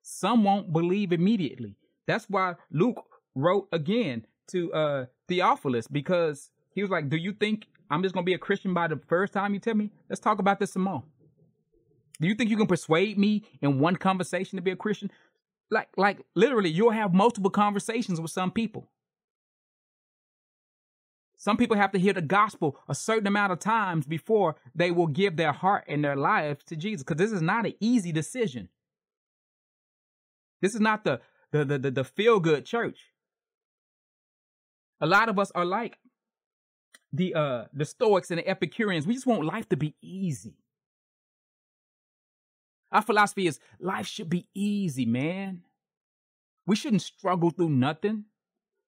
Some 0.02 0.44
won't 0.44 0.72
believe 0.72 1.12
immediately. 1.12 1.76
That's 2.06 2.28
why 2.28 2.54
Luke 2.70 3.13
wrote 3.34 3.68
again 3.72 4.26
to 4.48 4.72
uh, 4.72 5.06
Theophilus 5.28 5.86
because 5.88 6.50
he 6.74 6.82
was 6.82 6.90
like, 6.90 7.08
Do 7.08 7.16
you 7.16 7.32
think 7.32 7.66
I'm 7.90 8.02
just 8.02 8.14
to 8.14 8.22
be 8.22 8.34
a 8.34 8.38
Christian 8.38 8.74
by 8.74 8.88
the 8.88 9.00
first 9.08 9.32
time 9.32 9.54
you 9.54 9.60
tell 9.60 9.74
me? 9.74 9.90
Let's 10.08 10.20
talk 10.20 10.38
about 10.38 10.58
this 10.58 10.72
some 10.72 10.82
more. 10.82 11.02
Do 12.20 12.28
you 12.28 12.34
think 12.34 12.50
you 12.50 12.56
can 12.56 12.66
persuade 12.66 13.18
me 13.18 13.44
in 13.60 13.80
one 13.80 13.96
conversation 13.96 14.56
to 14.56 14.62
be 14.62 14.70
a 14.70 14.76
Christian? 14.76 15.10
Like, 15.70 15.88
like 15.96 16.24
literally, 16.34 16.70
you'll 16.70 16.90
have 16.90 17.12
multiple 17.12 17.50
conversations 17.50 18.20
with 18.20 18.30
some 18.30 18.50
people. 18.50 18.88
Some 21.36 21.56
people 21.56 21.76
have 21.76 21.92
to 21.92 21.98
hear 21.98 22.12
the 22.12 22.22
gospel 22.22 22.78
a 22.88 22.94
certain 22.94 23.26
amount 23.26 23.52
of 23.52 23.58
times 23.58 24.06
before 24.06 24.56
they 24.74 24.90
will 24.90 25.08
give 25.08 25.36
their 25.36 25.52
heart 25.52 25.84
and 25.88 26.02
their 26.02 26.16
lives 26.16 26.64
to 26.66 26.76
Jesus. 26.76 27.02
Because 27.02 27.18
this 27.18 27.32
is 27.32 27.42
not 27.42 27.66
an 27.66 27.74
easy 27.80 28.12
decision. 28.12 28.68
This 30.62 30.74
is 30.74 30.80
not 30.80 31.04
the 31.04 31.20
the 31.50 31.64
the, 31.64 31.78
the, 31.78 31.90
the 31.90 32.04
feel 32.04 32.40
good 32.40 32.64
church. 32.64 33.13
A 35.04 35.06
lot 35.06 35.28
of 35.28 35.38
us 35.38 35.50
are 35.54 35.66
like 35.66 35.98
the 37.12 37.34
uh 37.34 37.64
the 37.74 37.84
Stoics 37.84 38.30
and 38.30 38.38
the 38.38 38.48
Epicureans. 38.48 39.06
We 39.06 39.12
just 39.12 39.26
want 39.26 39.44
life 39.44 39.68
to 39.68 39.76
be 39.76 39.94
easy. 40.00 40.56
Our 42.90 43.02
philosophy 43.02 43.46
is 43.46 43.60
life 43.78 44.06
should 44.06 44.30
be 44.30 44.48
easy, 44.54 45.04
man. 45.04 45.60
We 46.66 46.74
shouldn't 46.74 47.02
struggle 47.02 47.50
through 47.50 47.68
nothing. 47.68 48.24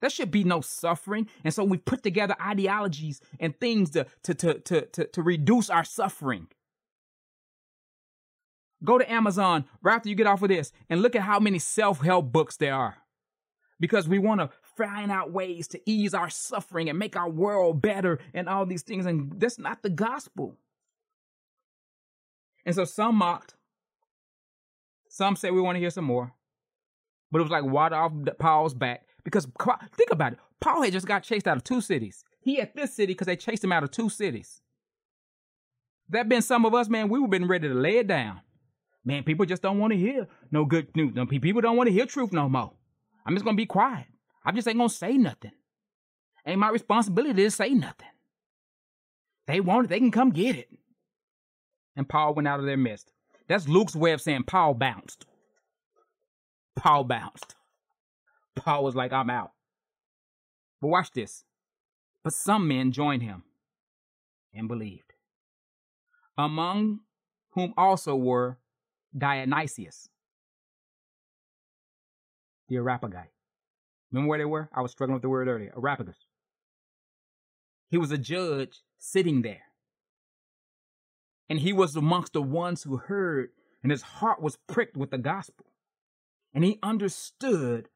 There 0.01 0.09
should 0.09 0.31
be 0.31 0.43
no 0.43 0.63
suffering. 0.63 1.29
And 1.45 1.53
so 1.53 1.65
we 1.65 1.77
put 1.77 2.03
together 2.03 2.35
ideologies 2.41 3.21
and 3.39 3.59
things 3.61 3.91
to, 3.91 4.07
to, 4.23 4.35
to, 4.35 4.55
to, 4.61 4.81
to, 4.87 5.07
to 5.09 5.23
reduce 5.23 5.69
our 5.69 5.85
suffering. 5.85 6.47
Go 8.83 8.97
to 8.97 9.13
Amazon 9.13 9.67
right 9.83 9.97
after 9.97 10.09
you 10.09 10.15
get 10.15 10.27
off 10.27 10.41
of 10.41 10.49
this 10.49 10.73
and 10.89 11.03
look 11.03 11.15
at 11.15 11.23
how 11.23 11.41
many 11.41 11.59
self 11.59 12.01
help 12.01 12.33
books 12.33 12.57
there 12.57 12.75
are. 12.75 12.97
Because 13.79 14.09
we 14.09 14.19
want 14.19 14.41
to 14.41 14.49
find 14.77 15.11
out 15.11 15.33
ways 15.33 15.67
to 15.69 15.81
ease 15.87 16.15
our 16.15 16.31
suffering 16.31 16.89
and 16.89 16.99
make 16.99 17.17
our 17.17 17.29
world 17.29 17.83
better 17.83 18.19
and 18.35 18.49
all 18.49 18.67
these 18.67 18.83
things. 18.83 19.07
And 19.07 19.41
that's 19.41 19.59
not 19.59 19.83
the 19.83 19.91
gospel. 19.91 20.57
And 22.65 22.75
so 22.75 22.85
some 22.85 23.17
mocked, 23.17 23.55
some 25.09 25.37
say 25.37 25.51
we 25.51 25.61
want 25.61 25.77
to 25.77 25.81
hear 25.81 25.91
some 25.91 26.05
more. 26.05 26.33
But 27.31 27.41
it 27.41 27.43
was 27.43 27.51
like 27.51 27.65
water 27.65 27.97
off 27.97 28.13
Paul's 28.39 28.75
back 28.75 29.07
because 29.25 29.47
think 29.97 30.11
about 30.11 30.33
it. 30.33 30.39
Paul 30.61 30.83
had 30.83 30.93
just 30.93 31.07
got 31.07 31.23
chased 31.23 31.47
out 31.47 31.57
of 31.57 31.65
two 31.65 31.81
cities. 31.81 32.25
He 32.41 32.61
at 32.61 32.75
this 32.75 32.95
city 32.95 33.13
because 33.13 33.27
they 33.27 33.37
chased 33.37 33.65
him 33.65 33.73
out 33.73 33.83
of 33.83 33.91
two 33.91 34.09
cities. 34.09 34.61
That 36.09 36.29
been 36.29 36.43
some 36.43 36.65
of 36.65 36.75
us, 36.75 36.89
man, 36.89 37.09
we 37.09 37.19
would 37.19 37.31
been 37.31 37.49
ready 37.49 37.69
to 37.69 37.75
lay 37.75 37.99
it 37.99 38.07
down. 38.07 38.41
Man, 39.05 39.25
people 39.25 39.47
just 39.47 39.63
don't 39.63 39.79
want 39.79 39.93
to 39.93 39.99
hear 39.99 40.27
no 40.51 40.65
good 40.65 40.95
news. 40.97 41.15
People 41.29 41.61
don't 41.61 41.77
want 41.77 41.89
to 41.89 41.93
hear 41.93 42.07
truth 42.07 42.33
no 42.33 42.49
more. 42.49 42.73
I'm 43.25 43.35
just 43.35 43.45
gonna 43.45 43.57
be 43.57 43.67
quiet. 43.67 44.07
I 44.47 44.53
just 44.53 44.69
ain't 44.69 44.79
gonna 44.79 44.89
say 44.89 45.19
nothing. 45.19 45.51
Ain't 46.47 46.61
my 46.61 46.69
responsibility 46.69 47.43
to 47.43 47.51
say 47.51 47.71
nothing. 47.71 48.07
They 49.49 49.61
want 49.61 49.87
it, 49.87 49.89
they 49.89 49.99
can 49.99 50.13
come 50.13 50.31
get 50.31 50.55
it. 50.55 50.69
And 51.97 52.09
Paul 52.09 52.35
went 52.35 52.47
out 52.47 52.61
of 52.61 52.67
their 52.67 52.77
midst. 52.77 53.13
That's 53.49 53.67
Luke's 53.69 53.97
way 53.97 54.13
of 54.13 54.21
saying 54.21 54.45
Paul 54.45 54.75
bounced. 54.75 55.27
Paul 56.77 57.05
bounced. 57.05 57.57
Paul 58.55 58.85
was 58.85 58.95
like, 58.95 59.13
I'm 59.13 59.31
out. 59.31 59.53
But 60.81 60.89
watch 60.89 61.11
this. 61.13 61.45
But 62.23 62.33
some 62.33 62.69
men 62.69 62.93
joined 62.93 63.23
him 63.23 63.43
and 64.55 64.69
believed, 64.69 65.13
among 66.39 67.01
whom 67.51 67.75
also 67.77 68.15
were 68.15 68.59
Dionysius, 69.17 70.09
the 72.69 72.77
Areopagite. 72.77 73.31
Remember 74.17 74.31
where 74.31 74.39
they 74.39 74.47
were? 74.47 74.71
I 74.73 74.81
was 74.81 74.93
struggling 74.93 75.13
with 75.13 75.23
the 75.23 75.29
word 75.29 75.47
earlier. 75.47 75.75
Areopagus. 75.77 76.17
He 77.91 77.99
was 77.99 78.11
a 78.11 78.17
judge 78.17 78.81
sitting 78.99 79.43
there. 79.43 79.65
And 81.51 81.59
he 81.59 81.75
was 81.75 81.95
amongst 81.95 82.33
the 82.33 82.41
ones 82.41 82.83
who 82.83 82.97
heard, 82.97 83.51
and 83.83 83.93
his 83.93 84.01
heart 84.01 84.41
was 84.41 84.57
pricked 84.57 84.97
with 84.97 85.11
the 85.11 85.19
gospel. 85.19 85.67
And 86.55 86.65
he 86.65 86.79
understood 86.83 87.91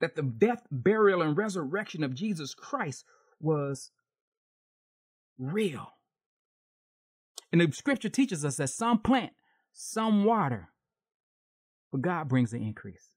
that 0.00 0.14
the 0.14 0.22
death, 0.22 0.62
burial, 0.70 1.22
and 1.22 1.36
resurrection 1.36 2.04
of 2.04 2.14
Jesus 2.14 2.54
Christ 2.54 3.04
was 3.40 3.90
real. 5.38 5.88
And 7.50 7.60
the 7.60 7.72
scripture 7.72 8.08
teaches 8.08 8.44
us 8.44 8.58
that 8.58 8.70
some 8.70 9.00
plant, 9.00 9.32
some 9.72 10.24
water, 10.24 10.68
but 11.90 12.02
God 12.02 12.28
brings 12.28 12.52
the 12.52 12.58
increase. 12.58 13.11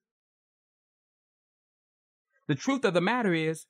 The 2.48 2.56
truth 2.56 2.86
of 2.86 2.94
the 2.94 3.02
matter 3.02 3.34
is, 3.34 3.66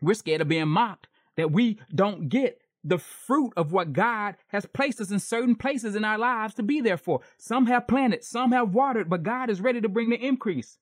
we're 0.00 0.14
scared 0.14 0.40
of 0.40 0.48
being 0.48 0.68
mocked, 0.68 1.08
that 1.36 1.50
we 1.50 1.78
don't 1.94 2.28
get 2.28 2.60
the 2.84 2.98
fruit 2.98 3.52
of 3.56 3.72
what 3.72 3.92
God 3.92 4.36
has 4.48 4.66
placed 4.66 5.00
us 5.00 5.10
in 5.10 5.18
certain 5.18 5.56
places 5.56 5.96
in 5.96 6.04
our 6.04 6.18
lives 6.18 6.54
to 6.54 6.62
be 6.62 6.80
there 6.80 6.96
for. 6.96 7.20
Some 7.38 7.66
have 7.66 7.88
planted, 7.88 8.22
some 8.22 8.52
have 8.52 8.74
watered, 8.74 9.10
but 9.10 9.24
God 9.24 9.50
is 9.50 9.60
ready 9.60 9.80
to 9.80 9.88
bring 9.88 10.10
the 10.10 10.24
increase. 10.24 10.78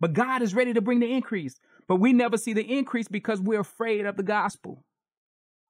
But 0.00 0.12
God 0.12 0.42
is 0.42 0.54
ready 0.54 0.72
to 0.72 0.80
bring 0.80 0.98
the 0.98 1.12
increase. 1.12 1.60
But 1.86 1.96
we 1.96 2.12
never 2.12 2.36
see 2.36 2.52
the 2.52 2.78
increase 2.78 3.06
because 3.06 3.40
we're 3.40 3.60
afraid 3.60 4.06
of 4.06 4.16
the 4.16 4.22
gospel. 4.22 4.84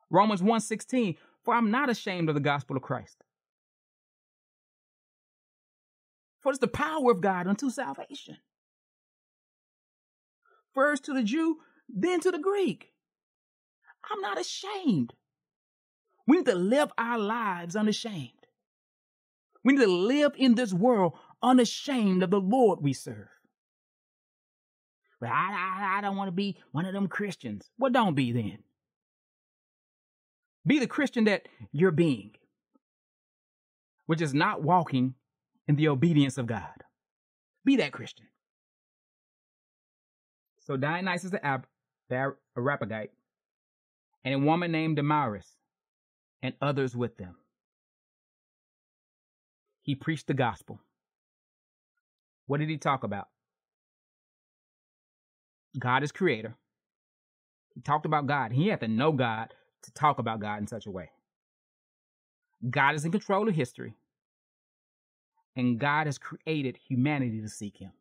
Romans 0.09 0.43
1:16, 0.43 1.17
for 1.43 1.55
I'm 1.55 1.71
not 1.71 1.91
ashamed 1.91 2.29
of 2.29 2.35
the 2.35 2.41
gospel 2.41 2.77
of 2.77 2.83
Christ. 2.83 3.23
For 6.41 6.51
it's 6.51 6.59
the 6.59 6.69
power 6.69 7.11
of 7.11 7.21
God 7.21 7.47
unto 7.47 7.69
salvation. 7.71 8.39
First 10.75 11.05
to 11.05 11.15
the 11.15 11.23
Jew, 11.23 11.59
then 11.89 12.21
to 12.21 12.31
the 12.31 12.39
Greek. 12.39 12.93
I'm 14.11 14.21
not 14.21 14.41
ashamed. 14.41 15.15
We 16.27 16.39
need 16.39 16.47
to 16.47 16.55
live 16.55 16.93
our 16.97 17.19
lives 17.19 17.77
unashamed. 17.77 18.31
We 19.65 19.75
need 19.75 19.83
to 19.83 19.91
live 19.91 20.33
in 20.37 20.55
this 20.55 20.73
world 20.73 21.15
unashamed 21.43 22.23
of 22.23 22.31
the 22.31 22.41
Lord 22.41 22.81
we 22.83 22.93
serve. 22.93 23.29
But 25.21 25.31
I, 25.31 25.33
I, 25.33 25.99
I 25.99 26.01
don't 26.01 26.17
want 26.17 26.29
to 26.29 26.33
be 26.33 26.57
one 26.73 26.87
of 26.87 26.95
them 26.95 27.09
Christians. 27.09 27.69
Well, 27.79 27.91
don't 27.91 28.15
be 28.15 28.33
then. 28.33 28.59
Be 30.67 30.79
the 30.79 30.87
Christian 30.87 31.25
that 31.25 31.47
you're 31.73 31.91
being, 31.91 32.33
which 34.07 34.23
is 34.23 34.33
not 34.33 34.63
walking 34.63 35.15
in 35.69 35.77
the 35.77 35.89
obedience 35.89 36.39
of 36.39 36.47
God. 36.47 36.85
Be 37.65 37.77
that 37.77 37.93
Christian. 37.93 38.27
So 40.61 40.77
Dionysius 40.77 41.33
the, 41.33 41.45
Ab- 41.45 41.67
the 42.09 42.35
Areopagite 42.57 43.11
and 44.25 44.35
a 44.35 44.39
woman 44.39 44.71
named 44.71 44.97
Damaris 44.97 45.57
and 46.43 46.55
others 46.61 46.95
with 46.95 47.17
them. 47.17 47.37
He 49.83 49.95
preached 49.95 50.27
the 50.27 50.35
gospel. 50.35 50.79
What 52.47 52.61
did 52.61 52.69
he 52.69 52.77
talk 52.77 53.05
about? 53.05 53.29
God 55.79 56.03
is 56.03 56.13
creator. 56.13 56.55
He 57.75 57.81
talked 57.81 58.07
about 58.07 58.27
God. 58.27 58.53
He 58.53 58.69
had 58.69 58.81
to 58.81 58.89
know 58.89 59.13
God 59.13 59.55
to 59.83 59.93
talk 59.93 60.19
about 60.19 60.41
God 60.41 60.61
in 60.61 60.67
such 60.67 60.87
a 60.87 60.91
way. 60.91 61.11
God 62.69 62.95
is 62.95 63.05
in 63.05 63.13
control 63.13 63.49
of 63.49 63.55
history. 63.55 63.95
And 65.57 65.79
God 65.79 66.07
has 66.07 66.19
created 66.19 66.79
humanity 66.89 67.41
to 67.41 67.49
seek 67.49 67.79
him. 67.79 67.93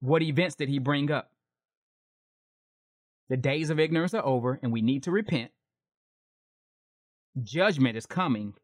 What 0.00 0.22
events 0.22 0.54
did 0.54 0.68
he 0.68 0.78
bring 0.78 1.10
up? 1.10 1.30
The 3.30 3.36
days 3.36 3.70
of 3.70 3.78
ignorance 3.78 4.12
are 4.12 4.26
over 4.26 4.58
and 4.60 4.72
we 4.72 4.82
need 4.82 5.04
to 5.04 5.12
repent. 5.12 5.52
Judgment 7.40 7.96
is 7.96 8.04
coming. 8.04 8.54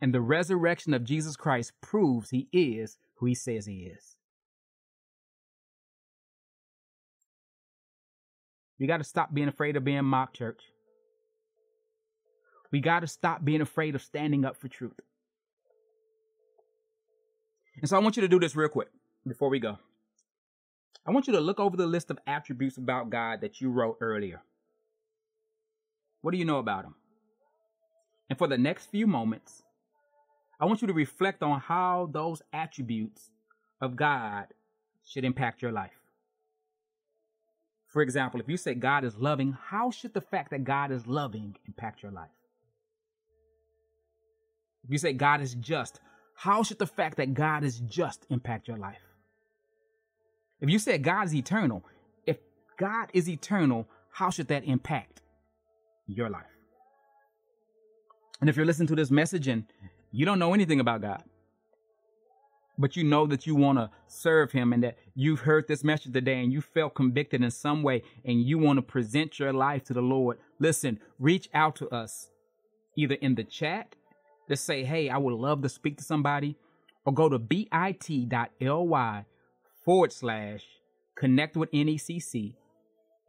And 0.00 0.14
the 0.14 0.20
resurrection 0.20 0.94
of 0.94 1.04
Jesus 1.04 1.36
Christ 1.36 1.72
proves 1.80 2.30
he 2.30 2.48
is 2.52 2.98
who 3.16 3.26
he 3.26 3.34
says 3.34 3.66
he 3.66 3.90
is. 3.92 4.16
We 8.78 8.86
got 8.86 8.98
to 8.98 9.04
stop 9.04 9.34
being 9.34 9.48
afraid 9.48 9.76
of 9.76 9.84
being 9.84 10.04
mocked, 10.04 10.36
church. 10.36 10.60
We 12.70 12.80
got 12.80 13.00
to 13.00 13.08
stop 13.08 13.44
being 13.44 13.60
afraid 13.60 13.96
of 13.96 14.02
standing 14.02 14.44
up 14.44 14.56
for 14.56 14.68
truth. 14.68 14.98
And 17.80 17.88
so 17.88 17.96
I 17.96 18.00
want 18.00 18.16
you 18.16 18.22
to 18.22 18.28
do 18.28 18.38
this 18.38 18.54
real 18.54 18.68
quick 18.68 18.88
before 19.26 19.48
we 19.48 19.58
go. 19.58 19.78
I 21.04 21.10
want 21.10 21.26
you 21.26 21.32
to 21.32 21.40
look 21.40 21.58
over 21.58 21.76
the 21.76 21.86
list 21.86 22.10
of 22.10 22.18
attributes 22.26 22.76
about 22.76 23.10
God 23.10 23.40
that 23.40 23.60
you 23.60 23.70
wrote 23.70 23.98
earlier. 24.00 24.42
What 26.20 26.30
do 26.30 26.38
you 26.38 26.44
know 26.44 26.58
about 26.58 26.84
Him? 26.84 26.94
And 28.30 28.38
for 28.38 28.46
the 28.46 28.58
next 28.58 28.86
few 28.86 29.06
moments, 29.06 29.62
I 30.60 30.64
want 30.64 30.80
you 30.80 30.86
to 30.86 30.94
reflect 30.94 31.42
on 31.42 31.60
how 31.60 32.08
those 32.12 32.40
attributes 32.52 33.30
of 33.80 33.96
God 33.96 34.46
should 35.04 35.24
impact 35.24 35.60
your 35.60 35.72
life. 35.72 35.90
For 37.88 38.00
example, 38.00 38.40
if 38.40 38.48
you 38.48 38.56
say 38.56 38.74
God 38.74 39.04
is 39.04 39.16
loving, 39.16 39.56
how 39.60 39.90
should 39.90 40.14
the 40.14 40.20
fact 40.20 40.50
that 40.50 40.64
God 40.64 40.92
is 40.92 41.06
loving 41.06 41.56
impact 41.66 42.02
your 42.02 42.12
life? 42.12 42.30
If 44.84 44.90
you 44.90 44.98
say 44.98 45.12
God 45.12 45.40
is 45.40 45.54
just, 45.56 46.00
how 46.34 46.62
should 46.62 46.78
the 46.78 46.86
fact 46.86 47.16
that 47.18 47.34
God 47.34 47.64
is 47.64 47.80
just 47.80 48.24
impact 48.30 48.68
your 48.68 48.78
life? 48.78 49.02
If 50.62 50.70
you 50.70 50.78
said 50.78 51.02
God 51.02 51.26
is 51.26 51.34
eternal, 51.34 51.84
if 52.24 52.38
God 52.78 53.08
is 53.12 53.28
eternal, 53.28 53.88
how 54.10 54.30
should 54.30 54.46
that 54.48 54.64
impact 54.64 55.20
your 56.06 56.30
life? 56.30 56.44
And 58.40 58.48
if 58.48 58.56
you're 58.56 58.64
listening 58.64 58.88
to 58.88 58.94
this 58.94 59.10
message 59.10 59.48
and 59.48 59.64
you 60.12 60.24
don't 60.24 60.38
know 60.38 60.54
anything 60.54 60.78
about 60.78 61.02
God, 61.02 61.24
but 62.78 62.96
you 62.96 63.02
know 63.02 63.26
that 63.26 63.44
you 63.44 63.56
want 63.56 63.78
to 63.78 63.90
serve 64.06 64.52
Him 64.52 64.72
and 64.72 64.84
that 64.84 64.98
you've 65.16 65.40
heard 65.40 65.66
this 65.66 65.82
message 65.82 66.12
today 66.12 66.40
and 66.42 66.52
you 66.52 66.60
felt 66.60 66.94
convicted 66.94 67.42
in 67.42 67.50
some 67.50 67.82
way 67.82 68.02
and 68.24 68.40
you 68.40 68.56
want 68.56 68.76
to 68.78 68.82
present 68.82 69.40
your 69.40 69.52
life 69.52 69.82
to 69.84 69.92
the 69.92 70.00
Lord, 70.00 70.38
listen, 70.60 71.00
reach 71.18 71.48
out 71.52 71.74
to 71.76 71.88
us 71.90 72.30
either 72.96 73.16
in 73.16 73.34
the 73.34 73.44
chat 73.44 73.96
to 74.48 74.56
say, 74.56 74.84
hey, 74.84 75.10
I 75.10 75.18
would 75.18 75.34
love 75.34 75.62
to 75.62 75.68
speak 75.68 75.98
to 75.98 76.04
somebody, 76.04 76.56
or 77.04 77.12
go 77.12 77.28
to 77.28 77.38
bit.ly 77.38 79.24
forward 79.84 80.12
slash 80.12 80.62
connect 81.16 81.56
with 81.56 81.70
NECC 81.72 82.54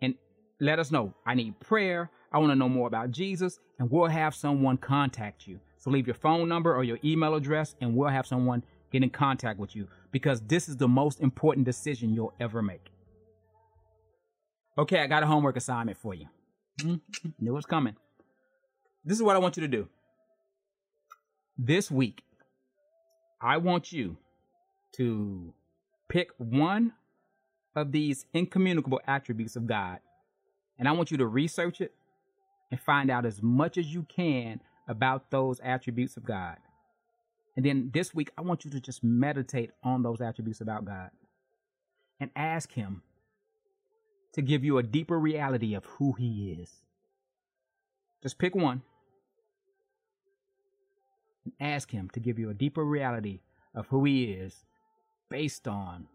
and 0.01 0.15
let 0.59 0.79
us 0.79 0.91
know. 0.91 1.13
I 1.25 1.35
need 1.35 1.59
prayer. 1.59 2.09
I 2.31 2.39
want 2.39 2.51
to 2.51 2.55
know 2.55 2.69
more 2.69 2.87
about 2.87 3.11
Jesus, 3.11 3.59
and 3.77 3.91
we'll 3.91 4.07
have 4.07 4.33
someone 4.33 4.77
contact 4.77 5.47
you. 5.47 5.59
So 5.77 5.91
leave 5.91 6.07
your 6.07 6.15
phone 6.15 6.49
number 6.49 6.75
or 6.75 6.83
your 6.83 6.97
email 7.03 7.35
address, 7.35 7.75
and 7.79 7.95
we'll 7.95 8.09
have 8.09 8.25
someone 8.25 8.63
get 8.91 9.03
in 9.03 9.09
contact 9.09 9.59
with 9.59 9.75
you 9.75 9.87
because 10.11 10.41
this 10.41 10.69
is 10.69 10.77
the 10.77 10.87
most 10.87 11.19
important 11.19 11.65
decision 11.65 12.13
you'll 12.13 12.33
ever 12.39 12.61
make. 12.61 12.89
Okay, 14.77 14.99
I 14.99 15.07
got 15.07 15.21
a 15.21 15.27
homework 15.27 15.57
assignment 15.57 15.97
for 15.97 16.15
you. 16.15 16.27
Mm-hmm. 16.79 17.29
Knew 17.39 17.57
it's 17.57 17.65
coming. 17.65 17.95
This 19.05 19.17
is 19.17 19.23
what 19.23 19.35
I 19.35 19.39
want 19.39 19.57
you 19.57 19.61
to 19.61 19.67
do. 19.67 19.87
This 21.57 21.91
week, 21.91 22.23
I 23.41 23.57
want 23.57 23.91
you 23.91 24.17
to 24.93 25.53
pick 26.13 26.29
one 26.37 26.93
of 27.75 27.91
these 27.91 28.27
incommunicable 28.35 29.01
attributes 29.07 29.55
of 29.55 29.65
God, 29.65 29.97
and 30.77 30.87
I 30.87 30.91
want 30.91 31.09
you 31.09 31.17
to 31.17 31.25
research 31.25 31.81
it 31.81 31.91
and 32.69 32.79
find 32.79 33.09
out 33.09 33.25
as 33.25 33.41
much 33.41 33.79
as 33.79 33.91
you 33.91 34.03
can 34.03 34.61
about 34.87 35.31
those 35.31 35.59
attributes 35.61 36.15
of 36.15 36.23
God. 36.23 36.57
And 37.55 37.65
then 37.65 37.89
this 37.91 38.13
week, 38.13 38.29
I 38.37 38.41
want 38.41 38.63
you 38.63 38.69
to 38.71 38.79
just 38.79 39.03
meditate 39.03 39.71
on 39.83 40.03
those 40.03 40.21
attributes 40.21 40.61
about 40.61 40.85
God 40.85 41.09
and 42.19 42.29
ask 42.35 42.71
Him 42.71 43.01
to 44.33 44.43
give 44.43 44.63
you 44.63 44.77
a 44.77 44.83
deeper 44.83 45.19
reality 45.19 45.73
of 45.73 45.85
who 45.85 46.13
He 46.13 46.55
is. 46.61 46.69
Just 48.21 48.37
pick 48.37 48.53
one 48.53 48.83
and 51.43 51.53
ask 51.59 51.89
Him 51.89 52.11
to 52.13 52.19
give 52.19 52.37
you 52.37 52.51
a 52.51 52.53
deeper 52.53 52.85
reality 52.85 53.39
of 53.73 53.87
who 53.87 54.03
He 54.03 54.25
is 54.25 54.63
based 55.33 55.67
on 55.67 56.05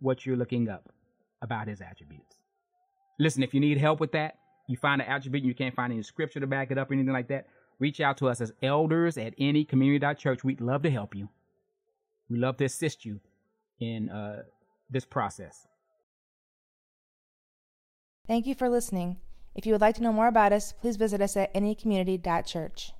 what 0.00 0.26
you're 0.26 0.36
looking 0.36 0.68
up 0.68 0.92
about 1.42 1.68
his 1.68 1.80
attributes. 1.80 2.34
Listen, 3.20 3.44
if 3.44 3.54
you 3.54 3.60
need 3.60 3.78
help 3.78 4.00
with 4.00 4.10
that, 4.10 4.38
you 4.66 4.76
find 4.76 5.00
an 5.00 5.06
attribute 5.06 5.44
and 5.44 5.48
you 5.48 5.54
can't 5.54 5.76
find 5.76 5.92
any 5.92 6.02
scripture 6.02 6.40
to 6.40 6.46
back 6.48 6.72
it 6.72 6.76
up 6.76 6.90
or 6.90 6.94
anything 6.94 7.12
like 7.12 7.28
that, 7.28 7.46
reach 7.78 8.00
out 8.00 8.16
to 8.16 8.28
us 8.28 8.40
as 8.40 8.52
elders 8.64 9.16
at 9.16 9.32
any 9.38 9.64
community.church. 9.64 10.42
We'd 10.42 10.60
love 10.60 10.82
to 10.82 10.90
help 10.90 11.14
you. 11.14 11.28
We 12.28 12.38
love 12.38 12.56
to 12.56 12.64
assist 12.64 13.04
you 13.04 13.20
in 13.78 14.10
uh, 14.10 14.42
this 14.90 15.04
process. 15.04 15.68
Thank 18.26 18.44
you 18.44 18.56
for 18.56 18.68
listening. 18.68 19.18
If 19.54 19.66
you 19.66 19.72
would 19.72 19.80
like 19.80 19.94
to 19.96 20.02
know 20.02 20.12
more 20.12 20.28
about 20.28 20.52
us, 20.52 20.72
please 20.72 20.96
visit 20.96 21.20
us 21.20 21.36
at 21.36 21.54
anycommunity.church. 21.54 22.92